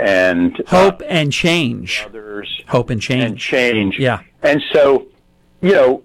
and 0.00 0.56
hope 0.66 1.00
uh, 1.02 1.06
and 1.06 1.32
change. 1.32 2.04
Others, 2.06 2.62
hope 2.68 2.90
and 2.90 3.00
change. 3.00 3.24
And 3.24 3.38
change. 3.38 3.98
Yeah. 3.98 4.20
And 4.42 4.62
so, 4.72 5.06
you 5.60 5.72
know, 5.72 6.02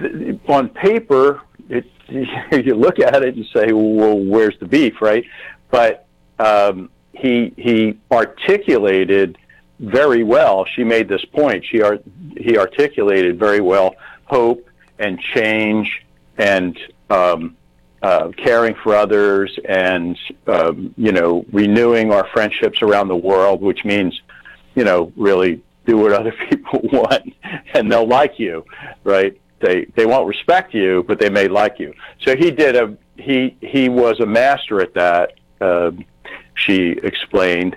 th- 0.00 0.38
on 0.48 0.68
paper, 0.68 1.42
it, 1.68 1.86
you 2.08 2.74
look 2.74 2.98
at 2.98 3.22
it 3.22 3.36
and 3.36 3.46
say, 3.52 3.72
well, 3.72 4.18
where's 4.18 4.58
the 4.58 4.66
beef, 4.66 5.00
right? 5.00 5.24
But 5.70 6.06
um, 6.38 6.90
he 7.12 7.52
he 7.56 7.98
articulated 8.10 9.38
very 9.80 10.22
well. 10.22 10.64
She 10.64 10.84
made 10.84 11.08
this 11.08 11.24
point. 11.24 11.64
She 11.64 11.82
art, 11.82 12.02
he 12.36 12.58
articulated 12.58 13.38
very 13.38 13.60
well 13.60 13.94
hope 14.24 14.68
and 14.98 15.20
change 15.20 16.04
and 16.38 16.78
um, 17.10 17.56
uh, 18.04 18.28
caring 18.36 18.74
for 18.74 18.94
others 18.94 19.58
and 19.66 20.18
um, 20.46 20.94
you 20.98 21.10
know 21.10 21.42
renewing 21.52 22.12
our 22.12 22.28
friendships 22.34 22.82
around 22.82 23.08
the 23.08 23.16
world, 23.16 23.62
which 23.62 23.82
means 23.82 24.20
you 24.74 24.84
know 24.84 25.10
really 25.16 25.62
do 25.86 25.96
what 25.96 26.12
other 26.12 26.32
people 26.50 26.80
want 26.92 27.34
and 27.72 27.90
they'll 27.90 28.06
like 28.06 28.38
you, 28.38 28.62
right? 29.04 29.40
They 29.60 29.86
they 29.96 30.04
won't 30.04 30.28
respect 30.28 30.74
you, 30.74 31.02
but 31.08 31.18
they 31.18 31.30
may 31.30 31.48
like 31.48 31.78
you. 31.78 31.94
So 32.20 32.36
he 32.36 32.50
did 32.50 32.76
a 32.76 32.94
he 33.16 33.56
he 33.62 33.88
was 33.88 34.20
a 34.20 34.26
master 34.26 34.82
at 34.82 34.92
that. 34.94 35.32
Uh, 35.58 35.92
she 36.56 36.90
explained, 37.02 37.74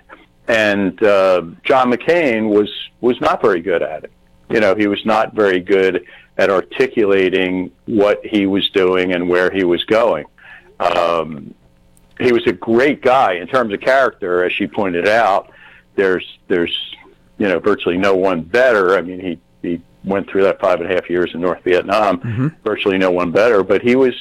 and 0.49 1.01
uh, 1.01 1.43
John 1.63 1.89
McCain 1.89 2.49
was 2.49 2.69
was 2.99 3.21
not 3.21 3.41
very 3.41 3.61
good 3.61 3.81
at 3.81 4.03
it. 4.03 4.11
You 4.49 4.59
know, 4.59 4.75
he 4.75 4.87
was 4.87 5.05
not 5.05 5.33
very 5.33 5.61
good 5.61 6.05
at 6.37 6.49
articulating 6.49 7.71
what 7.85 8.23
he 8.25 8.45
was 8.45 8.69
doing 8.69 9.13
and 9.13 9.27
where 9.27 9.49
he 9.49 9.63
was 9.63 9.83
going. 9.85 10.25
Um, 10.79 11.53
he 12.19 12.31
was 12.31 12.45
a 12.47 12.53
great 12.53 13.01
guy 13.01 13.33
in 13.33 13.47
terms 13.47 13.73
of 13.73 13.81
character, 13.81 14.43
as 14.43 14.51
she 14.53 14.67
pointed 14.67 15.07
out. 15.07 15.51
There's 15.95 16.37
there's 16.47 16.95
you 17.37 17.47
know 17.47 17.59
virtually 17.59 17.97
no 17.97 18.15
one 18.15 18.41
better. 18.41 18.97
I 18.97 19.01
mean, 19.01 19.19
he 19.19 19.39
he 19.61 19.81
went 20.03 20.29
through 20.29 20.43
that 20.43 20.59
five 20.59 20.79
and 20.79 20.91
a 20.91 20.93
half 20.93 21.09
years 21.09 21.31
in 21.33 21.41
North 21.41 21.63
Vietnam. 21.63 22.19
Mm-hmm. 22.19 22.47
Virtually 22.63 22.97
no 22.97 23.11
one 23.11 23.31
better, 23.31 23.63
but 23.63 23.81
he 23.81 23.95
was 23.95 24.13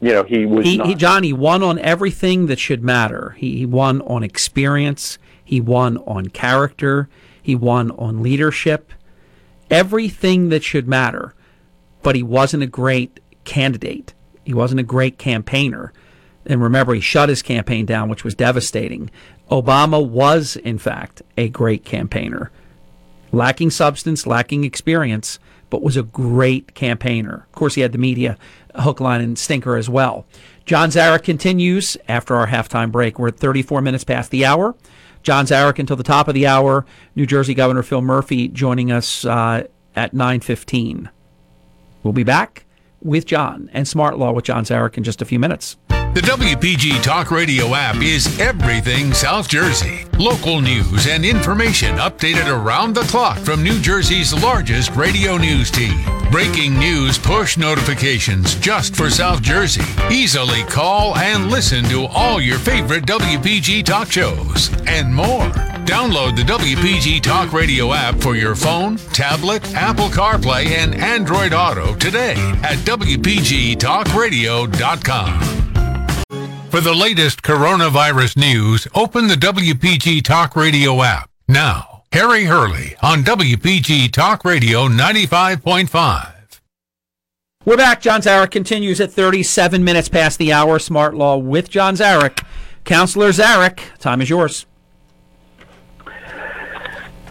you 0.00 0.12
know 0.12 0.22
he 0.22 0.46
was 0.46 0.66
he, 0.66 0.78
not, 0.78 0.86
he 0.86 0.94
John 0.94 1.22
he 1.22 1.32
won 1.32 1.62
on 1.62 1.78
everything 1.80 2.46
that 2.46 2.58
should 2.58 2.82
matter. 2.82 3.34
He, 3.38 3.58
he 3.58 3.66
won 3.66 4.00
on 4.02 4.22
experience. 4.22 5.18
He 5.44 5.60
won 5.60 5.98
on 5.98 6.26
character. 6.26 7.08
He 7.40 7.54
won 7.54 7.92
on 7.92 8.22
leadership. 8.22 8.92
Everything 9.70 10.48
that 10.50 10.62
should 10.62 10.86
matter. 10.88 11.34
But 12.06 12.14
he 12.14 12.22
wasn't 12.22 12.62
a 12.62 12.68
great 12.68 13.18
candidate. 13.42 14.14
He 14.44 14.54
wasn't 14.54 14.78
a 14.78 14.84
great 14.84 15.18
campaigner. 15.18 15.92
And 16.46 16.62
remember, 16.62 16.94
he 16.94 17.00
shut 17.00 17.28
his 17.28 17.42
campaign 17.42 17.84
down, 17.84 18.08
which 18.08 18.22
was 18.22 18.36
devastating. 18.36 19.10
Obama 19.50 20.08
was, 20.08 20.54
in 20.54 20.78
fact, 20.78 21.22
a 21.36 21.48
great 21.48 21.84
campaigner. 21.84 22.52
Lacking 23.32 23.70
substance, 23.70 24.24
lacking 24.24 24.62
experience, 24.62 25.40
but 25.68 25.82
was 25.82 25.96
a 25.96 26.04
great 26.04 26.76
campaigner. 26.76 27.44
Of 27.48 27.58
course, 27.58 27.74
he 27.74 27.80
had 27.80 27.90
the 27.90 27.98
media 27.98 28.38
hook, 28.76 29.00
line, 29.00 29.20
and 29.20 29.36
stinker 29.36 29.74
as 29.74 29.90
well. 29.90 30.26
John 30.64 30.90
Zarych 30.90 31.24
continues 31.24 31.96
after 32.06 32.36
our 32.36 32.46
halftime 32.46 32.92
break. 32.92 33.18
We're 33.18 33.30
at 33.30 33.40
34 33.40 33.80
minutes 33.80 34.04
past 34.04 34.30
the 34.30 34.44
hour. 34.44 34.76
John 35.24 35.44
Zarych 35.44 35.80
until 35.80 35.96
the 35.96 36.04
top 36.04 36.28
of 36.28 36.34
the 36.34 36.46
hour. 36.46 36.86
New 37.16 37.26
Jersey 37.26 37.52
Governor 37.52 37.82
Phil 37.82 38.00
Murphy 38.00 38.46
joining 38.46 38.92
us 38.92 39.24
uh, 39.24 39.66
at 39.96 40.14
9:15. 40.14 41.08
We'll 42.06 42.12
be 42.12 42.22
back 42.22 42.64
with 43.02 43.26
John 43.26 43.68
and 43.72 43.88
Smart 43.88 44.16
Law 44.16 44.30
with 44.30 44.44
John 44.44 44.64
Zarych 44.64 44.96
in 44.96 45.02
just 45.02 45.20
a 45.22 45.24
few 45.24 45.40
minutes. 45.40 45.76
The 45.88 46.20
WPG 46.22 47.02
Talk 47.02 47.32
Radio 47.32 47.74
app 47.74 47.96
is 47.96 48.38
everything 48.38 49.12
South 49.12 49.48
Jersey. 49.48 50.04
Local 50.16 50.60
news 50.60 51.08
and 51.08 51.24
information 51.24 51.96
updated 51.96 52.46
around 52.46 52.94
the 52.94 53.02
clock 53.02 53.38
from 53.38 53.64
New 53.64 53.80
Jersey's 53.80 54.32
largest 54.40 54.94
radio 54.94 55.36
news 55.36 55.68
team. 55.68 55.98
Breaking 56.30 56.78
news 56.78 57.18
push 57.18 57.56
notifications 57.56 58.54
just 58.60 58.94
for 58.94 59.10
South 59.10 59.42
Jersey. 59.42 59.82
Easily 60.08 60.62
call 60.62 61.16
and 61.16 61.50
listen 61.50 61.82
to 61.86 62.06
all 62.06 62.40
your 62.40 62.60
favorite 62.60 63.04
WPG 63.04 63.84
talk 63.84 64.12
shows 64.12 64.70
and 64.86 65.12
more. 65.12 65.75
Download 65.86 66.34
the 66.34 66.42
WPG 66.42 67.22
Talk 67.22 67.52
Radio 67.52 67.92
app 67.92 68.16
for 68.16 68.34
your 68.34 68.56
phone, 68.56 68.96
tablet, 68.96 69.72
Apple 69.72 70.08
CarPlay, 70.08 70.66
and 70.66 70.96
Android 70.96 71.52
Auto 71.52 71.94
today 71.94 72.34
at 72.64 72.78
WPGTalkRadio.com. 72.78 75.40
For 76.70 76.80
the 76.80 76.92
latest 76.92 77.42
coronavirus 77.42 78.36
news, 78.36 78.88
open 78.96 79.28
the 79.28 79.36
WPG 79.36 80.24
Talk 80.24 80.56
Radio 80.56 81.04
app. 81.04 81.30
Now, 81.46 82.02
Harry 82.12 82.46
Hurley 82.46 82.96
on 83.00 83.22
WPG 83.22 84.10
Talk 84.10 84.44
Radio 84.44 84.88
95.5. 84.88 86.32
We're 87.64 87.76
back. 87.76 88.00
John 88.00 88.22
Zarych 88.22 88.50
continues 88.50 89.00
at 89.00 89.12
37 89.12 89.84
minutes 89.84 90.08
past 90.08 90.38
the 90.38 90.52
hour. 90.52 90.80
Smart 90.80 91.14
Law 91.14 91.36
with 91.36 91.70
John 91.70 91.94
Zarych. 91.94 92.44
Counselor 92.84 93.28
Zarych, 93.30 93.96
time 93.98 94.20
is 94.20 94.28
yours. 94.28 94.66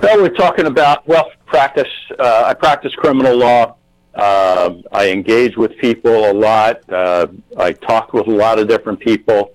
Well, 0.02 0.22
we're 0.22 0.30
talking 0.30 0.66
about, 0.68 1.08
well, 1.08 1.32
practice. 1.46 1.92
Uh, 2.20 2.44
I 2.46 2.54
practice 2.54 2.94
criminal 2.96 3.36
law. 3.36 3.76
Uh, 4.14 4.76
I 4.92 5.10
engage 5.10 5.58
with 5.58 5.78
people 5.78 6.32
a 6.32 6.34
lot. 6.34 6.88
Uh, 6.92 7.28
I 7.58 7.74
talk 7.74 8.14
with 8.14 8.28
a 8.28 8.32
lot 8.32 8.60
of 8.60 8.68
different 8.68 9.00
people. 9.00 9.52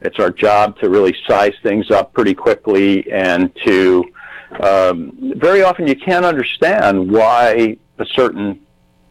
It's 0.00 0.18
our 0.18 0.30
job 0.30 0.78
to 0.80 0.90
really 0.90 1.16
size 1.26 1.54
things 1.62 1.90
up 1.90 2.12
pretty 2.12 2.34
quickly 2.34 3.10
and 3.10 3.54
to 3.64 4.04
um, 4.60 5.32
very 5.36 5.62
often 5.62 5.86
you 5.86 5.96
can't 5.96 6.24
understand 6.24 7.10
why 7.10 7.76
a 7.98 8.06
certain 8.06 8.60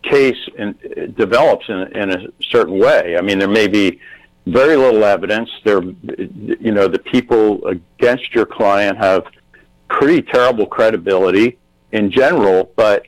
case 0.04 0.38
in, 0.58 0.78
develops 1.18 1.68
in, 1.70 1.80
in 1.98 2.12
a 2.12 2.28
certain 2.42 2.78
way. 2.78 3.18
I 3.18 3.22
mean, 3.22 3.40
there 3.40 3.48
may 3.48 3.68
be 3.68 4.00
very 4.46 4.76
little 4.76 5.04
evidence. 5.04 5.50
There, 5.64 5.82
you 5.82 6.72
know, 6.72 6.88
the 6.88 7.00
people 7.00 7.66
against 7.68 8.34
your 8.36 8.46
client 8.46 8.98
have 8.98 9.26
pretty 9.94 10.22
terrible 10.22 10.66
credibility 10.66 11.58
in 11.92 12.12
general, 12.12 12.72
but 12.76 13.06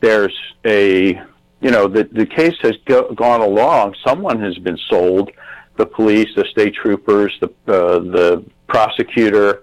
there's 0.00 0.36
a 0.66 1.14
you 1.60 1.70
know 1.70 1.88
the 1.88 2.04
the 2.12 2.26
case 2.26 2.56
has 2.62 2.76
go, 2.84 3.12
gone 3.14 3.40
along. 3.40 3.94
Someone 4.06 4.40
has 4.40 4.58
been 4.58 4.78
sold. 4.90 5.30
The 5.76 5.86
police, 5.86 6.28
the 6.36 6.44
state 6.44 6.74
troopers, 6.74 7.32
the 7.40 7.48
uh, 7.66 7.98
the 8.00 8.44
prosecutor, 8.66 9.62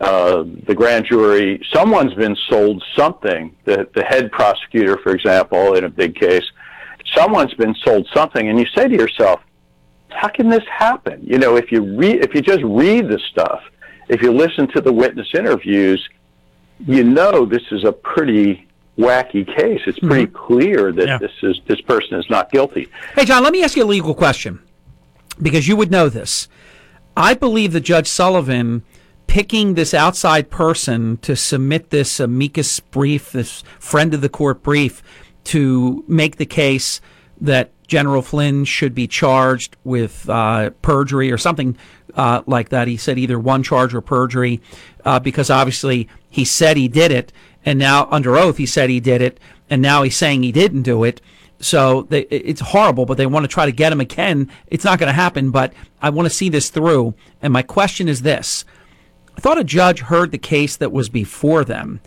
uh, 0.00 0.44
the 0.66 0.74
grand 0.74 1.06
jury. 1.06 1.60
Someone's 1.72 2.14
been 2.14 2.36
sold 2.48 2.82
something. 2.94 3.56
The 3.64 3.88
the 3.94 4.04
head 4.04 4.30
prosecutor, 4.30 4.98
for 4.98 5.12
example, 5.12 5.74
in 5.74 5.84
a 5.84 5.90
big 5.90 6.14
case, 6.14 6.44
someone's 7.14 7.54
been 7.54 7.74
sold 7.84 8.06
something, 8.14 8.48
and 8.48 8.58
you 8.58 8.66
say 8.66 8.88
to 8.88 8.94
yourself, 8.94 9.40
"How 10.10 10.28
can 10.28 10.48
this 10.48 10.64
happen?" 10.68 11.20
You 11.22 11.38
know, 11.38 11.56
if 11.56 11.72
you 11.72 11.96
read, 11.96 12.24
if 12.24 12.34
you 12.34 12.40
just 12.40 12.62
read 12.62 13.08
the 13.08 13.18
stuff, 13.30 13.62
if 14.08 14.22
you 14.22 14.32
listen 14.32 14.68
to 14.68 14.80
the 14.80 14.92
witness 14.92 15.28
interviews, 15.34 16.06
you 16.78 17.04
know 17.04 17.44
this 17.44 17.62
is 17.70 17.84
a 17.84 17.92
pretty 17.92 18.66
wacky 18.98 19.46
case. 19.46 19.82
It's 19.86 19.98
pretty 19.98 20.26
mm-hmm. 20.26 20.36
clear 20.36 20.92
that 20.92 21.06
yeah. 21.06 21.18
this 21.18 21.32
is 21.42 21.60
this 21.66 21.80
person 21.80 22.18
is 22.18 22.28
not 22.30 22.50
guilty. 22.50 22.88
Hey, 23.14 23.24
John, 23.24 23.42
let 23.42 23.52
me 23.52 23.62
ask 23.62 23.76
you 23.76 23.84
a 23.84 23.86
legal 23.86 24.14
question 24.14 24.60
because 25.40 25.68
you 25.68 25.76
would 25.76 25.90
know 25.90 26.08
this. 26.08 26.48
I 27.16 27.34
believe 27.34 27.72
that 27.72 27.80
Judge 27.80 28.08
Sullivan 28.08 28.82
picking 29.26 29.74
this 29.74 29.92
outside 29.92 30.50
person 30.50 31.16
to 31.18 31.34
submit 31.34 31.90
this 31.90 32.20
amicus 32.20 32.78
brief, 32.80 33.32
this 33.32 33.62
friend 33.78 34.14
of 34.14 34.20
the 34.20 34.28
court 34.28 34.62
brief, 34.62 35.02
to 35.44 36.04
make 36.06 36.36
the 36.36 36.46
case 36.46 37.00
that 37.40 37.70
General 37.86 38.22
Flynn 38.22 38.64
should 38.64 38.94
be 38.94 39.06
charged 39.06 39.76
with 39.84 40.28
uh, 40.28 40.70
perjury 40.82 41.30
or 41.30 41.38
something 41.38 41.76
uh, 42.16 42.42
like 42.46 42.70
that. 42.70 42.88
He 42.88 42.96
said 42.96 43.18
either 43.18 43.38
one 43.38 43.62
charge 43.62 43.94
or 43.94 44.00
perjury 44.00 44.60
uh, 45.04 45.20
because 45.20 45.50
obviously 45.50 46.08
he 46.28 46.44
said 46.44 46.76
he 46.76 46.88
did 46.88 47.12
it 47.12 47.32
and 47.66 47.80
now 47.80 48.06
under 48.10 48.36
oath 48.36 48.56
he 48.56 48.64
said 48.64 48.88
he 48.88 49.00
did 49.00 49.20
it, 49.20 49.40
and 49.68 49.82
now 49.82 50.04
he's 50.04 50.16
saying 50.16 50.44
he 50.44 50.52
didn't 50.52 50.82
do 50.82 51.02
it. 51.02 51.20
So 51.58 52.02
they, 52.02 52.20
it's 52.22 52.60
horrible, 52.60 53.06
but 53.06 53.16
they 53.16 53.26
want 53.26 53.44
to 53.44 53.48
try 53.48 53.66
to 53.66 53.72
get 53.72 53.92
him 53.92 54.00
again. 54.00 54.50
It's 54.68 54.84
not 54.84 54.98
going 54.98 55.08
to 55.08 55.12
happen, 55.12 55.50
but 55.50 55.72
I 56.00 56.10
want 56.10 56.26
to 56.26 56.34
see 56.34 56.48
this 56.48 56.70
through. 56.70 57.14
And 57.42 57.52
my 57.52 57.62
question 57.62 58.08
is 58.08 58.22
this: 58.22 58.64
I 59.36 59.40
thought 59.40 59.58
a 59.58 59.64
judge 59.64 60.00
heard 60.00 60.30
the 60.30 60.38
case 60.38 60.76
that 60.76 60.92
was 60.92 61.08
before 61.08 61.64
them. 61.64 62.00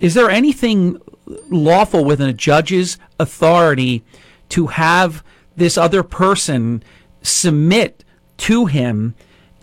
Is 0.00 0.14
there 0.14 0.28
anything 0.28 1.00
lawful 1.48 2.04
within 2.04 2.28
a 2.28 2.34
judge's 2.34 2.98
authority 3.18 4.04
to 4.50 4.66
have 4.66 5.24
this 5.56 5.78
other 5.78 6.02
person 6.02 6.82
submit 7.22 8.04
to 8.38 8.66
him, 8.66 9.14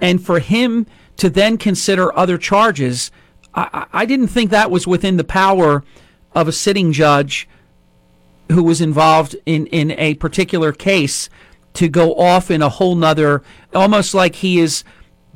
and 0.04 0.24
for 0.24 0.40
him 0.40 0.86
to 1.16 1.30
then 1.30 1.58
consider 1.58 2.16
other 2.16 2.38
charges? 2.38 3.10
I, 3.56 3.88
I 3.94 4.06
didn't 4.06 4.28
think 4.28 4.52
that 4.52 4.70
was 4.70 4.86
within 4.86 5.18
the 5.18 5.24
power 5.24 5.84
of 6.36 6.48
a 6.48 6.52
sitting 6.52 6.92
judge 6.92 7.48
who 8.52 8.64
was 8.64 8.82
involved 8.82 9.36
in, 9.46 9.66
in 9.68 9.92
a 9.92 10.16
particular 10.16 10.74
case 10.74 11.30
to 11.76 11.88
go 11.88 12.14
off 12.16 12.52
in 12.52 12.62
a 12.62 12.70
whole 12.70 12.96
nother, 12.96 13.42
almost 13.74 14.14
like 14.14 14.36
he 14.36 14.60
is 14.60 14.84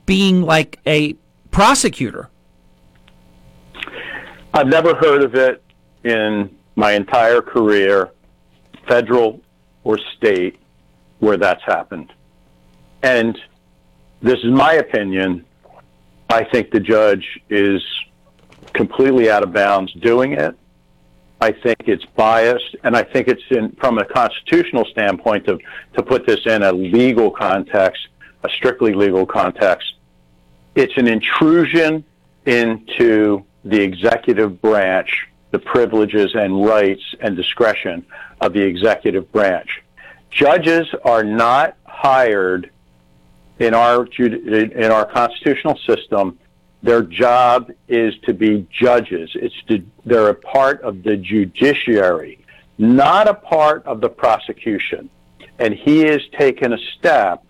being 0.05 0.41
like 0.41 0.79
a 0.85 1.13
prosecutor. 1.49 2.29
I've 4.53 4.67
never 4.67 4.95
heard 4.95 5.23
of 5.23 5.33
it 5.35 5.63
in 6.03 6.55
my 6.75 6.91
entire 6.91 7.41
career, 7.41 8.11
federal 8.87 9.41
or 9.83 9.97
state, 10.17 10.59
where 11.19 11.37
that's 11.37 11.63
happened. 11.63 12.11
And 13.01 13.37
this 14.21 14.39
is 14.39 14.51
my 14.51 14.73
opinion. 14.73 15.45
I 16.29 16.43
think 16.43 16.71
the 16.71 16.79
judge 16.79 17.39
is 17.49 17.83
completely 18.73 19.29
out 19.29 19.43
of 19.43 19.53
bounds 19.53 19.93
doing 19.93 20.33
it. 20.33 20.55
I 21.39 21.51
think 21.51 21.83
it's 21.85 22.05
biased, 22.05 22.75
and 22.83 22.95
I 22.97 23.03
think 23.03 23.27
it's 23.27 23.43
in 23.49 23.71
from 23.73 23.99
a 23.99 24.05
constitutional 24.05 24.85
standpoint 24.85 25.45
to 25.45 25.59
to 25.93 26.03
put 26.03 26.25
this 26.25 26.45
in 26.45 26.63
a 26.63 26.71
legal 26.71 27.29
context, 27.29 28.07
a 28.43 28.49
strictly 28.49 28.93
legal 28.93 29.25
context. 29.25 29.93
It's 30.73 30.97
an 30.97 31.07
intrusion 31.07 32.03
into 32.45 33.43
the 33.65 33.79
executive 33.81 34.61
branch, 34.61 35.27
the 35.51 35.59
privileges 35.59 36.33
and 36.33 36.65
rights 36.65 37.03
and 37.19 37.35
discretion 37.35 38.05
of 38.41 38.53
the 38.53 38.61
executive 38.61 39.31
branch. 39.31 39.83
Judges 40.31 40.87
are 41.03 41.23
not 41.23 41.75
hired 41.85 42.71
in 43.59 43.73
our 43.73 44.05
in 44.05 44.91
our 44.91 45.05
constitutional 45.05 45.77
system 45.85 46.37
their 46.83 47.01
job 47.01 47.71
is 47.87 48.13
to 48.19 48.33
be 48.33 48.67
judges. 48.71 49.31
It's 49.35 49.55
to, 49.67 49.83
they're 50.05 50.29
a 50.29 50.35
part 50.35 50.81
of 50.81 51.03
the 51.03 51.17
judiciary, 51.17 52.45
not 52.77 53.27
a 53.27 53.33
part 53.33 53.85
of 53.85 53.99
the 53.99 54.09
prosecution. 54.09 55.09
And 55.59 55.73
he 55.73 55.99
has 56.05 56.21
taken 56.37 56.73
a 56.73 56.77
step 56.77 57.43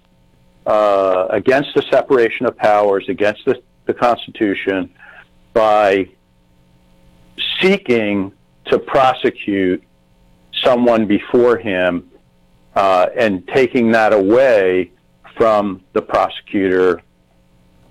uh, 0.66 1.28
against 1.30 1.76
the 1.76 1.82
separation 1.92 2.46
of 2.46 2.56
powers, 2.56 3.10
against 3.10 3.44
the, 3.46 3.62
the 3.86 3.94
Constitution, 3.94 4.90
by 5.54 6.10
seeking 7.60 8.32
to 8.66 8.80
prosecute 8.80 9.84
someone 10.64 11.06
before 11.06 11.58
him 11.58 12.10
uh, 12.76 13.08
and 13.16 13.48
taking 13.50 13.92
that 13.92 14.14
away 14.14 14.92
from 15.38 15.84
the 15.94 16.02
prosecutor 16.02 17.02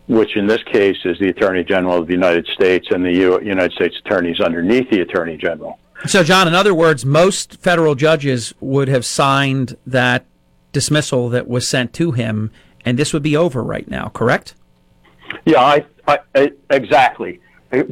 which 0.08 0.36
in 0.36 0.46
this 0.46 0.62
case 0.64 0.96
is 1.04 1.18
the 1.18 1.28
Attorney 1.28 1.64
General 1.64 1.98
of 1.98 2.06
the 2.06 2.12
United 2.12 2.46
States 2.46 2.88
and 2.90 3.04
the 3.04 3.12
U- 3.12 3.40
United 3.42 3.72
States 3.72 3.96
attorneys 4.04 4.40
underneath 4.40 4.88
the 4.90 5.00
Attorney 5.00 5.36
General. 5.36 5.78
So, 6.06 6.22
John, 6.22 6.46
in 6.46 6.54
other 6.54 6.74
words, 6.74 7.04
most 7.04 7.56
federal 7.56 7.94
judges 7.94 8.54
would 8.60 8.88
have 8.88 9.04
signed 9.04 9.76
that 9.86 10.26
dismissal 10.72 11.28
that 11.30 11.48
was 11.48 11.66
sent 11.66 11.92
to 11.94 12.12
him, 12.12 12.50
and 12.84 12.98
this 12.98 13.12
would 13.12 13.22
be 13.22 13.36
over 13.36 13.62
right 13.62 13.88
now, 13.88 14.08
correct? 14.10 14.54
Yeah, 15.44 15.60
I, 15.60 15.86
I, 16.06 16.18
I 16.34 16.52
exactly. 16.70 17.40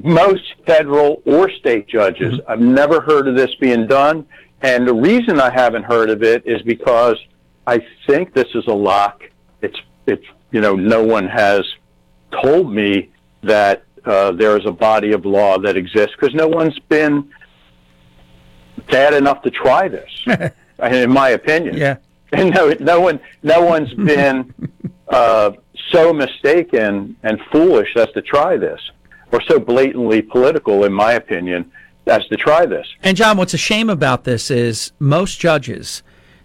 Most 0.05 0.55
federal 0.66 1.22
or 1.24 1.50
state 1.50 1.88
judges, 1.88 2.34
mm-hmm. 2.34 2.50
I've 2.50 2.61
never 2.61 3.00
heard 3.00 3.26
of 3.26 3.36
this 3.36 3.55
being 3.57 3.86
done, 3.86 4.26
and 4.62 4.86
the 4.86 4.94
reason 4.94 5.40
I 5.40 5.50
haven't 5.50 5.84
heard 5.84 6.11
of 6.11 6.22
it 6.22 6.46
is 6.46 6.62
because 6.62 7.16
I 7.66 7.84
think 8.07 8.34
this 8.34 8.48
is 8.55 8.66
a 8.68 8.72
lock. 8.72 9.24
It's 9.64 9.80
it's 10.06 10.26
you 10.52 10.60
know 10.60 10.74
no 10.76 11.02
one 11.02 11.26
has 11.26 11.64
told 12.42 12.72
me 12.72 13.10
that 13.42 13.84
uh, 14.04 14.32
there 14.32 14.56
is 14.58 14.66
a 14.66 14.72
body 14.72 15.12
of 15.12 15.24
law 15.24 15.58
that 15.58 15.76
exists 15.76 16.14
because 16.18 16.34
no 16.34 16.48
one's 16.48 16.78
been 16.88 17.30
bad 18.90 19.14
enough 19.14 19.42
to 19.42 19.50
try 19.50 19.88
this, 19.88 20.10
in 20.82 21.10
my 21.10 21.30
opinion. 21.30 21.76
Yeah. 21.76 21.96
And 22.32 22.52
no, 22.52 22.74
no 22.80 23.00
one, 23.00 23.20
no 23.44 23.64
one's 23.64 23.94
been 23.94 24.52
uh, 25.08 25.52
so 25.92 26.12
mistaken 26.12 27.16
and 27.22 27.40
foolish 27.52 27.94
as 27.94 28.10
to 28.14 28.22
try 28.22 28.56
this, 28.56 28.80
or 29.30 29.40
so 29.42 29.60
blatantly 29.60 30.20
political, 30.20 30.82
in 30.82 30.92
my 30.92 31.12
opinion, 31.12 31.70
as 32.08 32.26
to 32.26 32.36
try 32.36 32.66
this. 32.66 32.88
And 33.04 33.16
John, 33.16 33.36
what's 33.36 33.54
a 33.54 33.58
shame 33.58 33.88
about 33.88 34.24
this 34.24 34.50
is 34.50 34.90
most 34.98 35.38
judges 35.38 36.02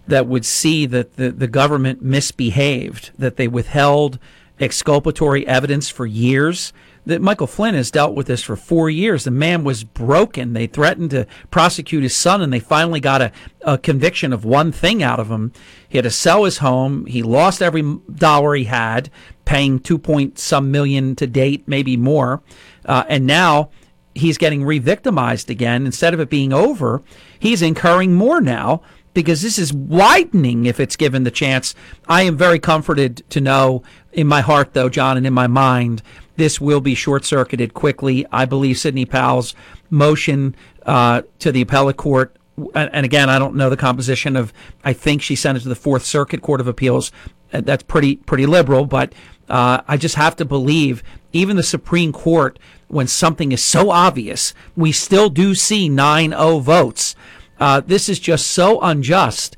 that 0.10 0.28
would 0.28 0.45
see 0.45 0.86
that 0.88 1.16
the, 1.16 1.32
the 1.32 1.47
government 1.47 2.01
misbehaved, 2.01 3.12
that 3.18 3.38
they 3.38 3.47
withheld 3.47 4.20
exculpatory 4.60 5.47
evidence 5.47 5.89
for 5.89 6.05
years. 6.05 6.74
That 7.05 7.22
Michael 7.22 7.47
Flynn 7.47 7.76
has 7.76 7.91
dealt 7.91 8.14
with 8.14 8.28
this 8.28 8.43
for 8.43 8.55
four 8.55 8.89
years. 8.89 9.24
The 9.24 9.32
man 9.32 9.64
was 9.64 9.84
broken. 9.84 10.53
They 10.53 10.68
threatened 10.68 11.12
to 11.12 11.28
prosecute 11.49 12.03
his 12.03 12.16
son, 12.16 12.41
and 12.41 12.51
they 12.51 12.60
finally 12.60 12.99
got 12.99 13.22
a, 13.22 13.32
a 13.62 13.78
conviction 13.78 14.34
of 14.34 14.45
one 14.45 14.72
thing 14.72 15.01
out 15.01 15.20
of 15.20 15.30
him. 15.30 15.53
He 15.88 15.97
had 15.97 16.03
to 16.03 16.12
sell 16.12 16.43
his 16.43 16.57
home. 16.57 17.05
He 17.05 17.24
lost 17.24 17.62
every 17.62 17.84
dollar 18.14 18.53
he 18.53 18.66
had, 18.66 19.10
paying 19.45 19.80
two 19.80 19.97
point 19.97 20.38
some 20.38 20.72
million 20.72 21.16
to 21.16 21.26
date, 21.26 21.64
maybe 21.68 21.97
more. 21.97 22.43
Uh, 22.86 23.05
and 23.07 23.26
now 23.26 23.70
he's 24.14 24.38
getting 24.38 24.64
re-victimized 24.64 25.49
again. 25.49 25.86
Instead 25.86 26.14
of 26.14 26.20
it 26.20 26.30
being 26.30 26.51
over, 26.53 27.01
he's 27.39 27.62
incurring 27.62 28.14
more 28.14 28.41
now 28.41 28.82
because 29.20 29.41
this 29.41 29.59
is 29.59 29.74
widening 29.74 30.65
if 30.65 30.80
it's 30.80 30.95
given 30.95 31.26
the 31.26 31.32
chance. 31.32 31.76
I 32.07 32.22
am 32.22 32.38
very 32.38 32.57
comforted 32.57 33.22
to 33.32 33.41
know 33.41 33.84
in 34.13 34.28
my 34.28 34.39
heart, 34.39 34.74
though, 34.74 34.88
John, 34.88 35.17
and 35.17 35.28
in 35.28 35.34
my 35.34 35.45
mind, 35.45 36.01
this 36.38 36.61
will 36.61 36.80
be 36.80 36.95
short 36.95 37.26
circuited 37.26 37.74
quickly. 37.74 38.26
I 38.32 38.45
believe 38.45 38.78
Sidney 38.78 39.03
Powell's 39.03 39.55
motion 39.89 40.55
uh, 40.86 41.24
to 41.39 41.51
the 41.51 41.59
appellate 41.59 41.97
court. 41.97 42.34
And 42.74 43.05
again, 43.05 43.30
I 43.30 43.39
don't 43.39 43.55
know 43.55 43.70
the 43.70 43.76
composition 43.76 44.38
of. 44.38 44.53
I 44.86 44.93
think 44.93 45.22
she 45.22 45.36
sent 45.36 45.57
it 45.57 45.61
to 45.61 45.70
the 45.70 45.76
Fourth 45.76 46.05
Circuit 46.05 46.41
Court 46.41 46.61
of 46.61 46.70
Appeals. 46.70 47.11
Uh, 47.51 47.59
that's 47.59 47.84
pretty 47.84 48.15
pretty 48.15 48.45
liberal, 48.45 48.86
but 48.86 49.13
uh, 49.49 49.82
I 49.86 49.97
just 49.97 50.15
have 50.15 50.38
to 50.38 50.45
believe 50.45 51.03
even 51.34 51.57
the 51.57 51.63
Supreme 51.63 52.13
Court, 52.13 52.57
when 52.88 53.07
something 53.07 53.51
is 53.51 53.61
so 53.61 53.89
obvious, 53.89 54.53
we 54.78 54.93
still 54.93 55.30
do 55.30 55.55
see 55.55 55.89
9-0 55.89 56.61
votes. 56.61 57.15
Uh, 57.60 57.82
this 57.82 58.07
is 58.07 58.20
just 58.20 58.47
so 58.47 58.80
unjust 58.82 59.57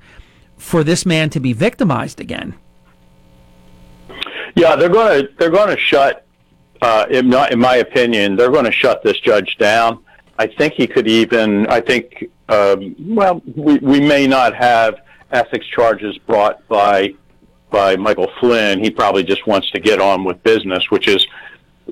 for 0.58 0.84
this 0.84 1.06
man 1.06 1.30
to 1.30 1.39
be 1.39 1.54
victimized 1.54 2.20
again. 2.20 2.56
Yeah, 4.56 4.76
they're 4.76 4.89
going 4.89 5.24
to 5.24 5.30
they're 5.38 5.49
going 5.49 5.70
to 5.70 5.78
shut. 5.78 6.26
Uh, 6.82 7.06
in, 7.12 7.30
not, 7.30 7.52
in 7.52 7.60
my 7.60 7.76
opinion, 7.76 8.36
they're 8.36 8.49
going 8.49 8.66
to 8.66 8.72
shut 8.72 9.04
this 9.04 9.20
judge 9.20 9.58
down. 9.58 10.04
I 10.39 10.47
think 10.47 10.74
he 10.74 10.88
could 10.88 11.08
even. 11.08 11.68
I 11.68 11.82
think. 11.82 12.30
Um, 12.49 12.95
well, 12.99 13.41
we 13.56 13.78
we 13.78 13.99
may 13.99 14.28
not 14.28 14.56
have 14.56 14.95
ethics 15.32 15.66
charges 15.68 16.18
brought 16.20 16.68
by 16.68 17.14
by 17.70 17.95
Michael 17.95 18.32
Flynn. 18.39 18.84
He 18.84 18.89
probably 18.89 19.24
just 19.24 19.47
wants 19.47 19.72
to 19.72 19.80
get 19.80 20.02
on 20.02 20.24
with 20.24 20.41
business, 20.43 20.89
which 20.89 21.08
is 21.08 21.26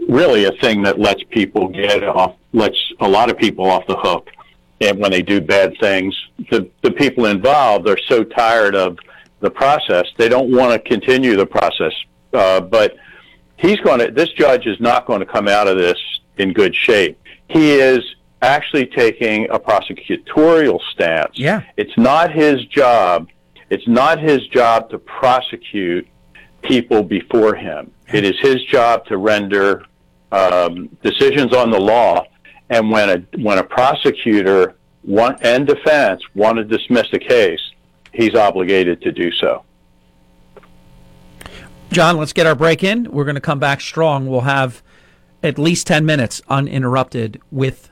really 0.07 0.45
a 0.45 0.51
thing 0.53 0.83
that 0.83 0.99
lets 0.99 1.23
people 1.23 1.69
get 1.69 2.03
off, 2.03 2.35
lets 2.53 2.77
a 2.99 3.07
lot 3.07 3.29
of 3.29 3.37
people 3.37 3.69
off 3.69 3.85
the 3.87 3.97
hook. 3.97 4.29
And 4.81 4.97
when 4.99 5.11
they 5.11 5.21
do 5.21 5.41
bad 5.41 5.75
things, 5.79 6.15
the 6.49 6.69
the 6.81 6.91
people 6.91 7.25
involved 7.25 7.87
are 7.89 7.97
so 8.07 8.23
tired 8.23 8.75
of 8.75 8.97
the 9.41 9.49
process, 9.49 10.05
they 10.17 10.27
don't 10.27 10.51
want 10.51 10.71
to 10.73 10.89
continue 10.89 11.35
the 11.37 11.45
process 11.45 11.93
uh, 12.33 12.61
but 12.61 12.95
he's 13.57 13.79
going 13.79 13.99
to. 13.99 14.11
This 14.11 14.29
judge 14.29 14.65
is 14.65 14.79
not 14.79 15.05
going 15.05 15.19
to 15.19 15.25
come 15.25 15.47
out 15.47 15.67
of 15.67 15.77
this 15.77 15.97
in 16.37 16.53
good 16.53 16.75
shape. 16.75 17.19
He 17.47 17.73
is 17.73 17.99
actually 18.41 18.85
taking 18.85 19.49
a 19.49 19.59
prosecutorial 19.59 20.79
stance. 20.91 21.37
Yeah, 21.37 21.63
it's 21.77 21.97
not 21.97 22.31
his 22.31 22.65
job. 22.65 23.29
It's 23.69 23.87
not 23.87 24.19
his 24.19 24.47
job 24.47 24.89
to 24.91 24.99
prosecute 24.99 26.07
people 26.61 27.03
before 27.03 27.55
him. 27.55 27.91
It 28.11 28.23
is 28.23 28.37
his 28.39 28.63
job 28.65 29.05
to 29.05 29.17
render 29.17 29.83
um, 30.31 30.89
decisions 31.03 31.53
on 31.53 31.69
the 31.69 31.79
law. 31.79 32.25
And 32.69 32.91
when 32.91 33.09
a 33.09 33.41
when 33.41 33.57
a 33.57 33.63
prosecutor 33.63 34.75
want, 35.03 35.43
and 35.43 35.65
defense 35.65 36.21
want 36.35 36.57
to 36.57 36.63
dismiss 36.63 37.07
a 37.13 37.19
case, 37.19 37.61
he's 38.13 38.35
obligated 38.35 39.01
to 39.01 39.11
do 39.11 39.31
so. 39.31 39.63
John, 41.91 42.17
let's 42.17 42.33
get 42.33 42.45
our 42.45 42.55
break 42.55 42.83
in. 42.83 43.11
We're 43.11 43.23
going 43.23 43.35
to 43.35 43.41
come 43.41 43.59
back 43.59 43.81
strong. 43.81 44.27
We'll 44.27 44.41
have 44.41 44.83
at 45.41 45.57
least 45.57 45.87
10 45.87 46.05
minutes 46.05 46.41
uninterrupted 46.47 47.41
with 47.51 47.89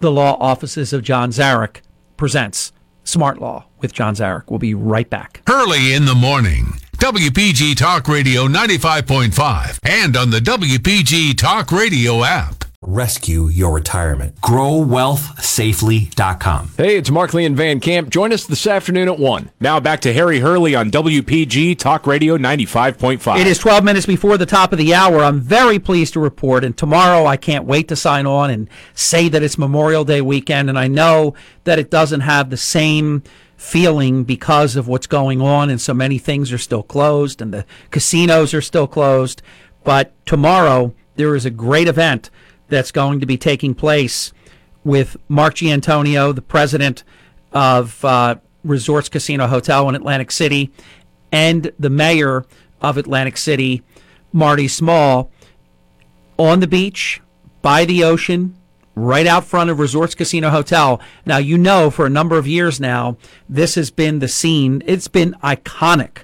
the 0.00 0.10
law 0.10 0.36
offices 0.40 0.92
of 0.92 1.02
John 1.02 1.30
Zarych 1.30 1.80
presents 2.16 2.72
Smart 3.04 3.40
Law 3.40 3.66
with 3.80 3.92
John 3.92 4.14
Zarych. 4.14 4.44
We'll 4.48 4.58
be 4.58 4.74
right 4.74 5.08
back. 5.08 5.42
Early 5.48 5.92
in 5.92 6.06
the 6.06 6.14
morning, 6.14 6.74
WPG 6.96 7.76
Talk 7.76 8.08
Radio 8.08 8.46
95.5 8.46 9.78
and 9.84 10.16
on 10.16 10.30
the 10.30 10.38
WPG 10.38 11.36
Talk 11.36 11.70
Radio 11.70 12.24
app. 12.24 12.64
Rescue 12.86 13.48
your 13.48 13.72
retirement. 13.72 14.36
GrowWealthSafely.com. 14.40 16.70
Hey, 16.76 16.96
it's 16.96 17.10
Mark 17.10 17.34
Lee 17.34 17.44
and 17.44 17.56
Van 17.56 17.80
Camp. 17.80 18.10
Join 18.10 18.32
us 18.32 18.46
this 18.46 18.66
afternoon 18.66 19.08
at 19.08 19.18
1. 19.18 19.50
Now 19.60 19.80
back 19.80 20.00
to 20.00 20.12
Harry 20.12 20.40
Hurley 20.40 20.74
on 20.74 20.90
WPG 20.90 21.78
Talk 21.78 22.06
Radio 22.06 22.36
95.5. 22.36 23.38
It 23.38 23.46
is 23.46 23.58
12 23.58 23.84
minutes 23.84 24.06
before 24.06 24.38
the 24.38 24.46
top 24.46 24.72
of 24.72 24.78
the 24.78 24.94
hour. 24.94 25.18
I'm 25.18 25.40
very 25.40 25.78
pleased 25.78 26.14
to 26.14 26.20
report, 26.20 26.64
and 26.64 26.76
tomorrow 26.76 27.26
I 27.26 27.36
can't 27.36 27.64
wait 27.64 27.88
to 27.88 27.96
sign 27.96 28.26
on 28.26 28.50
and 28.50 28.68
say 28.94 29.28
that 29.28 29.42
it's 29.42 29.58
Memorial 29.58 30.04
Day 30.04 30.20
weekend, 30.20 30.68
and 30.68 30.78
I 30.78 30.88
know 30.88 31.34
that 31.64 31.78
it 31.78 31.90
doesn't 31.90 32.20
have 32.20 32.50
the 32.50 32.56
same 32.56 33.22
feeling 33.56 34.24
because 34.24 34.76
of 34.76 34.88
what's 34.88 35.06
going 35.06 35.40
on, 35.40 35.70
and 35.70 35.80
so 35.80 35.94
many 35.94 36.18
things 36.18 36.52
are 36.52 36.58
still 36.58 36.82
closed, 36.82 37.40
and 37.40 37.54
the 37.54 37.64
casinos 37.90 38.52
are 38.52 38.60
still 38.60 38.86
closed. 38.86 39.40
But 39.84 40.12
tomorrow, 40.26 40.94
there 41.16 41.34
is 41.34 41.44
a 41.44 41.50
great 41.50 41.88
event 41.88 42.30
that's 42.68 42.90
going 42.90 43.20
to 43.20 43.26
be 43.26 43.36
taking 43.36 43.74
place 43.74 44.32
with 44.84 45.16
Mark 45.28 45.54
Giannantonio, 45.54 46.34
the 46.34 46.42
president 46.42 47.04
of 47.52 48.04
uh, 48.04 48.36
Resorts 48.62 49.08
Casino 49.08 49.46
Hotel 49.46 49.88
in 49.88 49.94
Atlantic 49.94 50.30
City, 50.30 50.72
and 51.32 51.72
the 51.78 51.90
mayor 51.90 52.44
of 52.80 52.96
Atlantic 52.96 53.36
City, 53.36 53.82
Marty 54.32 54.68
Small, 54.68 55.30
on 56.36 56.60
the 56.60 56.66
beach, 56.66 57.20
by 57.62 57.84
the 57.84 58.04
ocean, 58.04 58.56
right 58.94 59.26
out 59.26 59.44
front 59.44 59.70
of 59.70 59.78
Resorts 59.78 60.14
Casino 60.14 60.50
Hotel. 60.50 61.00
Now, 61.24 61.38
you 61.38 61.58
know, 61.58 61.90
for 61.90 62.06
a 62.06 62.10
number 62.10 62.36
of 62.36 62.46
years 62.46 62.80
now, 62.80 63.16
this 63.48 63.74
has 63.74 63.90
been 63.90 64.18
the 64.18 64.28
scene. 64.28 64.82
It's 64.86 65.08
been 65.08 65.34
iconic 65.42 66.18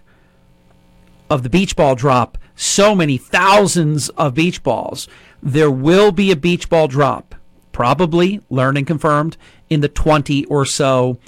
of 1.28 1.43
the 1.43 1.51
beach 1.51 1.76
ball 1.76 1.95
drop. 1.95 2.36
So 2.55 2.95
many 2.95 3.16
thousands 3.16 4.11
of 4.11 4.34
beach 4.34 4.62
balls. 4.62 5.09
There 5.43 5.70
will 5.70 6.12
be 6.12 6.30
a 6.30 6.36
beach 6.36 6.68
ball 6.68 6.88
drop, 6.88 7.34
probably 7.72 8.41
learned 8.51 8.78
and 8.78 8.86
confirmed 8.86 9.36
in 9.68 9.80
the 9.80 9.88
20 9.88 10.45
or 10.47 10.64
so 10.64 11.18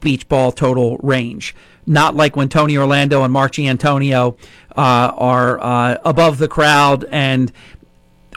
beach 0.00 0.28
ball 0.28 0.52
total 0.52 0.98
range. 0.98 1.54
Not 1.86 2.14
like 2.14 2.36
when 2.36 2.48
Tony 2.48 2.76
Orlando 2.76 3.22
and 3.22 3.32
Mark 3.32 3.52
Giannantonio 3.52 4.36
uh, 4.76 5.12
are 5.16 5.60
uh, 5.60 5.98
above 6.04 6.38
the 6.38 6.48
crowd 6.48 7.04
and 7.10 7.52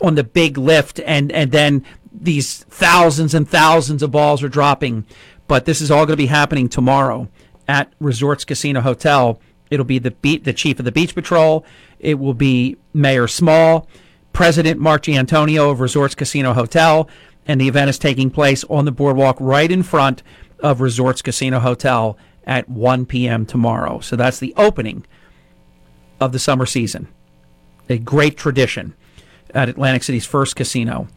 on 0.01 0.15
the 0.15 0.23
big 0.23 0.57
lift, 0.57 0.99
and 1.05 1.31
and 1.31 1.51
then 1.51 1.85
these 2.11 2.63
thousands 2.63 3.33
and 3.33 3.47
thousands 3.47 4.03
of 4.03 4.11
balls 4.11 4.43
are 4.43 4.49
dropping. 4.49 5.05
But 5.47 5.65
this 5.65 5.79
is 5.79 5.91
all 5.91 6.05
going 6.05 6.17
to 6.17 6.17
be 6.17 6.25
happening 6.25 6.69
tomorrow 6.69 7.27
at 7.67 7.93
Resorts 7.99 8.45
Casino 8.45 8.81
Hotel. 8.81 9.39
It'll 9.69 9.85
be 9.85 9.99
the 9.99 10.13
the 10.43 10.53
chief 10.53 10.79
of 10.79 10.85
the 10.85 10.91
beach 10.91 11.13
patrol. 11.13 11.65
It 11.99 12.19
will 12.19 12.33
be 12.33 12.77
Mayor 12.93 13.27
Small, 13.27 13.87
President 14.35 14.81
Mark 14.81 15.03
Giannantonio 15.03 15.71
of 15.71 15.79
Resorts 15.79 16.13
Casino 16.13 16.51
Hotel, 16.51 17.07
and 17.47 17.61
the 17.61 17.69
event 17.69 17.89
is 17.89 17.97
taking 17.97 18.29
place 18.29 18.65
on 18.65 18.83
the 18.83 18.91
boardwalk 18.91 19.37
right 19.39 19.71
in 19.71 19.81
front 19.81 20.23
of 20.59 20.81
Resorts 20.81 21.21
Casino 21.21 21.59
Hotel 21.59 22.17
at 22.45 22.67
1 22.67 23.05
p.m. 23.05 23.45
tomorrow. 23.45 24.01
So 24.01 24.17
that's 24.17 24.39
the 24.39 24.53
opening 24.57 25.05
of 26.19 26.33
the 26.33 26.39
summer 26.39 26.65
season. 26.65 27.07
A 27.87 27.97
great 27.97 28.35
tradition 28.35 28.93
at 29.51 29.69
Atlantic 29.69 30.03
City's 30.03 30.25
first 30.25 30.57
casino. 30.57 31.07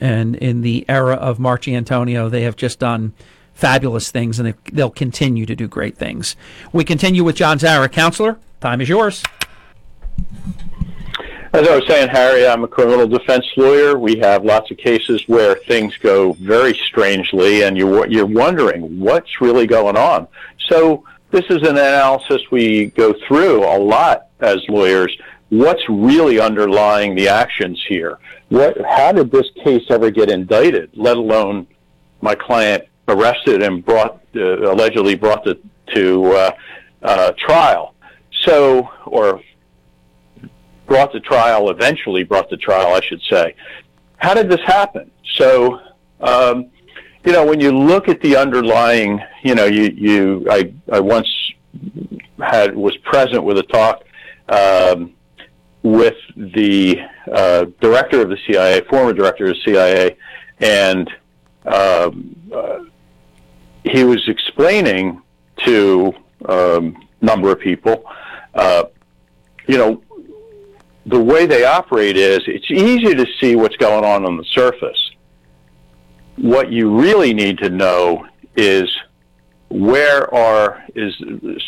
And 0.00 0.34
in 0.34 0.62
the 0.62 0.84
era 0.88 1.14
of 1.14 1.38
Mark 1.38 1.62
Giannantonio, 1.62 2.28
they 2.28 2.42
have 2.42 2.56
just 2.56 2.80
done 2.80 3.14
fabulous 3.52 4.10
things 4.10 4.40
and 4.40 4.52
they'll 4.72 4.90
continue 4.90 5.46
to 5.46 5.54
do 5.54 5.68
great 5.68 5.96
things. 5.96 6.34
We 6.72 6.82
continue 6.84 7.22
with 7.22 7.36
John 7.36 7.60
Zara, 7.60 7.88
counselor. 7.88 8.40
Time 8.60 8.80
is 8.80 8.88
yours. 8.88 9.22
As 11.54 11.68
I 11.68 11.76
was 11.76 11.86
saying, 11.86 12.08
Harry, 12.08 12.48
I'm 12.48 12.64
a 12.64 12.68
criminal 12.68 13.06
defense 13.06 13.46
lawyer. 13.56 13.96
We 13.96 14.18
have 14.18 14.44
lots 14.44 14.72
of 14.72 14.76
cases 14.76 15.22
where 15.28 15.54
things 15.54 15.96
go 15.98 16.32
very 16.32 16.74
strangely, 16.74 17.62
and 17.62 17.78
you're 17.78 18.08
you're 18.08 18.26
wondering 18.26 18.98
what's 18.98 19.40
really 19.40 19.68
going 19.68 19.96
on. 19.96 20.26
So 20.68 21.04
this 21.30 21.44
is 21.50 21.58
an 21.58 21.76
analysis 21.78 22.42
we 22.50 22.86
go 22.86 23.14
through 23.28 23.62
a 23.62 23.78
lot 23.78 24.26
as 24.40 24.68
lawyers. 24.68 25.16
What's 25.50 25.88
really 25.88 26.40
underlying 26.40 27.14
the 27.14 27.28
actions 27.28 27.80
here? 27.88 28.18
What? 28.48 28.76
How 28.84 29.12
did 29.12 29.30
this 29.30 29.48
case 29.62 29.84
ever 29.90 30.10
get 30.10 30.30
indicted? 30.30 30.90
Let 30.94 31.16
alone 31.16 31.68
my 32.20 32.34
client 32.34 32.82
arrested 33.06 33.62
and 33.62 33.84
brought 33.84 34.20
uh, 34.34 34.72
allegedly 34.72 35.14
brought 35.14 35.44
to, 35.44 35.56
to 35.94 36.32
uh, 36.32 36.50
uh, 37.04 37.30
trial. 37.38 37.94
So, 38.42 38.90
or 39.06 39.40
brought 40.86 41.12
to 41.12 41.20
trial, 41.20 41.70
eventually 41.70 42.24
brought 42.24 42.48
to 42.50 42.56
trial, 42.56 42.94
I 42.94 43.00
should 43.00 43.22
say. 43.22 43.54
How 44.16 44.34
did 44.34 44.48
this 44.48 44.60
happen? 44.60 45.10
So, 45.34 45.80
um, 46.20 46.70
you 47.24 47.32
know, 47.32 47.44
when 47.44 47.60
you 47.60 47.72
look 47.72 48.08
at 48.08 48.20
the 48.20 48.36
underlying, 48.36 49.20
you 49.42 49.54
know, 49.54 49.64
you, 49.64 49.84
you, 49.94 50.46
I, 50.50 50.72
I 50.92 51.00
once 51.00 51.28
had, 52.38 52.74
was 52.76 52.96
present 52.98 53.44
with 53.44 53.58
a 53.58 53.62
talk, 53.62 54.04
um, 54.48 55.14
with 55.82 56.16
the 56.36 57.00
uh, 57.30 57.66
director 57.80 58.22
of 58.22 58.30
the 58.30 58.38
CIA, 58.46 58.82
former 58.82 59.12
director 59.12 59.46
of 59.46 59.56
the 59.56 59.60
CIA, 59.64 60.16
and 60.60 61.10
um, 61.66 62.34
uh, 62.52 62.80
he 63.84 64.04
was 64.04 64.26
explaining 64.28 65.22
to 65.58 66.12
a 66.46 66.78
um, 66.78 67.06
number 67.20 67.50
of 67.50 67.60
people, 67.60 68.04
uh, 68.54 68.84
you 69.66 69.78
know, 69.78 70.02
the 71.06 71.20
way 71.20 71.46
they 71.46 71.64
operate 71.64 72.16
is 72.16 72.40
it's 72.46 72.70
easy 72.70 73.14
to 73.14 73.26
see 73.40 73.56
what's 73.56 73.76
going 73.76 74.04
on 74.04 74.24
on 74.24 74.36
the 74.36 74.44
surface. 74.44 75.10
What 76.36 76.72
you 76.72 76.98
really 76.98 77.34
need 77.34 77.58
to 77.58 77.70
know 77.70 78.26
is 78.56 78.88
where 79.68 80.32
are 80.32 80.84
is 80.94 81.14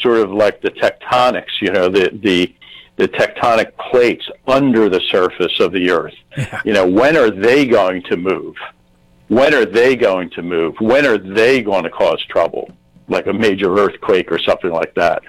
sort 0.01 0.19
of 0.19 0.31
like 0.31 0.61
the 0.63 0.71
tectonics, 0.71 1.61
you 1.61 1.71
know, 1.71 1.89
the 1.89 2.11
the 2.23 2.55
the 2.97 3.09
tectonic 3.09 3.77
plates 3.77 4.27
under 4.47 4.89
the 4.89 5.01
surface 5.11 5.61
of 5.61 5.73
the 5.73 5.91
earth. 5.91 6.15
Yeah. 6.37 6.63
You 6.65 6.73
know, 6.73 6.89
when 6.89 7.17
are 7.17 7.31
they 7.31 7.67
going 7.67 8.03
to 8.05 8.17
move? 8.17 8.57
When 9.29 9.53
are 9.55 9.67
they 9.67 9.97
going 9.97 10.31
to 10.31 10.43
move? 10.43 10.77
When 10.79 11.05
are 11.05 11.19
they 11.19 11.63
going 11.63 11.85
to 11.85 11.91
cause 11.91 12.25
trouble? 12.31 12.71
Like 13.09 13.27
a 13.27 13.33
major 13.33 13.77
earthquake 13.77 14.33
or 14.33 14.39
something 14.39 14.71
like 14.71 14.95
that. 14.95 15.23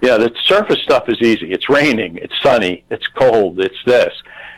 Yeah, 0.00 0.16
the 0.16 0.32
surface 0.44 0.80
stuff 0.82 1.08
is 1.08 1.20
easy. 1.20 1.52
It's 1.52 1.68
raining, 1.68 2.18
it's 2.18 2.34
sunny, 2.42 2.84
it's 2.90 3.06
cold, 3.08 3.60
it's 3.60 3.82
this. 3.84 4.14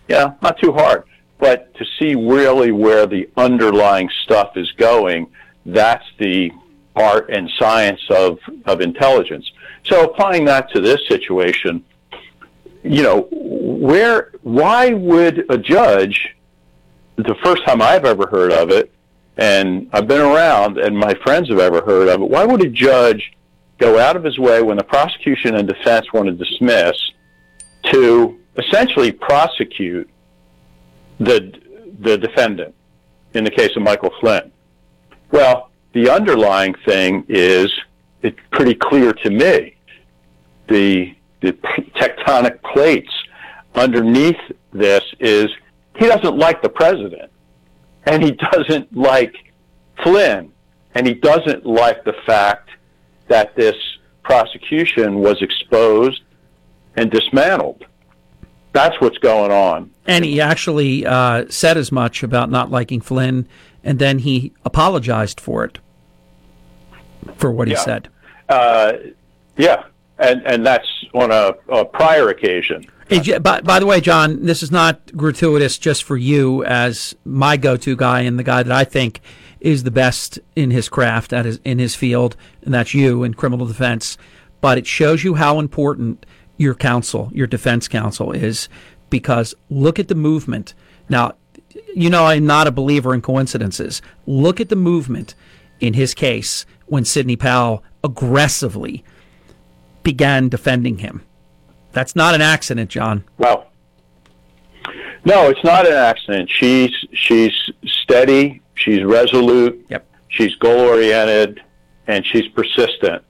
Yeah, 0.08 0.34
not 0.42 0.58
too 0.58 0.72
hard. 0.72 1.04
But 1.38 1.74
to 1.76 1.86
see 1.98 2.14
really 2.14 2.72
where 2.72 3.06
the 3.06 3.28
underlying 3.36 4.10
stuff 4.24 4.56
is 4.56 4.70
going, 4.72 5.28
that's 5.64 6.04
the 6.18 6.52
art 6.94 7.30
and 7.30 7.50
science 7.58 8.00
of, 8.10 8.38
of 8.66 8.82
intelligence. 8.82 9.50
So 9.84 10.04
applying 10.04 10.44
that 10.44 10.70
to 10.72 10.80
this 10.80 11.00
situation, 11.08 11.84
you 12.82 13.02
know, 13.02 13.28
where, 13.30 14.32
why 14.42 14.92
would 14.92 15.46
a 15.50 15.56
judge, 15.56 16.36
the 17.16 17.34
first 17.42 17.64
time 17.64 17.80
I've 17.80 18.04
ever 18.04 18.26
heard 18.26 18.52
of 18.52 18.70
it, 18.70 18.92
and 19.38 19.88
I've 19.92 20.06
been 20.06 20.20
around 20.20 20.76
and 20.78 20.98
my 20.98 21.14
friends 21.14 21.48
have 21.48 21.58
ever 21.58 21.80
heard 21.80 22.08
of 22.08 22.20
it, 22.20 22.28
why 22.28 22.44
would 22.44 22.62
a 22.62 22.68
judge 22.68 23.32
go 23.80 23.98
out 23.98 24.14
of 24.14 24.22
his 24.22 24.38
way 24.38 24.62
when 24.62 24.76
the 24.76 24.84
prosecution 24.84 25.56
and 25.56 25.66
defense 25.66 26.06
want 26.12 26.26
to 26.26 26.32
dismiss 26.32 26.94
to 27.84 28.38
essentially 28.56 29.10
prosecute 29.10 30.08
the 31.18 31.52
the 32.00 32.16
defendant 32.16 32.74
in 33.34 33.44
the 33.44 33.50
case 33.50 33.70
of 33.76 33.82
Michael 33.82 34.12
Flynn. 34.20 34.52
Well, 35.30 35.70
the 35.92 36.10
underlying 36.10 36.74
thing 36.86 37.24
is 37.28 37.72
it's 38.22 38.38
pretty 38.52 38.74
clear 38.74 39.12
to 39.12 39.30
me. 39.30 39.76
The 40.68 41.14
the 41.40 41.52
tectonic 41.96 42.62
plates 42.62 43.12
underneath 43.74 44.40
this 44.72 45.02
is 45.18 45.46
he 45.96 46.06
doesn't 46.06 46.36
like 46.36 46.62
the 46.62 46.68
president 46.68 47.30
and 48.04 48.22
he 48.22 48.32
doesn't 48.32 48.94
like 48.94 49.34
Flynn 50.02 50.52
and 50.94 51.06
he 51.06 51.14
doesn't 51.14 51.64
like 51.64 52.04
the 52.04 52.14
fact 52.26 52.68
that 53.30 53.56
this 53.56 53.76
prosecution 54.22 55.20
was 55.20 55.40
exposed 55.40 56.22
and 56.96 57.10
dismantled. 57.10 57.86
That's 58.72 59.00
what's 59.00 59.18
going 59.18 59.50
on. 59.50 59.90
And 60.06 60.24
he 60.24 60.40
actually 60.40 61.06
uh, 61.06 61.46
said 61.48 61.76
as 61.76 61.90
much 61.90 62.22
about 62.22 62.50
not 62.50 62.70
liking 62.70 63.00
Flynn, 63.00 63.48
and 63.82 63.98
then 63.98 64.18
he 64.18 64.52
apologized 64.64 65.40
for 65.40 65.64
it, 65.64 65.78
for 67.36 67.50
what 67.50 67.68
he 67.68 67.74
yeah. 67.74 67.80
said. 67.80 68.08
Uh, 68.48 68.92
yeah, 69.56 69.84
and 70.18 70.42
and 70.46 70.66
that's 70.66 70.88
on 71.14 71.30
a, 71.30 71.54
a 71.68 71.84
prior 71.84 72.28
occasion. 72.28 72.84
Hey, 73.08 73.38
by, 73.38 73.60
by 73.60 73.80
the 73.80 73.86
way, 73.86 74.00
John, 74.00 74.44
this 74.44 74.62
is 74.62 74.70
not 74.70 75.16
gratuitous 75.16 75.78
just 75.78 76.04
for 76.04 76.16
you 76.16 76.64
as 76.64 77.14
my 77.24 77.56
go-to 77.56 77.96
guy 77.96 78.20
and 78.20 78.38
the 78.38 78.44
guy 78.44 78.62
that 78.62 78.72
I 78.72 78.84
think 78.84 79.20
is 79.60 79.84
the 79.84 79.90
best 79.90 80.38
in 80.56 80.70
his 80.70 80.88
craft 80.88 81.32
at 81.32 81.44
his, 81.44 81.60
in 81.64 81.78
his 81.78 81.94
field, 81.94 82.36
and 82.62 82.72
that's 82.72 82.94
you 82.94 83.22
in 83.22 83.34
criminal 83.34 83.66
defense. 83.66 84.16
But 84.60 84.78
it 84.78 84.86
shows 84.86 85.24
you 85.24 85.34
how 85.34 85.58
important 85.58 86.26
your 86.56 86.74
counsel, 86.74 87.30
your 87.32 87.46
defense 87.46 87.88
counsel, 87.88 88.32
is 88.32 88.68
because 89.08 89.54
look 89.68 89.98
at 89.98 90.08
the 90.08 90.14
movement. 90.14 90.74
Now, 91.08 91.34
you 91.94 92.10
know, 92.10 92.26
I'm 92.26 92.46
not 92.46 92.66
a 92.66 92.72
believer 92.72 93.14
in 93.14 93.22
coincidences. 93.22 94.02
Look 94.26 94.60
at 94.60 94.68
the 94.68 94.76
movement 94.76 95.34
in 95.80 95.94
his 95.94 96.14
case 96.14 96.66
when 96.86 97.04
Sidney 97.04 97.36
Powell 97.36 97.82
aggressively 98.04 99.04
began 100.02 100.48
defending 100.48 100.98
him. 100.98 101.22
That's 101.92 102.14
not 102.14 102.34
an 102.34 102.42
accident, 102.42 102.90
John. 102.90 103.24
Well, 103.38 103.66
no, 105.24 105.48
it's 105.48 105.62
not 105.64 105.86
an 105.86 105.92
accident. 105.92 106.50
She's 106.50 106.92
she's 107.12 107.52
steady. 107.84 108.62
She's 108.80 109.04
resolute. 109.04 109.84
Yep. 109.90 110.06
She's 110.28 110.54
goal 110.54 110.80
oriented, 110.80 111.62
and 112.06 112.24
she's 112.24 112.48
persistent, 112.48 113.22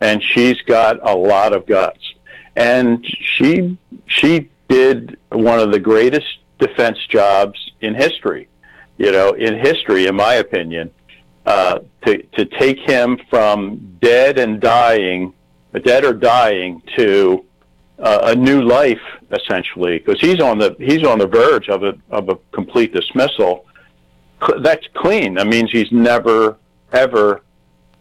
and 0.00 0.22
she's 0.22 0.60
got 0.62 0.98
a 1.06 1.14
lot 1.14 1.52
of 1.52 1.66
guts. 1.66 2.00
And 2.54 3.04
she 3.04 3.76
she 4.06 4.48
did 4.68 5.18
one 5.30 5.58
of 5.60 5.70
the 5.70 5.78
greatest 5.78 6.38
defense 6.58 6.98
jobs 7.08 7.72
in 7.82 7.94
history. 7.94 8.48
You 8.96 9.12
know, 9.12 9.32
in 9.32 9.58
history, 9.58 10.06
in 10.06 10.16
my 10.16 10.34
opinion, 10.34 10.90
uh, 11.44 11.80
to 12.06 12.22
to 12.22 12.46
take 12.46 12.78
him 12.78 13.18
from 13.28 13.98
dead 14.00 14.38
and 14.38 14.60
dying, 14.60 15.34
dead 15.84 16.06
or 16.06 16.14
dying, 16.14 16.80
to 16.96 17.44
uh, 17.98 18.20
a 18.22 18.34
new 18.34 18.62
life 18.62 19.02
essentially, 19.30 19.98
because 19.98 20.20
he's 20.20 20.40
on 20.40 20.58
the 20.58 20.74
he's 20.78 21.04
on 21.04 21.18
the 21.18 21.26
verge 21.26 21.68
of 21.68 21.82
a 21.82 21.98
of 22.08 22.30
a 22.30 22.36
complete 22.52 22.94
dismissal. 22.94 23.66
That's 24.62 24.86
clean. 24.94 25.34
That 25.34 25.46
means 25.46 25.70
he's 25.72 25.92
never 25.92 26.56
ever 26.92 27.42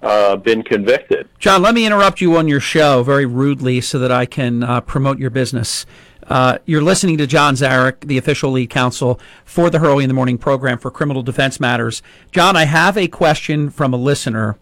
uh, 0.01 0.35
been 0.35 0.61
convicted. 0.63 1.27
John, 1.39 1.61
let 1.61 1.73
me 1.73 1.85
interrupt 1.85 2.21
you 2.21 2.35
on 2.37 2.47
your 2.47 2.59
show 2.59 3.03
very 3.03 3.25
rudely 3.25 3.81
so 3.81 3.97
that 3.99 4.11
I 4.11 4.25
can 4.25 4.63
uh, 4.63 4.81
promote 4.81 5.17
your 5.17 5.31
business. 5.31 5.85
Uh, 6.27 6.57
you're 6.65 6.81
listening 6.81 7.17
to 7.17 7.27
John 7.27 7.55
Zarych, 7.55 8.01
the 8.01 8.17
official 8.17 8.51
lead 8.51 8.69
counsel 8.69 9.19
for 9.43 9.69
the 9.69 9.79
Hurley 9.79 10.03
in 10.03 10.07
the 10.07 10.13
Morning 10.13 10.37
program 10.37 10.77
for 10.77 10.91
criminal 10.91 11.23
defense 11.23 11.59
matters. 11.59 12.01
John, 12.31 12.55
I 12.55 12.65
have 12.65 12.97
a 12.97 13.07
question 13.07 13.69
from 13.69 13.93
a 13.93 13.97
listener, 13.97 14.57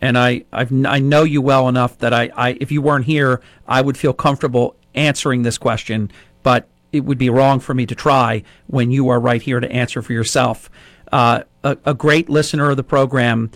and 0.00 0.16
I 0.16 0.44
I've, 0.52 0.72
I 0.86 0.98
know 1.00 1.24
you 1.24 1.42
well 1.42 1.68
enough 1.68 1.98
that 1.98 2.12
I, 2.12 2.30
I 2.36 2.56
if 2.60 2.70
you 2.70 2.82
weren't 2.82 3.06
here, 3.06 3.40
I 3.66 3.80
would 3.80 3.96
feel 3.96 4.12
comfortable 4.12 4.76
answering 4.94 5.42
this 5.42 5.58
question, 5.58 6.10
but 6.42 6.68
it 6.92 7.04
would 7.04 7.18
be 7.18 7.30
wrong 7.30 7.60
for 7.60 7.74
me 7.74 7.84
to 7.86 7.94
try 7.94 8.42
when 8.66 8.90
you 8.90 9.08
are 9.08 9.20
right 9.20 9.42
here 9.42 9.60
to 9.60 9.70
answer 9.70 10.02
for 10.02 10.12
yourself. 10.12 10.70
Uh, 11.12 11.42
a, 11.64 11.76
a 11.84 11.94
great 11.94 12.28
listener 12.28 12.70
of 12.70 12.76
the 12.76 12.84
program 12.84 13.50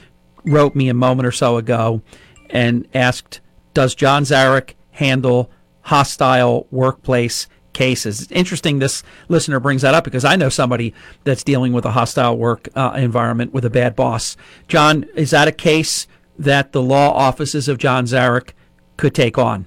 wrote 0.44 0.74
me 0.74 0.88
a 0.88 0.94
moment 0.94 1.26
or 1.26 1.32
so 1.32 1.56
ago 1.56 2.02
and 2.50 2.86
asked, 2.94 3.40
"Does 3.74 3.94
John 3.94 4.24
Zarych 4.24 4.74
handle 4.92 5.50
hostile 5.82 6.66
workplace 6.70 7.48
cases?" 7.72 8.20
It's 8.20 8.32
interesting 8.32 8.78
this 8.78 9.02
listener 9.28 9.60
brings 9.60 9.82
that 9.82 9.94
up 9.94 10.04
because 10.04 10.24
I 10.24 10.36
know 10.36 10.48
somebody 10.48 10.94
that's 11.24 11.44
dealing 11.44 11.72
with 11.72 11.84
a 11.84 11.92
hostile 11.92 12.36
work 12.36 12.68
uh, 12.74 12.94
environment 12.96 13.52
with 13.52 13.64
a 13.64 13.70
bad 13.70 13.96
boss. 13.96 14.36
John, 14.68 15.04
is 15.14 15.30
that 15.30 15.48
a 15.48 15.52
case 15.52 16.06
that 16.38 16.72
the 16.72 16.82
law 16.82 17.12
offices 17.12 17.68
of 17.68 17.78
John 17.78 18.04
Zarych 18.04 18.50
could 18.96 19.14
take 19.14 19.38
on? 19.38 19.66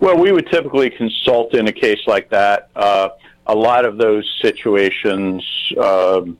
Well, 0.00 0.16
we 0.16 0.30
would 0.30 0.48
typically 0.50 0.90
consult 0.90 1.54
in 1.54 1.66
a 1.66 1.72
case 1.72 2.00
like 2.06 2.30
that. 2.30 2.70
Uh, 2.76 3.08
a 3.48 3.54
lot 3.54 3.84
of 3.84 3.96
those 3.96 4.30
situations 4.42 5.42
um, 5.82 6.38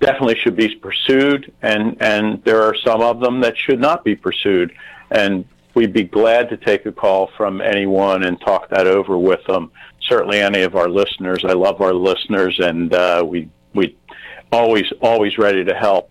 definitely 0.00 0.34
should 0.34 0.56
be 0.56 0.74
pursued, 0.76 1.52
and, 1.62 1.96
and 2.02 2.42
there 2.44 2.62
are 2.62 2.74
some 2.74 3.00
of 3.00 3.20
them 3.20 3.40
that 3.40 3.56
should 3.56 3.80
not 3.80 4.04
be 4.04 4.16
pursued. 4.16 4.72
And 5.10 5.44
we'd 5.74 5.92
be 5.92 6.04
glad 6.04 6.48
to 6.50 6.56
take 6.56 6.84
a 6.86 6.92
call 6.92 7.30
from 7.36 7.60
anyone 7.60 8.24
and 8.24 8.40
talk 8.40 8.68
that 8.70 8.86
over 8.86 9.16
with 9.16 9.44
them. 9.46 9.70
Certainly, 10.00 10.40
any 10.40 10.62
of 10.62 10.74
our 10.74 10.88
listeners. 10.88 11.44
I 11.44 11.52
love 11.52 11.80
our 11.80 11.94
listeners, 11.94 12.58
and 12.58 12.92
uh, 12.92 13.24
we 13.26 13.48
we 13.72 13.96
always 14.50 14.92
always 15.00 15.38
ready 15.38 15.64
to 15.64 15.74
help 15.74 16.10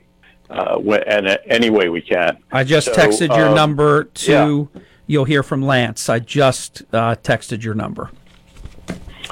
uh, 0.49 0.77
when, 0.77 1.03
and 1.03 1.27
uh, 1.27 1.37
any 1.45 1.69
way 1.69 1.89
we 1.89 2.01
can. 2.01 2.37
I 2.51 2.63
just 2.63 2.87
So, 2.87 2.93
texted 2.93 3.35
your 3.35 3.49
um, 3.49 3.55
number 3.55 4.05
to. 4.05 4.69
You'll 5.07 5.25
hear 5.25 5.43
from 5.43 5.61
Lance. 5.61 6.07
I 6.07 6.19
just 6.19 6.83
uh, 6.93 7.15
texted 7.15 7.63
your 7.63 7.73
number. 7.73 8.11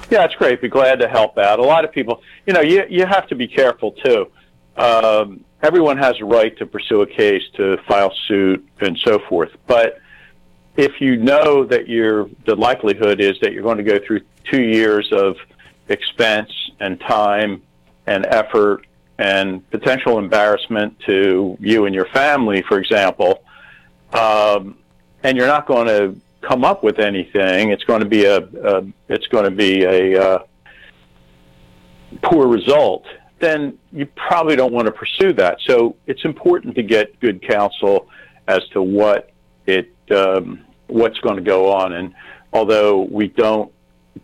Yeah, 0.09 0.25
it's 0.25 0.35
great. 0.35 0.61
Be 0.61 0.67
glad 0.67 0.99
to 0.99 1.07
help 1.07 1.37
out. 1.37 1.59
A 1.59 1.63
lot 1.63 1.85
of 1.85 1.91
people, 1.91 2.21
you 2.45 2.53
know, 2.53 2.61
you 2.61 2.85
you 2.89 3.05
have 3.05 3.27
to 3.27 3.35
be 3.35 3.47
careful 3.47 3.91
too. 3.91 4.31
Um, 4.77 5.43
everyone 5.61 5.97
has 5.97 6.19
a 6.19 6.25
right 6.25 6.57
to 6.57 6.65
pursue 6.65 7.01
a 7.01 7.07
case, 7.07 7.43
to 7.55 7.77
file 7.87 8.13
suit, 8.27 8.67
and 8.79 8.97
so 8.97 9.19
forth. 9.19 9.51
But 9.67 9.99
if 10.77 11.01
you 11.01 11.17
know 11.17 11.65
that 11.65 11.87
you're 11.87 12.29
the 12.45 12.55
likelihood 12.55 13.19
is 13.19 13.39
that 13.41 13.53
you're 13.53 13.63
going 13.63 13.77
to 13.77 13.83
go 13.83 13.99
through 13.99 14.21
two 14.45 14.61
years 14.61 15.11
of 15.11 15.37
expense 15.89 16.51
and 16.79 16.99
time 16.99 17.61
and 18.07 18.25
effort 18.25 18.85
and 19.17 19.69
potential 19.69 20.17
embarrassment 20.17 20.97
to 21.01 21.57
you 21.59 21.85
and 21.85 21.93
your 21.93 22.05
family, 22.05 22.61
for 22.61 22.79
example, 22.79 23.43
um, 24.13 24.77
and 25.23 25.37
you're 25.37 25.47
not 25.47 25.67
going 25.67 25.87
to 25.87 26.15
come 26.41 26.63
up 26.63 26.83
with 26.83 26.99
anything. 26.99 27.71
It's 27.71 27.83
going 27.83 28.01
to 28.01 28.07
be 28.07 28.25
a, 28.25 28.37
a 28.37 28.83
it's 29.07 29.27
going 29.27 29.45
to 29.45 29.51
be 29.51 29.83
a 29.83 30.21
uh, 30.21 30.43
poor 32.23 32.47
result. 32.47 33.05
Then 33.39 33.77
you 33.91 34.05
probably 34.05 34.55
don't 34.55 34.73
want 34.73 34.87
to 34.87 34.91
pursue 34.91 35.33
that. 35.33 35.59
So 35.65 35.95
it's 36.07 36.25
important 36.25 36.75
to 36.75 36.83
get 36.83 37.19
good 37.19 37.41
counsel 37.41 38.07
as 38.47 38.59
to 38.73 38.81
what 38.81 39.31
it 39.65 39.93
um, 40.11 40.65
what's 40.87 41.19
going 41.19 41.37
to 41.37 41.41
go 41.41 41.71
on. 41.71 41.93
And 41.93 42.13
although 42.51 43.03
we 43.03 43.27
don't 43.27 43.71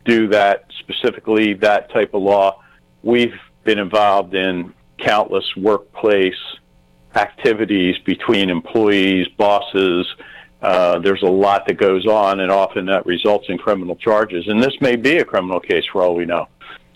do 0.03 0.27
that 0.29 0.65
specifically, 0.79 1.53
that 1.53 1.91
type 1.91 2.13
of 2.13 2.21
law, 2.21 2.61
we've 3.03 3.39
been 3.63 3.79
involved 3.79 4.33
in 4.33 4.73
countless 4.97 5.45
workplace 5.55 6.33
activities 7.15 7.95
between 8.05 8.49
employees, 8.49 9.27
bosses. 9.37 10.07
Uh, 10.61 10.99
there's 10.99 11.21
a 11.21 11.27
lot 11.29 11.67
that 11.67 11.77
goes 11.77 12.05
on, 12.07 12.39
and 12.39 12.51
often 12.51 12.85
that 12.87 13.05
results 13.05 13.45
in 13.49 13.57
criminal 13.57 13.95
charges. 13.95 14.47
And 14.47 14.61
this 14.61 14.73
may 14.81 14.95
be 14.95 15.17
a 15.17 15.25
criminal 15.25 15.59
case 15.59 15.85
for 15.91 16.01
all 16.01 16.15
we 16.15 16.25
know. 16.25 16.47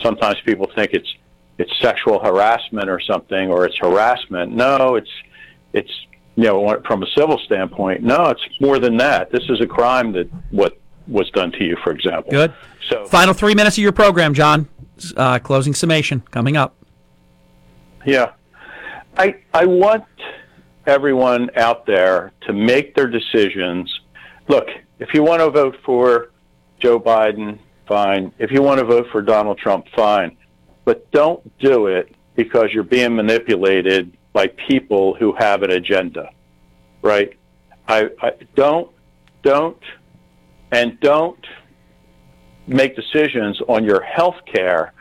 Sometimes 0.02 0.40
people 0.42 0.70
think 0.76 0.94
it's 0.94 1.14
it's 1.58 1.78
sexual 1.80 2.20
harassment 2.20 2.90
or 2.90 3.00
something, 3.02 3.50
or 3.52 3.66
it's 3.66 3.78
harassment. 3.78 4.54
No, 4.54 4.96
it's 4.96 5.12
it's 5.74 5.92
you 6.36 6.46
know 6.46 6.82
from 6.88 7.04
a 7.04 7.08
civil 7.18 7.38
standpoint. 7.46 8.02
No, 8.02 8.28
it's 8.30 8.42
more 8.60 8.80
than 8.80 8.98
that. 8.98 9.32
This 9.32 9.44
is 9.50 9.62
a 9.62 9.68
crime 9.68 10.14
that 10.14 10.30
what 10.52 10.80
was 11.08 11.30
done 11.32 11.52
to 11.52 11.64
you, 11.64 11.76
for 11.84 11.92
example. 11.92 12.32
Good. 12.32 12.54
So 12.88 13.06
Final 13.06 13.34
three 13.34 13.56
minutes 13.56 13.78
of 13.78 13.84
your 13.84 13.92
program, 13.92 14.34
John. 14.34 14.68
Uh, 15.16 15.40
closing 15.40 15.74
summation 15.74 16.22
coming 16.32 16.58
up. 16.58 16.76
Yeah. 18.06 18.32
I 19.18 19.36
I 19.54 19.66
want 19.66 20.06
everyone 20.86 21.50
out 21.56 21.86
there 21.86 22.32
to 22.42 22.54
make 22.54 22.96
their 22.96 23.08
decisions. 23.08 24.00
Look, 24.48 24.68
if 25.00 25.14
you 25.14 25.24
want 25.24 25.42
to 25.42 25.50
vote 25.50 25.76
for 25.86 26.32
Joe 26.80 27.00
Biden, 27.00 27.60
fine. 27.88 28.32
If 28.38 28.52
you 28.52 28.62
want 28.62 28.80
to 28.80 28.86
vote 28.86 29.08
for 29.12 29.22
Donald 29.22 29.58
Trump, 29.58 29.86
fine. 29.96 30.38
But 30.86 31.10
don't 31.12 31.58
do 31.60 31.88
it 31.88 32.16
because 32.36 32.72
you're 32.74 32.84
being 32.84 33.16
manipulated 33.16 34.18
by 34.34 34.48
people 34.48 35.16
who 35.16 35.34
have 35.38 35.64
an 35.64 35.72
agenda. 35.72 36.30
Right? 37.02 37.38
I, 37.88 38.10
I 38.22 38.32
don't 38.56 38.92
don't 39.42 39.82
and 40.72 41.00
don't 41.00 41.46
make 42.68 42.96
decisions 42.96 43.60
on 43.68 43.84
your 43.84 44.02
health 44.02 44.36
care, 44.46 44.94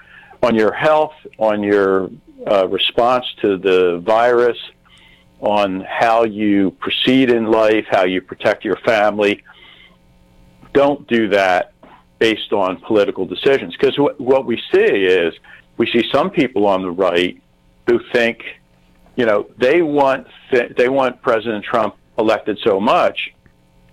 on 0.42 0.54
your 0.54 0.72
health, 0.72 1.12
on 1.38 1.62
your 1.62 2.10
uh, 2.50 2.66
response 2.68 3.26
to 3.42 3.58
the 3.58 3.98
virus, 4.04 4.56
on 5.40 5.80
how 5.80 6.24
you 6.24 6.72
proceed 6.72 7.30
in 7.30 7.46
life, 7.46 7.86
how 7.90 8.04
you 8.04 8.20
protect 8.20 8.64
your 8.64 8.76
family. 8.76 9.42
Don't 10.72 11.06
do 11.06 11.28
that 11.28 11.72
based 12.18 12.52
on 12.52 12.78
political 12.78 13.24
decisions. 13.24 13.76
Because 13.76 13.96
wh- 13.96 14.20
what 14.20 14.44
we 14.46 14.60
see 14.72 14.78
is 14.78 15.34
we 15.76 15.86
see 15.86 16.08
some 16.10 16.30
people 16.30 16.66
on 16.66 16.82
the 16.82 16.90
right 16.90 17.40
who 17.86 18.00
think, 18.12 18.42
you 19.16 19.24
know, 19.24 19.48
they 19.56 19.82
want 19.82 20.26
th- 20.50 20.74
they 20.76 20.88
want 20.88 21.22
President 21.22 21.64
Trump 21.64 21.96
elected 22.18 22.58
so 22.62 22.80
much 22.80 23.32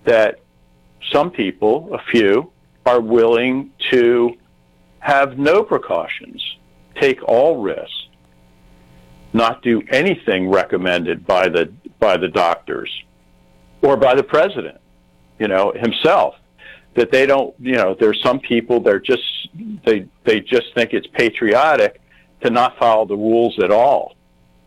that 0.03 0.39
some 1.11 1.29
people, 1.29 1.93
a 1.93 1.99
few, 2.11 2.51
are 2.85 2.99
willing 2.99 3.71
to 3.91 4.35
have 4.99 5.37
no 5.37 5.63
precautions, 5.63 6.43
take 6.95 7.21
all 7.23 7.61
risks, 7.61 8.04
not 9.35 9.61
do 9.61 9.83
anything 9.89 10.49
recommended 10.49 11.27
by 11.27 11.49
the 11.49 11.71
by 11.99 12.17
the 12.17 12.27
doctors 12.27 12.89
or 13.81 13.97
by 13.97 14.15
the 14.15 14.23
president, 14.23 14.79
you 15.37 15.47
know, 15.47 15.71
himself. 15.75 16.35
That 16.95 17.11
they 17.11 17.25
don't, 17.25 17.53
you 17.59 17.73
know, 17.73 17.93
there's 17.99 18.21
some 18.23 18.39
people 18.39 18.79
they're 18.79 19.01
just 19.01 19.49
they 19.85 20.07
they 20.23 20.39
just 20.39 20.73
think 20.73 20.93
it's 20.93 21.07
patriotic 21.07 22.01
to 22.41 22.49
not 22.49 22.77
follow 22.77 23.05
the 23.05 23.17
rules 23.17 23.59
at 23.61 23.69
all, 23.69 24.15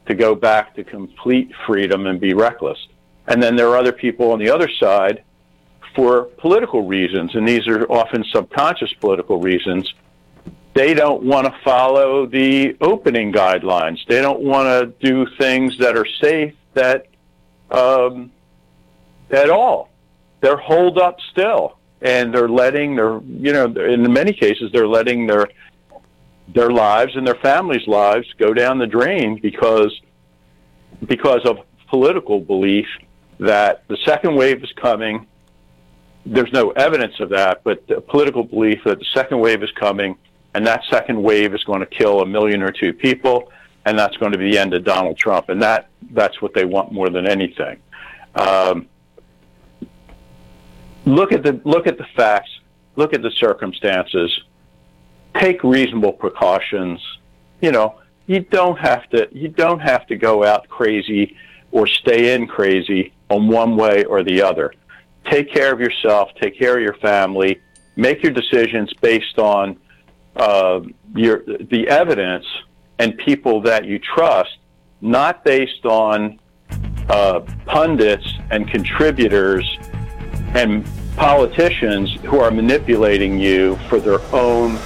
to 0.07 0.15
go 0.15 0.35
back 0.35 0.75
to 0.75 0.85
complete 0.85 1.51
freedom 1.67 2.07
and 2.07 2.21
be 2.21 2.35
reckless. 2.35 2.79
And 3.27 3.43
then 3.43 3.57
there 3.57 3.69
are 3.69 3.79
other 3.79 3.93
people 3.93 4.33
on 4.33 4.39
the 4.39 4.51
other 4.51 4.69
side 4.79 5.25
for 5.95 6.25
political 6.37 6.87
reasons, 6.87 7.35
and 7.35 7.49
these 7.49 7.67
are 7.67 7.85
often 7.91 8.25
subconscious 8.31 8.93
political 8.95 9.41
reasons 9.41 9.95
they 10.79 10.95
don't 10.95 11.25
want 11.25 11.45
to 11.45 11.53
follow 11.65 12.25
the 12.25 12.77
opening 12.81 13.33
guidelines. 13.33 13.99
They 14.07 14.23
don't 14.23 14.43
want 14.43 14.69
to 14.69 14.87
do 15.05 15.27
things 15.37 15.77
that 15.79 15.97
are 15.97 16.07
safe 16.07 16.55
that 16.75 17.09
um, 17.73 18.31
at 19.29 19.51
all. 19.51 19.91
They're 20.41 20.57
holed 20.57 20.97
up 20.97 21.19
still, 21.33 21.79
and 22.01 22.33
they're 22.33 22.49
letting 22.49 22.95
their 22.95 23.19
you 23.19 23.53
know 23.53 23.65
in 23.65 24.13
many 24.13 24.33
cases 24.33 24.71
they're 24.73 24.87
letting 24.87 25.27
their 25.27 25.49
their 26.47 26.71
lives 26.71 27.17
and 27.17 27.27
their 27.27 27.41
families' 27.43 27.89
lives 27.89 28.29
go 28.39 28.55
down 28.55 28.79
the 28.79 28.87
drain 28.87 29.41
because 29.43 30.01
because 31.09 31.45
of 31.45 31.59
political 31.89 32.39
belief 32.39 32.87
that 33.41 33.83
the 33.89 33.97
second 34.05 34.37
wave 34.37 34.63
is 34.63 34.71
coming. 34.77 35.27
There's 36.25 36.53
no 36.53 36.71
evidence 36.71 37.19
of 37.19 37.31
that, 37.31 37.65
but 37.65 37.85
the 37.89 38.01
political 38.01 38.45
belief 38.45 38.85
that 38.85 39.01
the 39.01 39.07
second 39.13 39.41
wave 39.41 39.65
is 39.65 39.73
coming 39.73 40.17
and 40.59 40.67
that 40.67 40.83
second 40.91 41.23
wave 41.23 41.55
is 41.55 41.63
going 41.63 41.79
to 41.79 41.87
kill 41.87 42.21
a 42.21 42.27
million 42.27 42.65
or 42.65 42.73
two 42.73 42.93
people, 42.93 43.53
and 43.85 43.97
that's 43.97 44.17
going 44.17 44.33
to 44.33 44.39
be 44.39 44.51
the 44.51 44.59
end 44.59 44.75
of 44.75 44.83
Donald 44.83 45.17
Trump, 45.17 45.51
and 45.51 45.63
that 45.63 45.89
that's 46.11 46.43
what 46.43 46.53
they 46.53 46.65
want 46.65 46.91
more 46.91 47.09
than 47.11 47.29
anything. 47.29 47.79
Um, 48.35 48.89
look 51.05 51.31
at 51.31 51.45
the 51.45 51.61
look 51.65 51.87
at 51.87 51.97
the 51.97 52.07
facts, 52.17 52.51
look 52.97 53.15
at 53.15 53.23
the 53.23 53.31
circumstances, 53.31 54.37
take 55.37 55.63
reasonable 55.63 56.13
precautions. 56.13 57.01
You 57.61 57.71
know, 57.71 58.01
you 58.27 58.41
don't 58.41 58.81
have 58.81 59.09
to 59.11 59.29
you 59.31 59.47
don't 59.47 59.79
have 59.79 60.09
to 60.09 60.17
go 60.17 60.45
out 60.45 60.69
crazy 60.69 61.37
or 61.71 61.87
stay 61.87 62.35
in 62.35 62.49
crazy 62.49 63.13
on 63.31 63.47
one 63.47 63.77
way 63.77 64.03
or 64.03 64.25
the 64.25 64.43
other. 64.43 64.75
Take 65.27 65.53
care 65.53 65.73
of 65.73 65.79
yourself, 65.79 66.31
take 66.35 66.59
care 66.59 66.77
of 66.77 66.83
your 66.83 66.95
family, 66.95 67.61
make 67.95 68.25
your 68.25 68.33
decisions 68.33 68.93
based 68.95 69.39
on 69.39 69.79
uh, 70.39 70.81
your 71.15 71.43
the 71.45 71.87
evidence 71.89 72.47
and 72.99 73.17
people 73.19 73.61
that 73.63 73.85
you 73.85 73.99
trust, 73.99 74.59
not 75.01 75.45
based 75.45 75.85
on 75.85 76.39
uh, 77.09 77.41
pundits 77.67 78.35
and 78.51 78.69
contributors 78.69 79.79
and 80.55 80.87
politicians 81.17 82.13
who 82.25 82.39
are 82.39 82.51
manipulating 82.51 83.39
you 83.39 83.77
for 83.89 83.99
their 83.99 84.21
own 84.33 84.79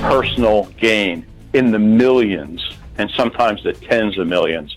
personal 0.00 0.64
gain 0.76 1.26
in 1.54 1.70
the 1.70 1.78
millions 1.78 2.76
and 2.98 3.10
sometimes 3.16 3.62
the 3.62 3.72
tens 3.72 4.18
of 4.18 4.26
millions. 4.26 4.76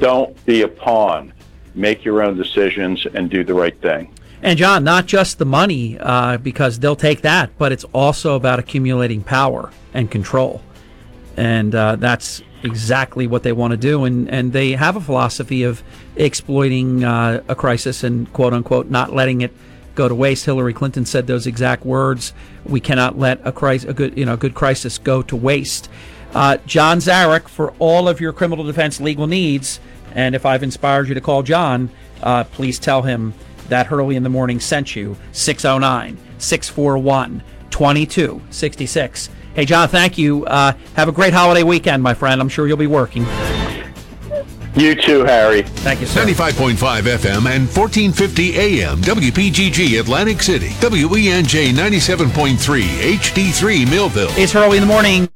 Don't 0.00 0.44
be 0.46 0.62
a 0.62 0.68
pawn. 0.68 1.32
Make 1.74 2.04
your 2.04 2.22
own 2.22 2.36
decisions 2.36 3.06
and 3.14 3.30
do 3.30 3.44
the 3.44 3.54
right 3.54 3.80
thing. 3.80 4.12
And 4.42 4.58
John, 4.58 4.84
not 4.84 5.06
just 5.06 5.38
the 5.38 5.44
money, 5.44 5.98
uh, 5.98 6.38
because 6.38 6.78
they'll 6.78 6.96
take 6.96 7.22
that, 7.22 7.50
but 7.58 7.72
it's 7.72 7.84
also 7.92 8.36
about 8.36 8.58
accumulating 8.58 9.22
power 9.22 9.70
and 9.92 10.10
control, 10.10 10.62
and 11.36 11.74
uh, 11.74 11.96
that's 11.96 12.42
exactly 12.62 13.26
what 13.26 13.42
they 13.42 13.52
want 13.52 13.72
to 13.72 13.76
do. 13.76 14.04
And 14.04 14.28
and 14.30 14.52
they 14.52 14.72
have 14.72 14.96
a 14.96 15.00
philosophy 15.00 15.64
of 15.64 15.82
exploiting 16.16 17.04
uh, 17.04 17.42
a 17.48 17.54
crisis 17.54 18.04
and 18.04 18.32
quote 18.32 18.52
unquote 18.52 18.88
not 18.88 19.12
letting 19.12 19.40
it 19.40 19.52
go 19.96 20.08
to 20.08 20.14
waste. 20.14 20.44
Hillary 20.44 20.72
Clinton 20.72 21.04
said 21.04 21.26
those 21.26 21.46
exact 21.46 21.84
words: 21.84 22.32
"We 22.64 22.78
cannot 22.78 23.18
let 23.18 23.44
a 23.44 23.50
crisis, 23.50 23.90
a 23.90 23.92
good 23.92 24.16
you 24.16 24.24
know, 24.24 24.36
good 24.36 24.54
crisis 24.54 24.98
go 24.98 25.22
to 25.22 25.34
waste." 25.34 25.88
Uh, 26.34 26.58
John 26.66 26.98
Zarych, 26.98 27.48
for 27.48 27.72
all 27.78 28.08
of 28.08 28.20
your 28.20 28.32
criminal 28.32 28.64
defense 28.64 29.00
legal 29.00 29.26
needs, 29.26 29.80
and 30.14 30.34
if 30.34 30.46
I've 30.46 30.62
inspired 30.62 31.08
you 31.08 31.14
to 31.14 31.20
call 31.20 31.42
John, 31.42 31.90
uh, 32.22 32.44
please 32.44 32.78
tell 32.78 33.02
him 33.02 33.34
that 33.68 33.86
Hurley 33.86 34.16
in 34.16 34.22
the 34.22 34.28
Morning 34.28 34.60
sent 34.60 34.96
you 34.96 35.16
609 35.32 36.18
641 36.38 37.42
2266. 37.70 39.30
Hey, 39.54 39.64
John, 39.64 39.88
thank 39.88 40.18
you. 40.18 40.44
Uh, 40.46 40.72
have 40.94 41.08
a 41.08 41.12
great 41.12 41.32
holiday 41.32 41.62
weekend, 41.62 42.02
my 42.02 42.14
friend. 42.14 42.40
I'm 42.40 42.48
sure 42.48 42.66
you'll 42.66 42.76
be 42.76 42.86
working. 42.86 43.26
You 44.76 44.94
too, 44.94 45.24
Harry. 45.24 45.62
Thank 45.62 46.00
you, 46.00 46.06
sir. 46.06 46.24
95.5 46.24 46.76
FM 46.76 47.46
and 47.46 47.66
1450 47.66 48.56
AM 48.56 48.98
WPGG 48.98 49.98
Atlantic 49.98 50.40
City. 50.40 50.68
WENJ 50.68 51.72
97.3 51.72 52.82
HD3 53.16 53.90
Millville. 53.90 54.28
It's 54.32 54.52
Hurley 54.52 54.76
in 54.76 54.82
the 54.82 54.86
Morning. 54.86 55.28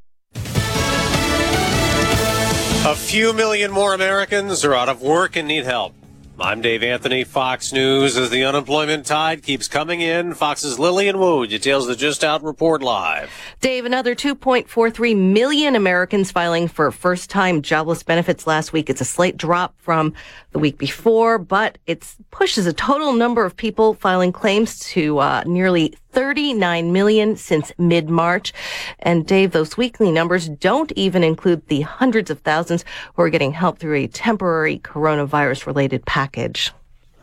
A 2.85 2.95
few 2.95 3.33
million 3.33 3.73
more 3.73 3.95
Americans 3.95 4.65
are 4.65 4.75
out 4.75 4.89
of 4.89 5.03
work 5.03 5.35
and 5.35 5.49
need 5.49 5.65
help. 5.65 5.95
I'm 6.43 6.61
Dave 6.61 6.83
Anthony, 6.83 7.23
Fox 7.23 7.73
News. 7.73 8.17
As 8.17 8.29
the 8.31 8.43
unemployment 8.43 9.07
tide 9.07 9.45
keeps 9.45 9.69
coming 9.69 10.01
in, 10.01 10.35
Fox's 10.35 10.77
Lillian 10.77 11.21
Woo 11.21 11.47
details 11.47 11.87
the 11.87 11.95
Just 11.95 12.25
Out 12.25 12.43
report 12.43 12.83
live. 12.83 13.31
Dave, 13.61 13.85
another 13.85 14.17
2.43 14.17 15.17
million 15.17 15.77
Americans 15.77 16.33
filing 16.33 16.67
for 16.67 16.91
first 16.91 17.31
time 17.31 17.63
jobless 17.63 18.03
benefits 18.03 18.45
last 18.45 18.73
week. 18.73 18.91
It's 18.91 19.01
a 19.01 19.05
slight 19.05 19.37
drop 19.37 19.77
from 19.79 20.15
the 20.51 20.59
week 20.59 20.79
before, 20.79 21.39
but 21.39 21.79
it 21.87 22.13
pushes 22.33 22.67
a 22.67 22.73
total 22.73 23.13
number 23.13 23.45
of 23.45 23.57
people 23.57 23.95
filing 23.95 24.33
claims 24.33 24.81
to 24.81 25.19
uh, 25.19 25.45
nearly 25.47 25.95
39 26.13 26.93
million 26.93 27.37
since 27.37 27.73
mid 27.79 28.09
March. 28.09 28.53
And 29.01 29.27
Dave, 29.27 29.53
those 29.53 29.77
weekly 29.77 30.13
numbers 30.13 30.49
don't 30.49 30.93
even 30.93 31.25
include 31.25 31.67
the 31.69 31.81
hundreds 31.81 32.31
of 32.31 32.41
thousands 32.41 32.85
who 33.15 33.23
are 33.23 33.31
getting 33.31 33.53
help 33.53 33.79
through 33.79 33.97
a 33.97 34.07
temporary 34.07 34.79
coronavirus 34.79 35.67
related 35.67 36.05
package. 36.07 36.73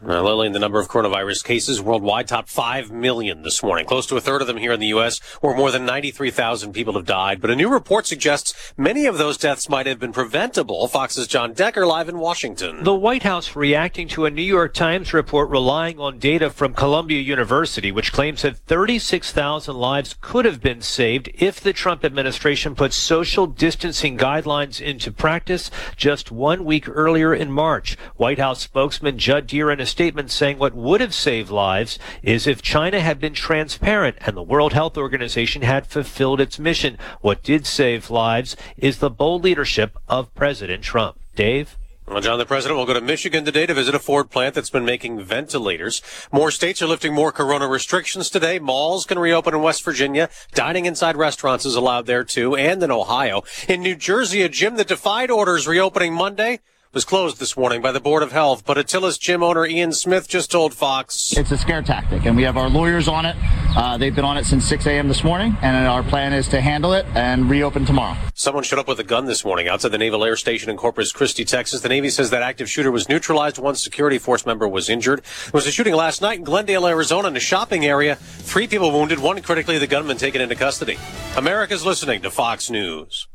Uh, 0.01 0.21
Lillian, 0.23 0.53
the 0.53 0.59
number 0.59 0.79
of 0.79 0.87
coronavirus 0.87 1.43
cases 1.43 1.81
worldwide 1.81 2.25
topped 2.25 2.47
5 2.47 2.89
million 2.89 3.41
this 3.41 3.61
morning, 3.61 3.85
close 3.85 4.07
to 4.07 4.15
a 4.15 4.21
third 4.21 4.39
of 4.39 4.47
them 4.47 4.55
here 4.55 4.71
in 4.71 4.79
the 4.79 4.87
U.S., 4.87 5.19
where 5.41 5.53
more 5.53 5.71
than 5.71 5.85
93,000 5.85 6.71
people 6.71 6.93
have 6.93 7.05
died. 7.05 7.41
But 7.41 7.49
a 7.49 7.55
new 7.55 7.67
report 7.67 8.07
suggests 8.07 8.73
many 8.77 9.05
of 9.05 9.17
those 9.17 9.37
deaths 9.37 9.67
might 9.67 9.87
have 9.87 9.99
been 9.99 10.13
preventable. 10.13 10.87
Fox's 10.87 11.27
John 11.27 11.51
Decker 11.51 11.85
live 11.85 12.07
in 12.07 12.17
Washington. 12.17 12.85
The 12.85 12.95
White 12.95 13.23
House 13.23 13.57
reacting 13.57 14.07
to 14.09 14.25
a 14.25 14.31
New 14.31 14.41
York 14.41 14.73
Times 14.73 15.13
report 15.13 15.49
relying 15.49 15.99
on 15.99 16.17
data 16.17 16.49
from 16.49 16.73
Columbia 16.73 17.19
University, 17.19 17.91
which 17.91 18.13
claims 18.13 18.43
that 18.43 18.57
36,000 18.57 19.75
lives 19.75 20.15
could 20.21 20.45
have 20.45 20.61
been 20.61 20.81
saved 20.81 21.29
if 21.33 21.59
the 21.59 21.73
Trump 21.73 22.05
administration 22.05 22.73
put 22.73 22.93
social 22.93 23.47
distancing 23.47 24.17
guidelines 24.17 24.79
into 24.79 25.11
practice 25.11 25.69
just 25.97 26.31
one 26.31 26.63
week 26.63 26.87
earlier 26.87 27.33
in 27.33 27.51
March. 27.51 27.97
White 28.15 28.39
House 28.39 28.61
spokesman 28.61 29.17
Judd 29.17 29.45
Deere 29.45 29.69
and 29.69 29.88
statement 29.89 30.31
saying 30.31 30.57
what 30.57 30.73
would 30.73 31.01
have 31.01 31.13
saved 31.13 31.49
lives 31.49 31.99
is 32.23 32.47
if 32.47 32.61
China 32.61 32.99
had 32.99 33.19
been 33.19 33.33
transparent 33.33 34.17
and 34.21 34.37
the 34.37 34.43
World 34.43 34.73
Health 34.73 34.97
Organization 34.97 35.63
had 35.63 35.87
fulfilled 35.87 36.39
its 36.39 36.59
mission. 36.59 36.97
What 37.21 37.43
did 37.43 37.65
save 37.65 38.09
lives 38.09 38.55
is 38.77 38.99
the 38.99 39.09
bold 39.09 39.43
leadership 39.43 39.97
of 40.07 40.33
President 40.35 40.83
Trump. 40.83 41.19
Dave? 41.35 41.77
Well, 42.09 42.21
John, 42.21 42.39
the 42.39 42.45
president 42.45 42.79
will 42.79 42.87
go 42.87 42.95
to 42.95 43.01
Michigan 43.01 43.45
today 43.45 43.67
to 43.67 43.73
visit 43.75 43.93
a 43.93 43.99
Ford 43.99 44.31
plant 44.31 44.55
that's 44.55 44.71
been 44.71 44.83
making 44.83 45.21
ventilators. 45.21 46.01
More 46.31 46.49
states 46.49 46.81
are 46.81 46.87
lifting 46.87 47.13
more 47.13 47.31
corona 47.31 47.67
restrictions 47.67 48.31
today. 48.31 48.57
Malls 48.57 49.05
can 49.05 49.19
reopen 49.19 49.53
in 49.53 49.61
West 49.61 49.85
Virginia. 49.85 50.27
Dining 50.55 50.85
inside 50.85 51.15
restaurants 51.15 51.65
is 51.67 51.75
allowed 51.75 52.07
there 52.07 52.23
too, 52.23 52.55
and 52.55 52.81
in 52.81 52.89
Ohio. 52.89 53.43
In 53.67 53.81
New 53.81 53.95
Jersey, 53.95 54.41
a 54.41 54.49
gym 54.49 54.75
that 54.77 54.87
defied 54.87 55.29
orders 55.29 55.67
reopening 55.67 56.15
Monday 56.15 56.61
was 56.91 57.05
closed 57.05 57.37
this 57.37 57.55
morning 57.55 57.83
by 57.83 57.91
the 57.91 57.99
Board 57.99 58.23
of 58.23 58.31
Health, 58.31 58.65
but 58.65 58.75
Atilis 58.75 59.19
gym 59.19 59.43
owner 59.43 59.63
Ian 59.63 59.91
Smith 59.91 60.27
just 60.27 60.49
told 60.49 60.73
Fox. 60.73 61.37
It's 61.37 61.51
a 61.51 61.57
scare 61.57 61.83
tactic, 61.83 62.25
and 62.25 62.35
we 62.35 62.41
have 62.41 62.57
our 62.57 62.67
lawyers 62.67 63.07
on 63.07 63.27
it. 63.27 63.35
Uh, 63.77 63.99
they've 63.99 64.15
been 64.15 64.25
on 64.25 64.37
it 64.39 64.45
since 64.45 64.65
6 64.65 64.87
a.m. 64.87 65.07
this 65.07 65.23
morning, 65.23 65.55
and 65.61 65.85
our 65.85 66.01
plan 66.01 66.33
is 66.33 66.47
to 66.47 66.59
handle 66.59 66.93
it 66.93 67.05
and 67.13 67.47
reopen 67.47 67.85
tomorrow. 67.85 68.17
Someone 68.33 68.63
showed 68.63 68.79
up 68.79 68.87
with 68.87 68.99
a 68.99 69.03
gun 69.03 69.25
this 69.25 69.45
morning 69.45 69.67
outside 69.67 69.89
the 69.89 69.99
Naval 69.99 70.25
Air 70.25 70.35
Station 70.35 70.71
in 70.71 70.77
Corpus 70.77 71.11
Christi, 71.11 71.45
Texas. 71.45 71.81
The 71.81 71.89
Navy 71.89 72.09
says 72.09 72.31
that 72.31 72.41
active 72.41 72.67
shooter 72.67 72.89
was 72.91 73.07
neutralized. 73.07 73.59
One 73.59 73.75
security 73.75 74.17
force 74.17 74.47
member 74.47 74.67
was 74.67 74.89
injured. 74.89 75.19
There 75.19 75.51
was 75.53 75.67
a 75.67 75.71
shooting 75.71 75.93
last 75.93 76.23
night 76.23 76.39
in 76.39 76.43
Glendale, 76.43 76.87
Arizona, 76.87 77.27
in 77.27 77.37
a 77.37 77.39
shopping 77.39 77.85
area. 77.85 78.15
Three 78.15 78.65
people 78.65 78.91
wounded, 78.91 79.19
one 79.19 79.39
critically, 79.43 79.77
the 79.77 79.85
gunman 79.85 80.17
taken 80.17 80.41
into 80.41 80.55
custody. 80.55 80.97
America's 81.37 81.85
listening 81.85 82.23
to 82.23 82.31
Fox 82.31 82.71
News. 82.71 83.27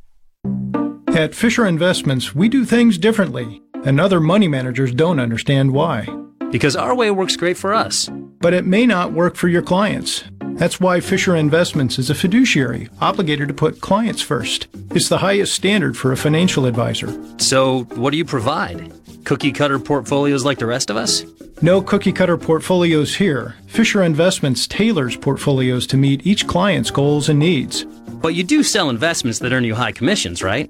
At 1.14 1.32
Fisher 1.32 1.64
Investments, 1.64 2.34
we 2.34 2.48
do 2.48 2.64
things 2.64 2.98
differently, 2.98 3.62
and 3.84 4.00
other 4.00 4.18
money 4.18 4.48
managers 4.48 4.92
don't 4.92 5.20
understand 5.20 5.72
why. 5.72 6.08
Because 6.50 6.74
our 6.74 6.92
way 6.92 7.12
works 7.12 7.36
great 7.36 7.56
for 7.56 7.72
us. 7.72 8.10
But 8.40 8.52
it 8.52 8.66
may 8.66 8.84
not 8.84 9.12
work 9.12 9.36
for 9.36 9.46
your 9.46 9.62
clients. 9.62 10.24
That's 10.40 10.80
why 10.80 10.98
Fisher 10.98 11.36
Investments 11.36 12.00
is 12.00 12.10
a 12.10 12.16
fiduciary, 12.16 12.88
obligated 13.00 13.46
to 13.46 13.54
put 13.54 13.80
clients 13.80 14.22
first. 14.22 14.66
It's 14.90 15.08
the 15.08 15.18
highest 15.18 15.54
standard 15.54 15.96
for 15.96 16.10
a 16.10 16.16
financial 16.16 16.66
advisor. 16.66 17.16
So, 17.38 17.84
what 17.94 18.10
do 18.10 18.16
you 18.16 18.24
provide? 18.24 18.92
Cookie 19.24 19.52
cutter 19.52 19.78
portfolios 19.78 20.44
like 20.44 20.58
the 20.58 20.66
rest 20.66 20.90
of 20.90 20.96
us? 20.96 21.24
No 21.62 21.80
cookie 21.80 22.12
cutter 22.12 22.36
portfolios 22.36 23.14
here. 23.14 23.54
Fisher 23.68 24.02
Investments 24.02 24.66
tailors 24.66 25.16
portfolios 25.16 25.86
to 25.86 25.96
meet 25.96 26.26
each 26.26 26.48
client's 26.48 26.90
goals 26.90 27.28
and 27.28 27.38
needs. 27.38 27.84
But 27.84 28.34
you 28.34 28.42
do 28.42 28.64
sell 28.64 28.90
investments 28.90 29.38
that 29.38 29.52
earn 29.52 29.62
you 29.62 29.76
high 29.76 29.92
commissions, 29.92 30.42
right? 30.42 30.68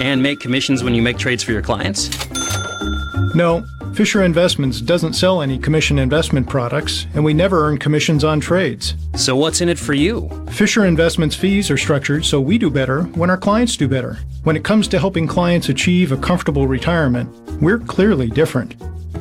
And 0.00 0.22
make 0.22 0.40
commissions 0.40 0.82
when 0.82 0.94
you 0.94 1.02
make 1.02 1.18
trades 1.18 1.42
for 1.42 1.52
your 1.52 1.62
clients? 1.62 2.10
No, 3.34 3.64
Fisher 3.94 4.24
Investments 4.24 4.80
doesn't 4.80 5.12
sell 5.12 5.40
any 5.40 5.56
commission 5.56 6.00
investment 6.00 6.48
products, 6.48 7.06
and 7.14 7.24
we 7.24 7.32
never 7.32 7.64
earn 7.64 7.78
commissions 7.78 8.24
on 8.24 8.40
trades. 8.40 8.94
So, 9.16 9.36
what's 9.36 9.60
in 9.60 9.68
it 9.68 9.78
for 9.78 9.94
you? 9.94 10.28
Fisher 10.50 10.84
Investments 10.84 11.36
fees 11.36 11.70
are 11.70 11.76
structured 11.76 12.24
so 12.24 12.40
we 12.40 12.58
do 12.58 12.70
better 12.70 13.04
when 13.14 13.30
our 13.30 13.36
clients 13.36 13.76
do 13.76 13.86
better. 13.86 14.18
When 14.42 14.56
it 14.56 14.64
comes 14.64 14.88
to 14.88 14.98
helping 14.98 15.28
clients 15.28 15.68
achieve 15.68 16.10
a 16.10 16.16
comfortable 16.16 16.66
retirement, 16.66 17.30
we're 17.62 17.78
clearly 17.78 18.28
different. 18.28 18.74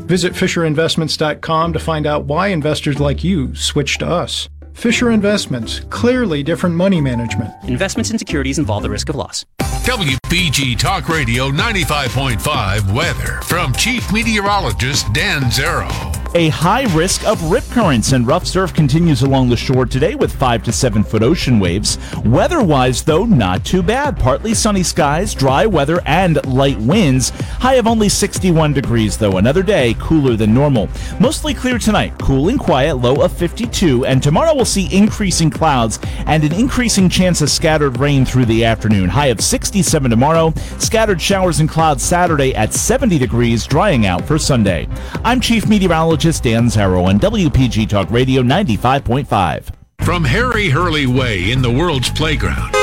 Visit 0.07 0.33
FisherInvestments.com 0.33 1.73
to 1.73 1.79
find 1.79 2.07
out 2.07 2.25
why 2.25 2.47
investors 2.47 2.99
like 2.99 3.23
you 3.23 3.55
switch 3.55 3.99
to 3.99 4.07
us. 4.07 4.49
Fisher 4.73 5.11
Investments, 5.11 5.81
clearly 5.89 6.43
different 6.43 6.75
money 6.75 6.99
management. 6.99 7.51
Investments 7.63 8.11
in 8.11 8.17
securities 8.17 8.59
involve 8.59 8.83
the 8.83 8.89
risk 8.89 9.09
of 9.09 9.15
loss. 9.15 9.45
WPG 9.85 10.77
Talk 10.77 11.09
Radio 11.09 11.49
95.5 11.49 12.93
weather 12.93 13.41
from 13.43 13.73
Chief 13.73 14.11
Meteorologist 14.11 15.11
Dan 15.13 15.43
Zarrow. 15.43 16.22
A 16.35 16.49
high 16.49 16.91
risk 16.95 17.27
of 17.27 17.51
rip 17.51 17.63
currents 17.65 18.11
and 18.11 18.25
rough 18.25 18.47
surf 18.47 18.73
continues 18.73 19.21
along 19.21 19.49
the 19.49 19.55
shore 19.55 19.85
today 19.85 20.15
with 20.15 20.33
5 20.33 20.63
to 20.63 20.71
7 20.71 21.03
foot 21.03 21.21
ocean 21.21 21.59
waves. 21.59 21.99
Weather 22.25 22.63
wise, 22.63 23.03
though, 23.03 23.23
not 23.23 23.63
too 23.63 23.83
bad. 23.83 24.17
Partly 24.17 24.55
sunny 24.55 24.81
skies, 24.81 25.35
dry 25.35 25.67
weather, 25.67 26.01
and 26.07 26.43
light 26.47 26.79
winds. 26.79 27.29
High 27.59 27.75
of 27.75 27.85
only 27.85 28.09
61 28.09 28.73
degrees, 28.73 29.15
though. 29.15 29.37
Another 29.37 29.61
day 29.61 29.95
cooler 29.99 30.35
than 30.35 30.55
normal. 30.55 30.89
Mostly 31.19 31.53
clear 31.53 31.77
tonight, 31.77 32.17
cool 32.17 32.49
and 32.49 32.59
quiet, 32.59 32.95
low 32.95 33.21
of 33.21 33.31
52. 33.31 34.07
And 34.07 34.23
tomorrow 34.23 34.55
we'll 34.55 34.65
see 34.65 34.91
increasing 34.91 35.51
clouds 35.51 35.99
and 36.25 36.43
an 36.43 36.53
increasing 36.53 37.09
chance 37.09 37.43
of 37.43 37.51
scattered 37.51 37.99
rain 37.99 38.25
through 38.25 38.45
the 38.45 38.65
afternoon. 38.65 39.07
High 39.07 39.27
of 39.27 39.39
67 39.39 40.09
tomorrow. 40.09 40.51
Scattered 40.79 41.21
showers 41.21 41.59
and 41.59 41.69
clouds 41.69 42.01
Saturday 42.01 42.55
at 42.55 42.73
70 42.73 43.19
degrees, 43.19 43.67
drying 43.67 44.07
out 44.07 44.25
for 44.25 44.39
Sunday. 44.39 44.87
I'm 45.23 45.39
Chief 45.39 45.67
Meteorologist. 45.67 46.22
Dan 46.23 46.67
Zarrow 46.67 47.03
on 47.07 47.19
WPG 47.19 47.89
Talk 47.89 48.09
Radio 48.09 48.41
95.5. 48.41 49.75
From 50.05 50.23
Harry 50.23 50.69
Hurley 50.69 51.05
Way 51.05 51.51
in 51.51 51.61
the 51.61 51.69
world's 51.69 52.09
playground 52.09 52.73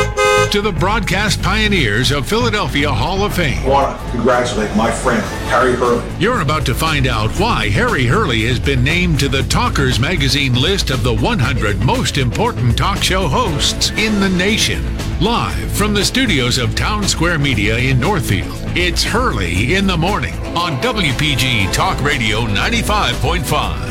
to 0.50 0.60
the 0.60 0.72
broadcast 0.72 1.40
pioneers 1.40 2.10
of 2.10 2.28
Philadelphia 2.28 2.92
Hall 2.92 3.24
of 3.24 3.34
Fame. 3.34 3.64
I 3.64 3.68
want 3.68 3.98
to 3.98 4.10
congratulate 4.10 4.76
my 4.76 4.90
friend, 4.90 5.22
Harry 5.48 5.74
Hurley. 5.74 6.04
You're 6.18 6.42
about 6.42 6.66
to 6.66 6.74
find 6.74 7.06
out 7.06 7.30
why 7.40 7.70
Harry 7.70 8.04
Hurley 8.04 8.42
has 8.42 8.60
been 8.60 8.84
named 8.84 9.20
to 9.20 9.28
the 9.30 9.44
Talkers 9.44 9.98
Magazine 9.98 10.52
list 10.52 10.90
of 10.90 11.02
the 11.02 11.14
100 11.14 11.80
most 11.80 12.18
important 12.18 12.76
talk 12.76 13.02
show 13.02 13.26
hosts 13.26 13.90
in 13.92 14.20
the 14.20 14.28
nation. 14.28 14.84
Live 15.20 15.70
from 15.72 15.92
the 15.92 16.02
studios 16.02 16.56
of 16.56 16.74
Town 16.74 17.06
Square 17.06 17.40
Media 17.40 17.76
in 17.76 18.00
Northfield, 18.00 18.56
it's 18.74 19.04
Hurley 19.04 19.74
in 19.74 19.86
the 19.86 19.94
Morning 19.94 20.32
on 20.56 20.80
WPG 20.80 21.70
Talk 21.74 22.02
Radio 22.02 22.46
95.5. 22.46 23.90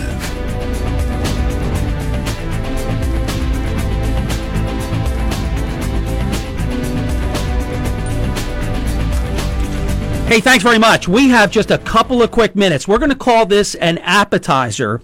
Hey, 10.27 10.39
thanks 10.39 10.63
very 10.63 10.79
much. 10.79 11.07
We 11.07 11.29
have 11.29 11.51
just 11.51 11.69
a 11.69 11.77
couple 11.77 12.23
of 12.23 12.31
quick 12.31 12.55
minutes. 12.55 12.87
We're 12.87 12.97
going 12.97 13.11
to 13.11 13.15
call 13.15 13.45
this 13.45 13.75
an 13.75 13.99
appetizer 13.99 14.99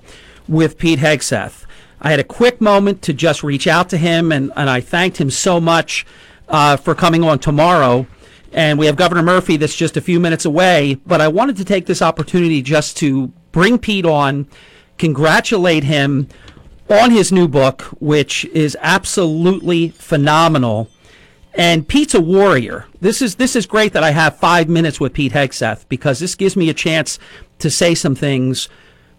with 0.47 0.79
Pete 0.79 0.97
Hegseth. 0.97 1.64
I 2.01 2.11
had 2.11 2.19
a 2.19 2.23
quick 2.23 2.61
moment 2.61 3.01
to 3.03 3.13
just 3.13 3.43
reach 3.43 3.67
out 3.67 3.89
to 3.89 3.97
him, 3.97 4.31
and, 4.31 4.51
and 4.55 4.69
I 4.69 4.81
thanked 4.81 5.17
him 5.17 5.29
so 5.29 5.59
much 5.59 6.05
uh, 6.47 6.77
for 6.77 6.93
coming 6.95 7.23
on 7.23 7.39
tomorrow. 7.39 8.05
And 8.53 8.79
we 8.79 8.85
have 8.85 8.95
Governor 8.95 9.23
Murphy 9.23 9.57
that's 9.57 9.75
just 9.75 9.97
a 9.97 10.01
few 10.01 10.19
minutes 10.19 10.45
away, 10.45 10.95
but 11.05 11.19
I 11.19 11.27
wanted 11.27 11.57
to 11.57 11.65
take 11.65 11.87
this 11.87 12.01
opportunity 12.01 12.61
just 12.61 12.95
to 12.97 13.27
bring 13.51 13.77
Pete 13.77 14.05
on, 14.05 14.47
congratulate 14.97 15.83
him 15.83 16.29
on 16.89 17.11
his 17.11 17.31
new 17.31 17.47
book, 17.47 17.81
which 17.99 18.45
is 18.45 18.77
absolutely 18.79 19.89
phenomenal. 19.89 20.89
And 21.53 21.87
Pete's 21.87 22.13
a 22.13 22.21
warrior. 22.21 22.85
This 23.01 23.21
is 23.21 23.35
this 23.35 23.55
is 23.55 23.65
great 23.65 23.93
that 23.93 24.03
I 24.03 24.11
have 24.11 24.37
five 24.37 24.67
minutes 24.67 24.99
with 24.99 25.13
Pete 25.13 25.31
Hegseth 25.31 25.87
because 25.87 26.19
this 26.19 26.35
gives 26.35 26.55
me 26.55 26.69
a 26.69 26.73
chance 26.73 27.17
to 27.59 27.69
say 27.69 27.95
some 27.95 28.15
things 28.15 28.67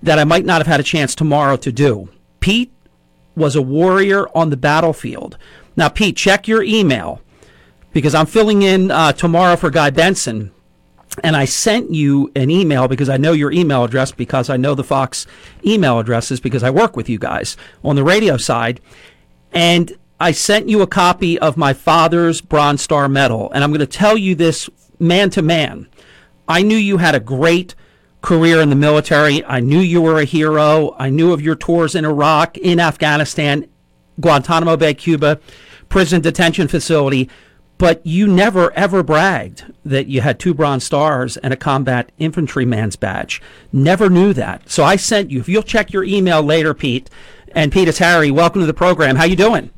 that 0.03 0.19
I 0.19 0.25
might 0.25 0.45
not 0.45 0.59
have 0.59 0.67
had 0.67 0.81
a 0.81 0.85
chance 0.85 1.15
tomorrow 1.15 1.57
to 1.57 1.73
do. 1.73 2.09
Pete 2.41 2.73
was 3.35 3.57
a 3.57 3.63
warrior 3.63 4.27
on 4.37 4.51
the 4.51 4.57
battlefield. 4.57 5.37
Now, 5.77 5.89
Pete, 5.89 6.17
check 6.17 6.49
your 6.49 6.63
email 6.63 7.21
because 7.93 8.15
I'm 8.15 8.27
filling 8.27 8.63
in 8.63 8.91
uh, 8.91 9.13
tomorrow 9.13 9.57
for 9.57 9.71
Guy 9.71 9.91
Benson. 9.91 10.53
And 11.25 11.35
I 11.35 11.47
sent 11.47 11.93
you 11.93 12.31
an 12.37 12.51
email 12.51 12.89
because 12.89 13.09
I 13.09 13.17
know 13.17 13.33
your 13.33 13.51
email 13.51 13.85
address 13.85 14.13
because 14.13 14.51
I 14.51 14.59
know 14.59 14.75
the 14.75 14.85
Fox 14.85 15.27
email 15.65 15.99
addresses 15.99 16.41
because 16.41 16.63
I 16.63 16.71
work 16.71 16.95
with 16.95 17.09
you 17.09 17.19
guys 17.19 17.57
on 17.83 17.97
the 17.97 18.05
radio 18.05 18.37
side. 18.37 18.81
And 19.53 19.97
I 20.21 20.33
sent 20.33 20.69
you 20.69 20.83
a 20.83 20.87
copy 20.87 21.39
of 21.39 21.57
my 21.57 21.73
father's 21.73 22.41
Bronze 22.41 22.83
Star 22.83 23.09
Medal, 23.09 23.51
and 23.53 23.63
I'm 23.63 23.71
going 23.71 23.81
to 23.81 23.87
tell 23.87 24.17
you 24.17 24.35
this 24.35 24.69
man 24.99 25.31
to 25.31 25.43
man. 25.43 25.89
I 26.49 26.63
knew 26.63 26.77
you 26.77 26.99
had 26.99 27.15
a 27.15 27.21
great 27.21 27.75
career 28.27 28.61
in 28.61 28.71
the 28.71 28.77
military. 28.77 29.45
I 29.45 29.61
knew 29.61 29.79
you 29.79 30.03
were 30.03 30.19
a 30.19 30.25
hero. 30.25 30.97
I 30.99 31.11
knew 31.11 31.33
of 31.33 31.41
your 31.41 31.55
tours 31.55 31.95
in 31.95 32.05
Iraq, 32.05 32.59
in 32.59 32.81
Afghanistan, 32.81 33.69
Guantanamo 34.21 34.77
Bay, 34.77 34.95
Cuba, 34.95 35.39
prison 35.89 36.21
detention 36.23 36.67
facility. 36.67 37.31
But 37.79 38.05
you 38.05 38.27
never 38.27 38.73
ever 38.73 39.05
bragged 39.05 39.73
that 39.85 40.09
you 40.09 40.23
had 40.23 40.41
two 40.41 40.55
Bronze 40.55 40.83
Stars 40.83 41.37
and 41.37 41.53
a 41.53 41.57
combat 41.57 42.11
infantryman's 42.19 42.97
badge. 42.97 43.41
Never 43.73 44.11
knew 44.11 44.33
that. 44.33 44.69
So 44.69 44.83
I 44.83 44.97
sent 44.97 45.31
you. 45.31 45.39
If 45.39 45.49
you'll 45.49 45.63
check 45.63 45.93
your 45.93 46.03
email 46.03 46.43
later, 46.43 46.75
Pete. 46.75 47.09
And 47.53 47.71
Pete, 47.71 47.87
it's 47.87 47.99
Harry. 47.99 48.33
Welcome 48.33 48.61
to 48.61 48.67
the 48.67 48.75
program. 48.75 49.17
How 49.17 49.25
you 49.25 49.37
doing? 49.37 49.71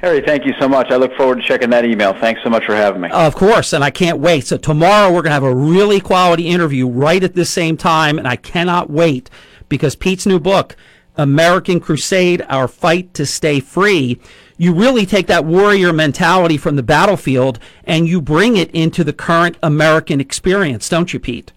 Harry, 0.00 0.22
thank 0.22 0.46
you 0.46 0.54
so 0.58 0.66
much. 0.66 0.90
I 0.90 0.96
look 0.96 1.14
forward 1.14 1.36
to 1.36 1.42
checking 1.42 1.68
that 1.70 1.84
email. 1.84 2.14
Thanks 2.14 2.40
so 2.42 2.48
much 2.48 2.64
for 2.64 2.74
having 2.74 3.02
me. 3.02 3.10
Of 3.10 3.34
course, 3.34 3.74
and 3.74 3.84
I 3.84 3.90
can't 3.90 4.18
wait. 4.18 4.46
So 4.46 4.56
tomorrow 4.56 5.08
we're 5.08 5.22
going 5.22 5.30
to 5.30 5.32
have 5.32 5.42
a 5.42 5.54
really 5.54 6.00
quality 6.00 6.48
interview 6.48 6.88
right 6.88 7.22
at 7.22 7.34
this 7.34 7.50
same 7.50 7.76
time, 7.76 8.18
and 8.18 8.26
I 8.26 8.36
cannot 8.36 8.88
wait 8.88 9.28
because 9.68 9.94
Pete's 9.94 10.24
new 10.24 10.40
book, 10.40 10.74
American 11.16 11.80
Crusade: 11.80 12.42
Our 12.48 12.66
Fight 12.66 13.12
to 13.14 13.26
Stay 13.26 13.60
Free, 13.60 14.18
you 14.56 14.72
really 14.72 15.04
take 15.04 15.26
that 15.26 15.44
warrior 15.44 15.92
mentality 15.92 16.56
from 16.56 16.76
the 16.76 16.82
battlefield 16.82 17.58
and 17.84 18.08
you 18.08 18.22
bring 18.22 18.56
it 18.56 18.70
into 18.72 19.04
the 19.04 19.12
current 19.12 19.58
American 19.62 20.18
experience, 20.18 20.88
don't 20.88 21.12
you, 21.12 21.20
Pete? 21.20 21.52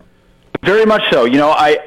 Very 0.63 0.85
much 0.85 1.03
so. 1.11 1.23
You 1.23 1.37
know, 1.37 1.51
I 1.51 1.77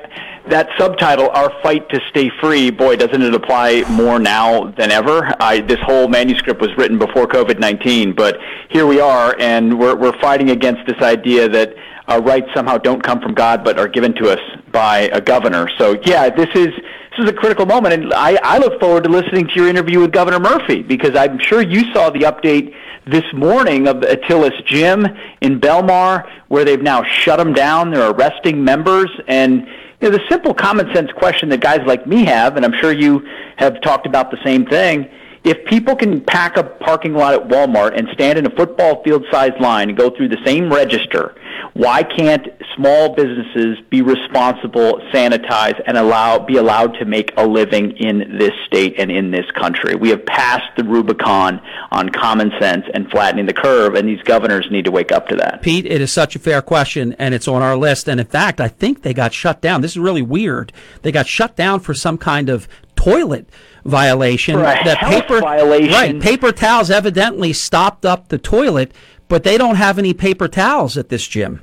that 0.48 0.68
subtitle, 0.78 1.30
"Our 1.30 1.52
Fight 1.62 1.88
to 1.90 2.00
Stay 2.10 2.30
Free," 2.40 2.70
boy, 2.70 2.96
doesn't 2.96 3.22
it 3.22 3.34
apply 3.34 3.84
more 3.90 4.18
now 4.18 4.72
than 4.78 4.90
ever? 4.90 5.32
I, 5.40 5.60
this 5.60 5.80
whole 5.80 6.08
manuscript 6.08 6.60
was 6.60 6.70
written 6.76 6.98
before 6.98 7.26
COVID 7.26 7.58
nineteen, 7.58 8.12
but 8.12 8.38
here 8.70 8.86
we 8.86 9.00
are, 9.00 9.36
and 9.38 9.78
we're 9.78 9.96
we're 9.96 10.18
fighting 10.20 10.50
against 10.50 10.86
this 10.86 11.00
idea 11.02 11.48
that 11.48 11.74
our 12.08 12.22
rights 12.22 12.46
somehow 12.54 12.78
don't 12.78 13.02
come 13.02 13.20
from 13.20 13.34
God, 13.34 13.64
but 13.64 13.78
are 13.78 13.88
given 13.88 14.14
to 14.14 14.30
us 14.30 14.38
by 14.70 15.10
a 15.12 15.20
governor. 15.20 15.68
So, 15.76 15.96
yeah, 16.04 16.30
this 16.30 16.48
is 16.54 16.68
this 16.68 17.24
is 17.24 17.28
a 17.28 17.32
critical 17.32 17.66
moment, 17.66 17.94
and 17.94 18.12
I, 18.14 18.38
I 18.42 18.58
look 18.58 18.78
forward 18.78 19.04
to 19.04 19.10
listening 19.10 19.48
to 19.48 19.54
your 19.54 19.68
interview 19.68 20.00
with 20.00 20.12
Governor 20.12 20.38
Murphy 20.38 20.82
because 20.82 21.16
I'm 21.16 21.38
sure 21.38 21.62
you 21.62 21.92
saw 21.92 22.10
the 22.10 22.20
update 22.20 22.74
this 23.06 23.24
morning 23.32 23.88
of 23.88 23.96
Atilis 23.96 24.64
Gym 24.66 25.06
in 25.40 25.58
Bellmawr, 25.58 26.28
where 26.48 26.64
they've 26.64 26.82
now 26.82 27.02
shut 27.02 27.38
them 27.38 27.52
down. 27.52 27.90
They're 27.90 28.10
arresting 28.10 28.62
members, 28.62 29.10
and 29.26 29.66
you 30.00 30.10
know, 30.10 30.16
the 30.16 30.22
simple 30.28 30.52
common 30.54 30.92
sense 30.94 31.10
question 31.12 31.48
that 31.50 31.60
guys 31.60 31.80
like 31.86 32.06
me 32.06 32.24
have, 32.24 32.56
and 32.56 32.64
I'm 32.64 32.74
sure 32.80 32.92
you 32.92 33.26
have 33.56 33.80
talked 33.80 34.06
about 34.06 34.30
the 34.30 34.38
same 34.44 34.66
thing. 34.66 35.10
If 35.46 35.64
people 35.64 35.94
can 35.94 36.20
pack 36.22 36.56
a 36.56 36.64
parking 36.64 37.14
lot 37.14 37.34
at 37.34 37.46
Walmart 37.46 37.96
and 37.96 38.08
stand 38.12 38.36
in 38.36 38.46
a 38.46 38.50
football 38.50 39.00
field 39.04 39.24
sized 39.30 39.60
line 39.60 39.90
and 39.90 39.96
go 39.96 40.10
through 40.10 40.30
the 40.30 40.44
same 40.44 40.72
register, 40.72 41.36
why 41.74 42.02
can't 42.02 42.48
small 42.74 43.14
businesses 43.14 43.78
be 43.88 44.02
responsible, 44.02 45.00
sanitize, 45.14 45.80
and 45.86 45.96
allow 45.96 46.40
be 46.40 46.56
allowed 46.56 46.94
to 46.94 47.04
make 47.04 47.32
a 47.36 47.46
living 47.46 47.92
in 47.92 48.38
this 48.38 48.50
state 48.66 48.96
and 48.98 49.12
in 49.12 49.30
this 49.30 49.48
country? 49.52 49.94
We 49.94 50.08
have 50.08 50.26
passed 50.26 50.76
the 50.76 50.82
Rubicon 50.82 51.60
on 51.92 52.08
common 52.08 52.50
sense 52.58 52.84
and 52.92 53.08
flattening 53.08 53.46
the 53.46 53.52
curve, 53.52 53.94
and 53.94 54.08
these 54.08 54.22
governors 54.22 54.66
need 54.68 54.86
to 54.86 54.90
wake 54.90 55.12
up 55.12 55.28
to 55.28 55.36
that. 55.36 55.62
Pete, 55.62 55.86
it 55.86 56.00
is 56.00 56.12
such 56.12 56.34
a 56.34 56.40
fair 56.40 56.60
question, 56.60 57.14
and 57.20 57.34
it's 57.34 57.46
on 57.46 57.62
our 57.62 57.76
list. 57.76 58.08
And 58.08 58.18
in 58.18 58.26
fact, 58.26 58.60
I 58.60 58.66
think 58.66 59.02
they 59.02 59.14
got 59.14 59.32
shut 59.32 59.60
down. 59.60 59.80
This 59.80 59.92
is 59.92 59.98
really 59.98 60.22
weird. 60.22 60.72
They 61.02 61.12
got 61.12 61.28
shut 61.28 61.54
down 61.54 61.78
for 61.78 61.94
some 61.94 62.18
kind 62.18 62.48
of 62.48 62.66
toilet 63.10 63.48
violation. 63.84 64.56
The 64.58 64.96
paper 65.00 65.40
violation. 65.40 65.92
right? 65.92 66.20
Paper 66.20 66.52
towels 66.52 66.90
evidently 66.90 67.52
stopped 67.52 68.04
up 68.04 68.28
the 68.28 68.38
toilet, 68.38 68.92
but 69.28 69.44
they 69.44 69.56
don't 69.56 69.76
have 69.76 69.98
any 69.98 70.12
paper 70.12 70.48
towels 70.48 70.96
at 70.96 71.08
this 71.08 71.26
gym. 71.26 71.62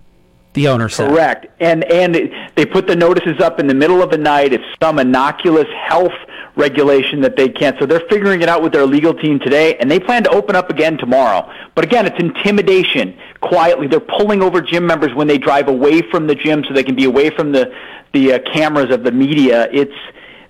The 0.53 0.67
owner 0.67 0.87
said. 0.87 1.09
Correct. 1.09 1.47
And 1.59 1.83
and 1.85 2.31
they 2.55 2.65
put 2.65 2.85
the 2.87 2.95
notices 2.95 3.39
up 3.39 3.59
in 3.59 3.65
the 3.67 3.73
middle 3.73 4.03
of 4.03 4.11
the 4.11 4.19
night. 4.19 4.53
It's 4.53 4.63
some 4.81 4.99
innocuous 4.99 5.67
health 5.87 6.13
regulation 6.55 7.21
that 7.21 7.35
they 7.35 7.49
can't. 7.49 7.75
So 7.79 7.87
they're 7.87 8.07
figuring 8.07 8.43
it 8.43 8.49
out 8.49 8.61
with 8.61 8.71
their 8.71 8.85
legal 8.85 9.15
team 9.15 9.39
today, 9.39 9.75
and 9.77 9.89
they 9.89 9.99
plan 9.99 10.23
to 10.25 10.29
open 10.29 10.55
up 10.55 10.69
again 10.69 10.99
tomorrow. 10.99 11.51
But 11.73 11.83
again, 11.85 12.05
it's 12.05 12.19
intimidation. 12.19 13.17
Quietly, 13.41 13.87
they're 13.87 13.99
pulling 13.99 14.43
over 14.43 14.61
gym 14.61 14.85
members 14.85 15.11
when 15.15 15.27
they 15.27 15.39
drive 15.39 15.67
away 15.67 16.03
from 16.11 16.27
the 16.27 16.35
gym 16.35 16.63
so 16.63 16.73
they 16.75 16.83
can 16.83 16.95
be 16.95 17.05
away 17.05 17.31
from 17.31 17.51
the 17.51 17.73
the 18.13 18.33
uh, 18.33 18.39
cameras 18.53 18.91
of 18.91 19.03
the 19.03 19.11
media. 19.11 19.67
It's 19.71 19.91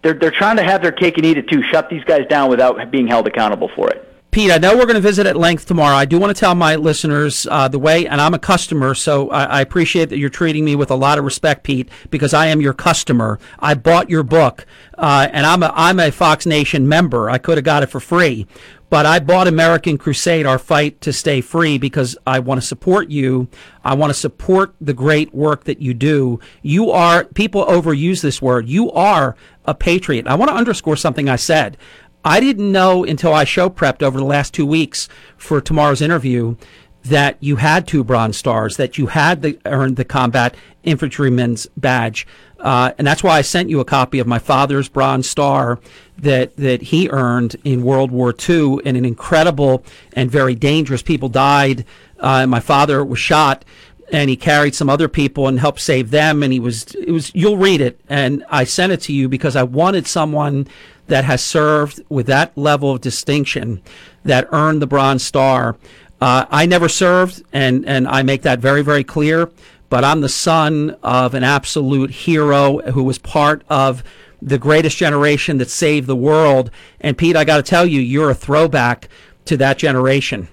they're 0.04 0.14
they're 0.14 0.32
trying 0.32 0.58
to 0.58 0.64
have 0.64 0.82
their 0.82 0.92
cake 0.92 1.18
and 1.18 1.26
eat 1.26 1.38
it 1.38 1.48
too. 1.48 1.64
Shut 1.64 1.90
these 1.90 2.04
guys 2.04 2.28
down 2.28 2.50
without 2.50 2.92
being 2.92 3.08
held 3.08 3.28
accountable 3.28 3.70
for 3.76 3.90
it. 3.90 4.10
Pete, 4.34 4.50
I 4.50 4.58
know 4.58 4.76
we're 4.76 4.88
going 4.88 4.96
to 4.96 5.00
visit 5.00 5.28
at 5.28 5.36
length 5.36 5.68
tomorrow. 5.68 5.96
I 5.96 6.06
do 6.06 6.18
want 6.18 6.36
to 6.36 6.40
tell 6.40 6.56
my 6.56 6.76
listeners 6.76 7.46
uh, 7.52 7.68
the 7.68 7.78
way, 7.78 8.08
and 8.08 8.20
I'm 8.20 8.34
a 8.34 8.40
customer, 8.40 8.96
so 8.96 9.30
I, 9.30 9.44
I, 9.44 9.62
appreciate 9.62 10.10
that 10.10 10.18
you're 10.18 10.32
treating 10.32 10.66
me 10.66 10.76
with 10.76 10.90
a 10.90 10.96
lot 10.96 11.20
of 11.20 11.24
respect, 11.24 11.64
Pete, 11.64 11.88
because 12.10 12.34
I 12.34 12.48
am 12.48 12.60
your 12.60 12.74
customer. 12.74 13.38
I 13.60 13.76
bought 13.76 14.10
your 14.10 14.24
book, 14.24 14.66
uh, 14.98 15.28
and 15.32 15.46
I'm 15.46 15.62
a 15.62 15.72
I'm 15.76 16.00
a 16.00 16.10
Fox 16.10 16.48
Nation 16.48 16.88
member. 16.88 17.30
I 17.30 17.38
could 17.38 17.60
have 17.60 17.64
got 17.64 17.84
it 17.84 17.88
for 17.88 18.00
free, 18.00 18.48
but 18.94 19.08
I 19.08 19.18
bought 19.18 19.48
American 19.48 19.98
Crusade, 19.98 20.46
our 20.46 20.60
fight 20.60 21.02
to 21.02 21.12
stay 21.12 21.42
free, 21.42 21.80
because 21.80 22.16
I 22.28 22.38
want 22.38 22.62
to 22.62 22.68
support 22.68 23.10
you. 23.10 23.48
I 23.84 23.96
want 23.96 24.12
to 24.12 24.14
support 24.14 24.76
the 24.80 24.94
great 24.94 25.34
work 25.34 25.64
that 25.64 25.82
you 25.82 25.96
do. 25.96 26.40
You 26.62 26.92
are 26.92 27.24
people 27.24 27.66
overuse 27.66 28.22
this 28.22 28.40
word. 28.40 28.70
You 28.70 28.92
are 28.92 29.36
a 29.66 29.74
patriot. 29.74 30.28
I 30.28 30.36
want 30.36 30.52
to 30.52 30.56
underscore 30.56 30.96
something 30.96 31.28
I 31.28 31.38
said. 31.38 31.76
I 32.24 32.40
didn't 32.40 32.72
know 32.72 33.04
until 33.04 33.34
I 33.34 33.46
show 33.46 33.68
prepped 33.68 34.04
over 34.04 34.20
the 34.20 34.26
last 34.26 34.54
two 34.54 34.68
weeks 34.68 35.10
for 35.38 35.60
tomorrow's 35.60 36.00
interview 36.00 36.56
that 37.04 37.38
you 37.40 37.56
had 37.56 37.88
two 37.88 38.04
Bronze 38.04 38.38
Stars, 38.38 38.78
that 38.78 39.00
you 39.00 39.08
had 39.08 39.42
the, 39.42 39.60
earned 39.66 39.96
the 39.96 40.06
Combat 40.06 40.56
Infantryman's 40.84 41.66
Badge. 41.76 42.28
Uh, 42.64 42.94
and 42.98 43.06
that's 43.06 43.22
why 43.22 43.38
I 43.38 43.42
sent 43.42 43.70
you 43.70 43.82
a 43.82 43.86
copy 43.86 44.20
of 44.20 44.26
my 44.26 44.40
father's 44.40 44.88
Bronze 44.88 45.30
Star 45.30 45.80
that, 46.18 46.56
that 46.56 46.82
he 46.82 47.10
earned 47.10 47.58
in 47.66 47.84
World 47.84 48.10
War 48.10 48.34
II 48.34 48.80
in 48.86 48.96
an 48.96 49.04
incredible 49.04 49.84
and 50.14 50.32
very 50.32 50.56
dangerous. 50.56 51.02
People 51.02 51.28
died. 51.28 51.86
Uh, 52.20 52.48
my 52.48 52.62
father 52.62 53.04
was 53.04 53.20
shot 53.20 53.66
and 54.14 54.30
he 54.30 54.38
carried 54.38 54.76
some 54.76 54.90
other 54.90 55.10
people 55.10 55.48
and 55.48 55.60
helped 55.60 55.82
save 55.82 56.12
them. 56.12 56.42
And 56.42 56.54
he 56.54 56.60
was, 56.60 56.96
it 56.96 57.12
was, 57.12 57.34
you'll 57.36 57.58
read 57.58 57.82
it. 57.82 58.00
And 58.08 58.46
I 58.50 58.64
sent 58.64 58.94
it 58.94 59.02
to 59.02 59.14
you 59.14 59.28
because 59.28 59.58
I 59.58 59.64
wanted 59.64 60.08
someone 60.08 60.68
that 61.08 61.26
has 61.26 61.44
served 61.44 62.02
with 62.10 62.28
that 62.28 62.58
level 62.58 62.92
of 62.92 63.02
distinction 63.02 63.82
that 64.24 64.48
earned 64.52 64.82
the 64.82 64.88
Bronze 64.88 65.24
Star. 65.24 65.76
Uh, 66.22 66.46
I 66.50 66.66
never 66.66 66.88
served, 66.88 67.44
and, 67.52 67.86
and 67.86 68.08
I 68.08 68.24
make 68.24 68.44
that 68.44 68.60
very, 68.60 68.82
very 68.82 69.04
clear, 69.04 69.50
but 69.94 70.04
I'm 70.04 70.22
the 70.22 70.28
son 70.28 70.98
of 71.04 71.36
an 71.36 71.44
absolute 71.44 72.10
hero 72.10 72.80
who 72.94 73.04
was 73.04 73.20
part 73.20 73.64
of 73.70 74.04
the 74.42 74.58
greatest 74.58 74.98
generation 74.98 75.60
that 75.60 75.70
saved 75.70 76.08
the 76.08 76.16
world. 76.16 76.72
And 77.00 77.16
Pete, 77.16 77.36
I 77.36 77.44
got 77.44 77.58
to 77.58 77.62
tell 77.62 77.86
you, 77.86 78.02
you're 78.02 78.32
a 78.32 78.34
throwback 78.34 79.08
to 79.46 79.56
that 79.58 79.78
generation. 79.78 80.48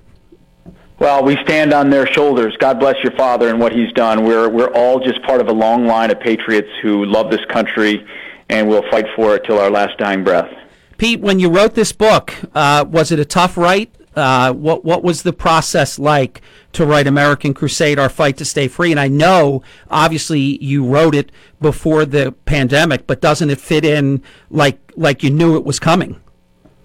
Well, 0.98 1.24
we 1.24 1.38
stand 1.42 1.72
on 1.72 1.88
their 1.88 2.06
shoulders. 2.06 2.54
God 2.58 2.80
bless 2.80 3.02
your 3.02 3.12
father 3.12 3.48
and 3.48 3.58
what 3.58 3.72
he's 3.72 3.90
done. 3.94 4.24
We're 4.24 4.50
we're 4.50 4.74
all 4.74 5.00
just 5.00 5.22
part 5.22 5.40
of 5.40 5.48
a 5.48 5.54
long 5.54 5.86
line 5.86 6.10
of 6.10 6.20
patriots 6.20 6.68
who 6.82 7.06
love 7.06 7.30
this 7.30 7.46
country 7.46 8.06
and 8.50 8.68
we'll 8.68 8.84
fight 8.90 9.06
for 9.16 9.36
it 9.36 9.44
till 9.44 9.58
our 9.58 9.70
last 9.70 9.96
dying 9.96 10.22
breath. 10.22 10.54
Pete, 10.98 11.20
when 11.20 11.38
you 11.38 11.48
wrote 11.48 11.72
this 11.72 11.92
book, 11.92 12.34
uh, 12.54 12.84
was 12.86 13.10
it 13.10 13.18
a 13.18 13.24
tough 13.24 13.56
write? 13.56 13.90
Uh, 14.16 14.52
what 14.52 14.84
what 14.84 15.04
was 15.04 15.22
the 15.22 15.32
process 15.32 15.98
like 15.98 16.42
to 16.72 16.84
write 16.84 17.06
American 17.06 17.54
Crusade: 17.54 17.98
Our 17.98 18.08
Fight 18.08 18.36
to 18.38 18.44
Stay 18.44 18.66
Free? 18.66 18.90
And 18.90 18.98
I 18.98 19.08
know, 19.08 19.62
obviously, 19.90 20.62
you 20.62 20.84
wrote 20.84 21.14
it 21.14 21.30
before 21.60 22.04
the 22.04 22.32
pandemic, 22.44 23.06
but 23.06 23.20
doesn't 23.20 23.50
it 23.50 23.60
fit 23.60 23.84
in 23.84 24.22
like 24.50 24.78
like 24.96 25.22
you 25.22 25.30
knew 25.30 25.56
it 25.56 25.64
was 25.64 25.78
coming? 25.78 26.20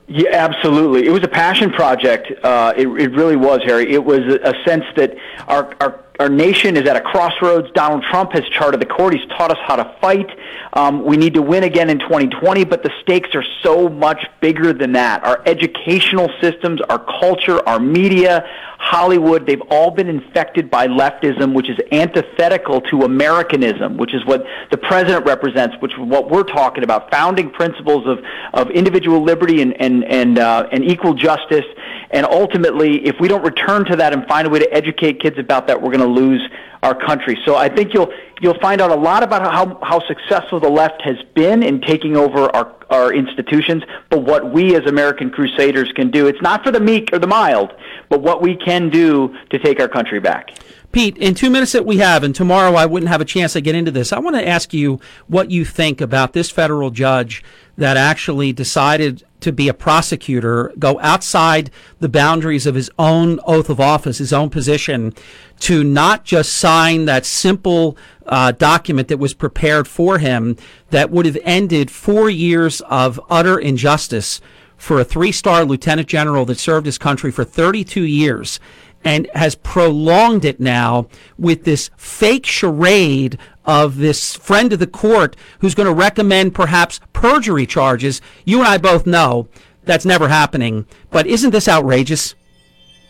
Yeah, 0.07 0.29
absolutely. 0.33 1.07
It 1.07 1.11
was 1.11 1.23
a 1.23 1.27
passion 1.27 1.71
project. 1.71 2.31
Uh, 2.43 2.73
it, 2.77 2.87
it 2.87 3.11
really 3.13 3.35
was, 3.35 3.61
Harry. 3.65 3.91
It 3.91 4.03
was 4.03 4.19
a, 4.19 4.51
a 4.51 4.53
sense 4.63 4.83
that 4.95 5.15
our, 5.47 5.73
our 5.81 6.04
our 6.19 6.29
nation 6.29 6.77
is 6.77 6.87
at 6.87 6.95
a 6.95 7.01
crossroads. 7.01 7.69
Donald 7.73 8.03
Trump 8.03 8.31
has 8.33 8.43
charted 8.49 8.79
the 8.79 8.85
court. 8.85 9.13
He's 9.13 9.27
taught 9.29 9.51
us 9.51 9.57
how 9.65 9.75
to 9.75 9.95
fight. 9.99 10.29
Um, 10.73 11.03
we 11.03 11.17
need 11.17 11.33
to 11.33 11.41
win 11.41 11.63
again 11.63 11.89
in 11.89 11.99
2020, 11.99 12.63
but 12.65 12.83
the 12.83 12.91
stakes 13.01 13.35
are 13.35 13.43
so 13.63 13.89
much 13.89 14.25
bigger 14.41 14.73
than 14.73 14.93
that. 14.93 15.23
Our 15.23 15.41
educational 15.45 16.29
systems, 16.41 16.81
our 16.81 16.99
culture, 16.99 17.67
our 17.67 17.79
media, 17.79 18.47
Hollywood, 18.77 19.45
they've 19.45 19.61
all 19.69 19.91
been 19.91 20.07
infected 20.07 20.69
by 20.69 20.87
leftism, 20.87 21.53
which 21.53 21.69
is 21.69 21.77
antithetical 21.91 22.81
to 22.81 23.01
Americanism, 23.01 23.97
which 23.97 24.13
is 24.13 24.25
what 24.25 24.45
the 24.71 24.77
president 24.77 25.25
represents, 25.25 25.75
which 25.79 25.93
is 25.93 25.99
what 25.99 26.29
we're 26.29 26.43
talking 26.43 26.83
about, 26.83 27.09
founding 27.11 27.49
principles 27.49 28.05
of, 28.07 28.19
of 28.53 28.69
individual 28.71 29.23
liberty 29.23 29.61
and, 29.61 29.79
and, 29.81 30.03
and, 30.05 30.39
uh, 30.39 30.67
and 30.71 30.83
equal 30.83 31.13
justice. 31.13 31.65
And 32.11 32.25
ultimately, 32.25 33.05
if 33.05 33.15
we 33.19 33.27
don't 33.27 33.43
return 33.43 33.85
to 33.85 33.95
that 33.97 34.13
and 34.13 34.25
find 34.27 34.47
a 34.47 34.49
way 34.49 34.59
to 34.59 34.73
educate 34.73 35.19
kids 35.19 35.37
about 35.37 35.67
that, 35.67 35.81
we're 35.81 35.91
going 35.91 35.99
to 35.99 36.21
lose 36.21 36.41
our 36.83 36.95
country. 36.95 37.37
So 37.45 37.55
I 37.55 37.67
think 37.67 37.93
you'll 37.93 38.13
you'll 38.41 38.59
find 38.59 38.79
out 38.79 38.91
a 38.91 38.95
lot 38.95 39.23
about 39.23 39.41
how 39.41 39.79
how 39.81 40.05
successful 40.07 40.59
the 40.59 40.69
left 40.69 41.01
has 41.01 41.17
been 41.33 41.63
in 41.63 41.81
taking 41.81 42.15
over 42.15 42.55
our 42.55 42.65
our 42.89 43.13
institutions, 43.13 43.83
but 44.09 44.23
what 44.23 44.51
we 44.51 44.75
as 44.75 44.85
American 44.85 45.29
crusaders 45.29 45.91
can 45.93 46.11
do. 46.11 46.27
It's 46.27 46.41
not 46.41 46.63
for 46.63 46.71
the 46.71 46.79
meek 46.79 47.09
or 47.13 47.19
the 47.19 47.27
mild, 47.27 47.73
but 48.09 48.21
what 48.21 48.41
we 48.41 48.55
can 48.55 48.89
do 48.89 49.35
to 49.49 49.59
take 49.59 49.79
our 49.79 49.87
country 49.87 50.19
back. 50.19 50.57
Pete, 50.91 51.17
in 51.17 51.35
two 51.35 51.49
minutes 51.49 51.73
that 51.73 51.85
we 51.85 51.97
have, 51.97 52.23
and 52.23 52.33
tomorrow 52.33 52.75
I 52.75 52.85
wouldn't 52.85 53.09
have 53.09 53.19
a 53.19 53.25
chance 53.25 53.53
to 53.53 53.61
get 53.61 53.75
into 53.75 53.91
this, 53.91 54.13
I 54.13 54.19
want 54.19 54.37
to 54.37 54.47
ask 54.47 54.73
you 54.73 55.01
what 55.27 55.51
you 55.51 55.65
think 55.65 55.99
about 55.99 56.31
this 56.31 56.49
federal 56.49 56.89
judge 56.89 57.43
that 57.77 57.97
actually 57.97 58.53
decided 58.53 59.23
to 59.45 59.51
be 59.51 59.67
a 59.67 59.73
prosecutor, 59.75 60.73
go 60.79 60.99
outside 61.01 61.69
the 61.99 62.09
boundaries 62.09 62.65
of 62.65 62.73
his 62.73 62.89
own 62.97 63.39
oath 63.45 63.69
of 63.69 63.79
office, 63.79 64.17
his 64.17 64.33
own 64.33 64.49
position, 64.49 65.13
to 65.59 65.83
not 65.83 66.25
just 66.25 66.51
sign 66.55 67.05
that 67.05 67.27
simple 67.27 67.95
uh, 68.25 68.51
document 68.51 69.07
that 69.07 69.19
was 69.19 69.35
prepared 69.35 69.87
for 69.87 70.17
him 70.17 70.57
that 70.89 71.11
would 71.11 71.27
have 71.27 71.37
ended 71.43 71.91
four 71.91 72.27
years 72.27 72.81
of 72.81 73.21
utter 73.29 73.59
injustice 73.59 74.41
for 74.77 74.99
a 74.99 75.05
three 75.05 75.31
star 75.31 75.63
lieutenant 75.63 76.07
general 76.07 76.43
that 76.45 76.57
served 76.57 76.87
his 76.87 76.97
country 76.97 77.31
for 77.31 77.43
32 77.43 78.01
years 78.01 78.59
and 79.05 79.29
has 79.35 79.55
prolonged 79.55 80.43
it 80.43 80.59
now 80.59 81.07
with 81.37 81.63
this 81.63 81.91
fake 81.95 82.45
charade 82.45 83.37
of 83.63 83.97
this 83.97 84.35
friend 84.35 84.73
of 84.73 84.79
the 84.79 84.87
court 84.87 85.35
who's 85.59 85.75
going 85.75 85.87
to 85.87 85.93
recommend 85.93 86.55
perhaps 86.55 86.99
perjury 87.13 87.65
charges. 87.65 88.19
You 88.43 88.59
and 88.59 88.67
I 88.67 88.77
both 88.79 89.05
know 89.05 89.47
that's 89.83 90.05
never 90.05 90.27
happening. 90.27 90.85
But 91.11 91.27
isn't 91.27 91.51
this 91.51 91.67
outrageous? 91.67 92.35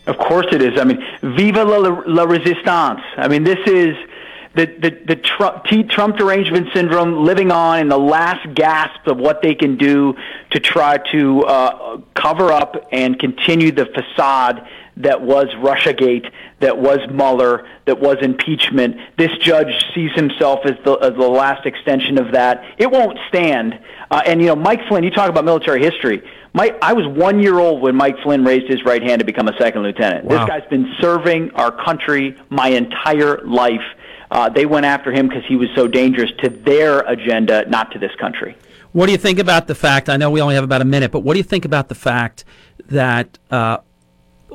Of 0.06 0.18
course 0.18 0.46
it 0.52 0.62
is. 0.62 0.78
I 0.78 0.84
mean, 0.84 1.04
viva 1.22 1.64
la, 1.64 2.02
la 2.06 2.24
resistance. 2.24 3.00
I 3.16 3.26
mean, 3.28 3.42
this 3.42 3.58
is 3.66 3.96
the, 4.54 4.66
the, 4.66 4.98
the 5.06 5.16
Trump, 5.16 5.64
Trump 5.90 6.16
derangement 6.16 6.68
syndrome 6.72 7.24
living 7.24 7.50
on 7.50 7.80
in 7.80 7.88
the 7.88 7.98
last 7.98 8.54
gasp 8.54 9.06
of 9.06 9.18
what 9.18 9.42
they 9.42 9.54
can 9.54 9.76
do 9.76 10.14
to 10.50 10.60
try 10.60 10.98
to 11.12 11.42
uh, 11.44 11.98
cover 12.14 12.52
up 12.52 12.86
and 12.92 13.18
continue 13.18 13.72
the 13.72 13.86
facade 13.86 14.66
that 14.98 15.20
was 15.20 15.46
Russiagate, 15.56 16.30
that 16.60 16.78
was 16.78 16.98
Mueller, 17.10 17.68
that 17.84 18.00
was 18.00 18.16
impeachment. 18.22 18.96
This 19.18 19.30
judge 19.38 19.84
sees 19.94 20.12
himself 20.12 20.60
as 20.64 20.76
the, 20.84 20.94
as 20.94 21.14
the 21.14 21.28
last 21.28 21.66
extension 21.66 22.18
of 22.18 22.32
that. 22.32 22.64
It 22.78 22.90
won't 22.90 23.18
stand. 23.28 23.78
Uh, 24.10 24.22
and, 24.26 24.40
you 24.40 24.46
know, 24.46 24.56
Mike 24.56 24.86
Flynn, 24.88 25.04
you 25.04 25.10
talk 25.10 25.28
about 25.28 25.44
military 25.44 25.82
history. 25.82 26.22
Mike, 26.54 26.78
I 26.80 26.94
was 26.94 27.06
one 27.06 27.40
year 27.40 27.58
old 27.58 27.82
when 27.82 27.94
Mike 27.94 28.16
Flynn 28.22 28.44
raised 28.44 28.68
his 28.68 28.84
right 28.84 29.02
hand 29.02 29.18
to 29.18 29.26
become 29.26 29.48
a 29.48 29.56
second 29.58 29.82
lieutenant. 29.82 30.24
Wow. 30.24 30.38
This 30.38 30.48
guy's 30.48 30.68
been 30.70 30.94
serving 31.00 31.50
our 31.50 31.70
country 31.70 32.36
my 32.48 32.68
entire 32.68 33.44
life. 33.44 33.84
Uh, 34.30 34.48
they 34.48 34.64
went 34.64 34.86
after 34.86 35.12
him 35.12 35.28
because 35.28 35.44
he 35.46 35.56
was 35.56 35.68
so 35.74 35.86
dangerous 35.86 36.30
to 36.42 36.48
their 36.48 37.00
agenda, 37.00 37.68
not 37.68 37.92
to 37.92 37.98
this 37.98 38.14
country. 38.18 38.56
What 38.92 39.06
do 39.06 39.12
you 39.12 39.18
think 39.18 39.38
about 39.38 39.66
the 39.66 39.74
fact? 39.74 40.08
I 40.08 40.16
know 40.16 40.30
we 40.30 40.40
only 40.40 40.54
have 40.54 40.64
about 40.64 40.80
a 40.80 40.86
minute, 40.86 41.12
but 41.12 41.20
what 41.20 41.34
do 41.34 41.38
you 41.38 41.44
think 41.44 41.66
about 41.66 41.88
the 41.88 41.94
fact 41.94 42.44
that 42.86 43.38
uh, 43.50 43.78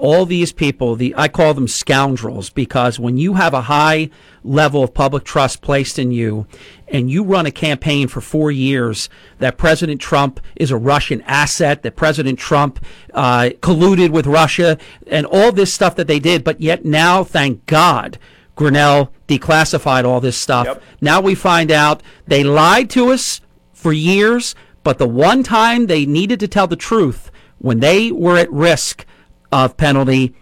all 0.01 0.25
these 0.25 0.51
people, 0.51 0.95
the 0.95 1.13
I 1.15 1.27
call 1.27 1.53
them 1.53 1.67
scoundrels 1.67 2.49
because 2.49 2.99
when 2.99 3.17
you 3.17 3.35
have 3.35 3.53
a 3.53 3.61
high 3.61 4.09
level 4.43 4.83
of 4.83 4.95
public 4.95 5.23
trust 5.23 5.61
placed 5.61 5.99
in 5.99 6.11
you 6.11 6.47
and 6.87 7.09
you 7.09 7.23
run 7.23 7.45
a 7.45 7.51
campaign 7.51 8.07
for 8.07 8.19
four 8.19 8.49
years 8.49 9.09
that 9.37 9.59
President 9.59 10.01
Trump 10.01 10.39
is 10.55 10.71
a 10.71 10.75
Russian 10.77 11.21
asset, 11.21 11.83
that 11.83 11.95
President 11.95 12.39
Trump 12.39 12.83
uh, 13.13 13.51
colluded 13.59 14.09
with 14.09 14.25
Russia 14.25 14.79
and 15.05 15.27
all 15.27 15.51
this 15.51 15.71
stuff 15.71 15.95
that 15.95 16.07
they 16.07 16.19
did, 16.19 16.43
but 16.43 16.59
yet 16.59 16.83
now, 16.83 17.23
thank 17.23 17.67
God, 17.67 18.17
Grenell 18.57 19.09
declassified 19.27 20.03
all 20.03 20.19
this 20.19 20.35
stuff. 20.35 20.65
Yep. 20.65 20.83
Now 20.99 21.21
we 21.21 21.35
find 21.35 21.71
out 21.71 22.01
they 22.25 22.43
lied 22.43 22.89
to 22.91 23.11
us 23.11 23.39
for 23.71 23.93
years, 23.93 24.55
but 24.81 24.97
the 24.97 25.07
one 25.07 25.43
time 25.43 25.85
they 25.85 26.07
needed 26.07 26.39
to 26.39 26.47
tell 26.47 26.65
the 26.65 26.75
truth 26.75 27.29
when 27.59 27.81
they 27.81 28.11
were 28.11 28.39
at 28.39 28.51
risk 28.51 29.05
of 29.51 29.77
penalty. 29.77 30.33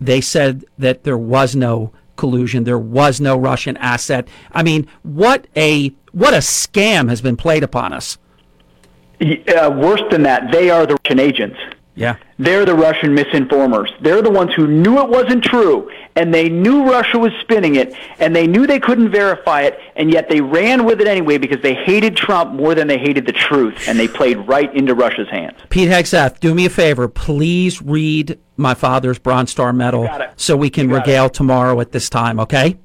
They 0.00 0.20
said 0.20 0.64
that 0.78 1.04
there 1.04 1.18
was 1.18 1.54
no 1.54 1.92
collusion. 2.16 2.64
There 2.64 2.78
was 2.78 3.20
no 3.20 3.36
Russian 3.36 3.76
asset. 3.78 4.28
I 4.52 4.62
mean, 4.62 4.88
what 5.02 5.46
a 5.56 5.92
what 6.12 6.34
a 6.34 6.38
scam 6.38 7.08
has 7.08 7.20
been 7.20 7.36
played 7.36 7.62
upon 7.62 7.92
us. 7.92 8.18
Uh, 9.20 9.70
worse 9.70 10.02
than 10.10 10.22
that, 10.22 10.52
they 10.52 10.70
are 10.70 10.86
the 10.86 10.96
Russian 11.04 11.18
agents. 11.18 11.56
Yeah. 11.96 12.16
They're 12.38 12.64
the 12.64 12.74
Russian 12.74 13.14
misinformers. 13.14 13.88
They're 14.00 14.22
the 14.22 14.30
ones 14.30 14.52
who 14.54 14.66
knew 14.66 14.98
it 14.98 15.08
wasn't 15.08 15.44
true, 15.44 15.90
and 16.16 16.34
they 16.34 16.48
knew 16.48 16.90
Russia 16.90 17.18
was 17.18 17.32
spinning 17.40 17.76
it, 17.76 17.94
and 18.18 18.34
they 18.34 18.46
knew 18.46 18.66
they 18.66 18.80
couldn't 18.80 19.10
verify 19.10 19.62
it, 19.62 19.78
and 19.94 20.10
yet 20.10 20.28
they 20.28 20.40
ran 20.40 20.84
with 20.84 21.00
it 21.00 21.06
anyway 21.06 21.38
because 21.38 21.62
they 21.62 21.74
hated 21.74 22.16
Trump 22.16 22.52
more 22.52 22.74
than 22.74 22.88
they 22.88 22.98
hated 22.98 23.26
the 23.26 23.32
truth, 23.32 23.88
and 23.88 23.98
they 23.98 24.08
played 24.08 24.38
right 24.48 24.74
into 24.74 24.94
Russia's 24.94 25.28
hands. 25.28 25.56
Pete 25.70 25.88
Hegseth, 25.88 26.40
do 26.40 26.54
me 26.54 26.66
a 26.66 26.70
favor. 26.70 27.06
Please 27.06 27.80
read 27.80 28.38
my 28.56 28.74
father's 28.74 29.18
Bronze 29.18 29.50
Star 29.50 29.72
Medal 29.72 30.08
so 30.36 30.56
we 30.56 30.70
can 30.70 30.90
regale 30.90 31.30
tomorrow 31.30 31.80
at 31.80 31.92
this 31.92 32.08
time, 32.08 32.40
okay? 32.40 32.76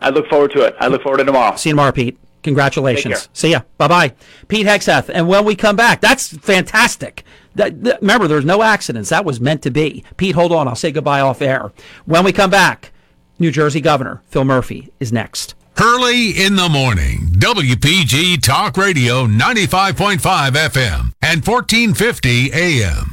I 0.00 0.10
look 0.10 0.28
forward 0.28 0.52
to 0.52 0.62
it. 0.62 0.76
I 0.78 0.88
look 0.88 1.02
forward 1.02 1.18
to 1.18 1.24
tomorrow. 1.24 1.56
See 1.56 1.70
you 1.70 1.72
tomorrow, 1.72 1.92
Pete. 1.92 2.18
Congratulations. 2.42 3.30
See 3.32 3.52
ya. 3.52 3.62
Bye 3.78 3.88
bye. 3.88 4.12
Pete 4.48 4.66
Hegseth. 4.66 5.10
And 5.12 5.26
when 5.28 5.46
we 5.46 5.56
come 5.56 5.76
back, 5.76 6.02
that's 6.02 6.36
fantastic. 6.36 7.24
That, 7.54 7.82
that- 7.84 8.00
remember, 8.00 8.26
there's 8.28 8.44
no 8.44 8.62
accidents. 8.62 9.10
That 9.10 9.24
was 9.24 9.40
meant 9.40 9.62
to 9.62 9.70
be. 9.70 10.04
Pete, 10.16 10.34
hold 10.34 10.52
on. 10.52 10.68
I'll 10.68 10.74
say 10.74 10.90
goodbye 10.92 11.20
off 11.20 11.40
air. 11.42 11.72
When 12.06 12.24
we 12.24 12.32
come 12.32 12.50
back, 12.50 12.92
New 13.38 13.50
Jersey 13.50 13.80
Governor 13.80 14.22
Phil 14.28 14.44
Murphy 14.44 14.90
is 15.00 15.12
next. 15.12 15.54
Hurley 15.76 16.30
in 16.30 16.54
the 16.54 16.68
Morning. 16.68 17.30
WPG 17.32 18.40
Talk 18.40 18.76
Radio 18.76 19.26
95.5 19.26 20.18
FM 20.52 21.12
and 21.20 21.44
1450 21.44 22.52
AM. 22.52 23.10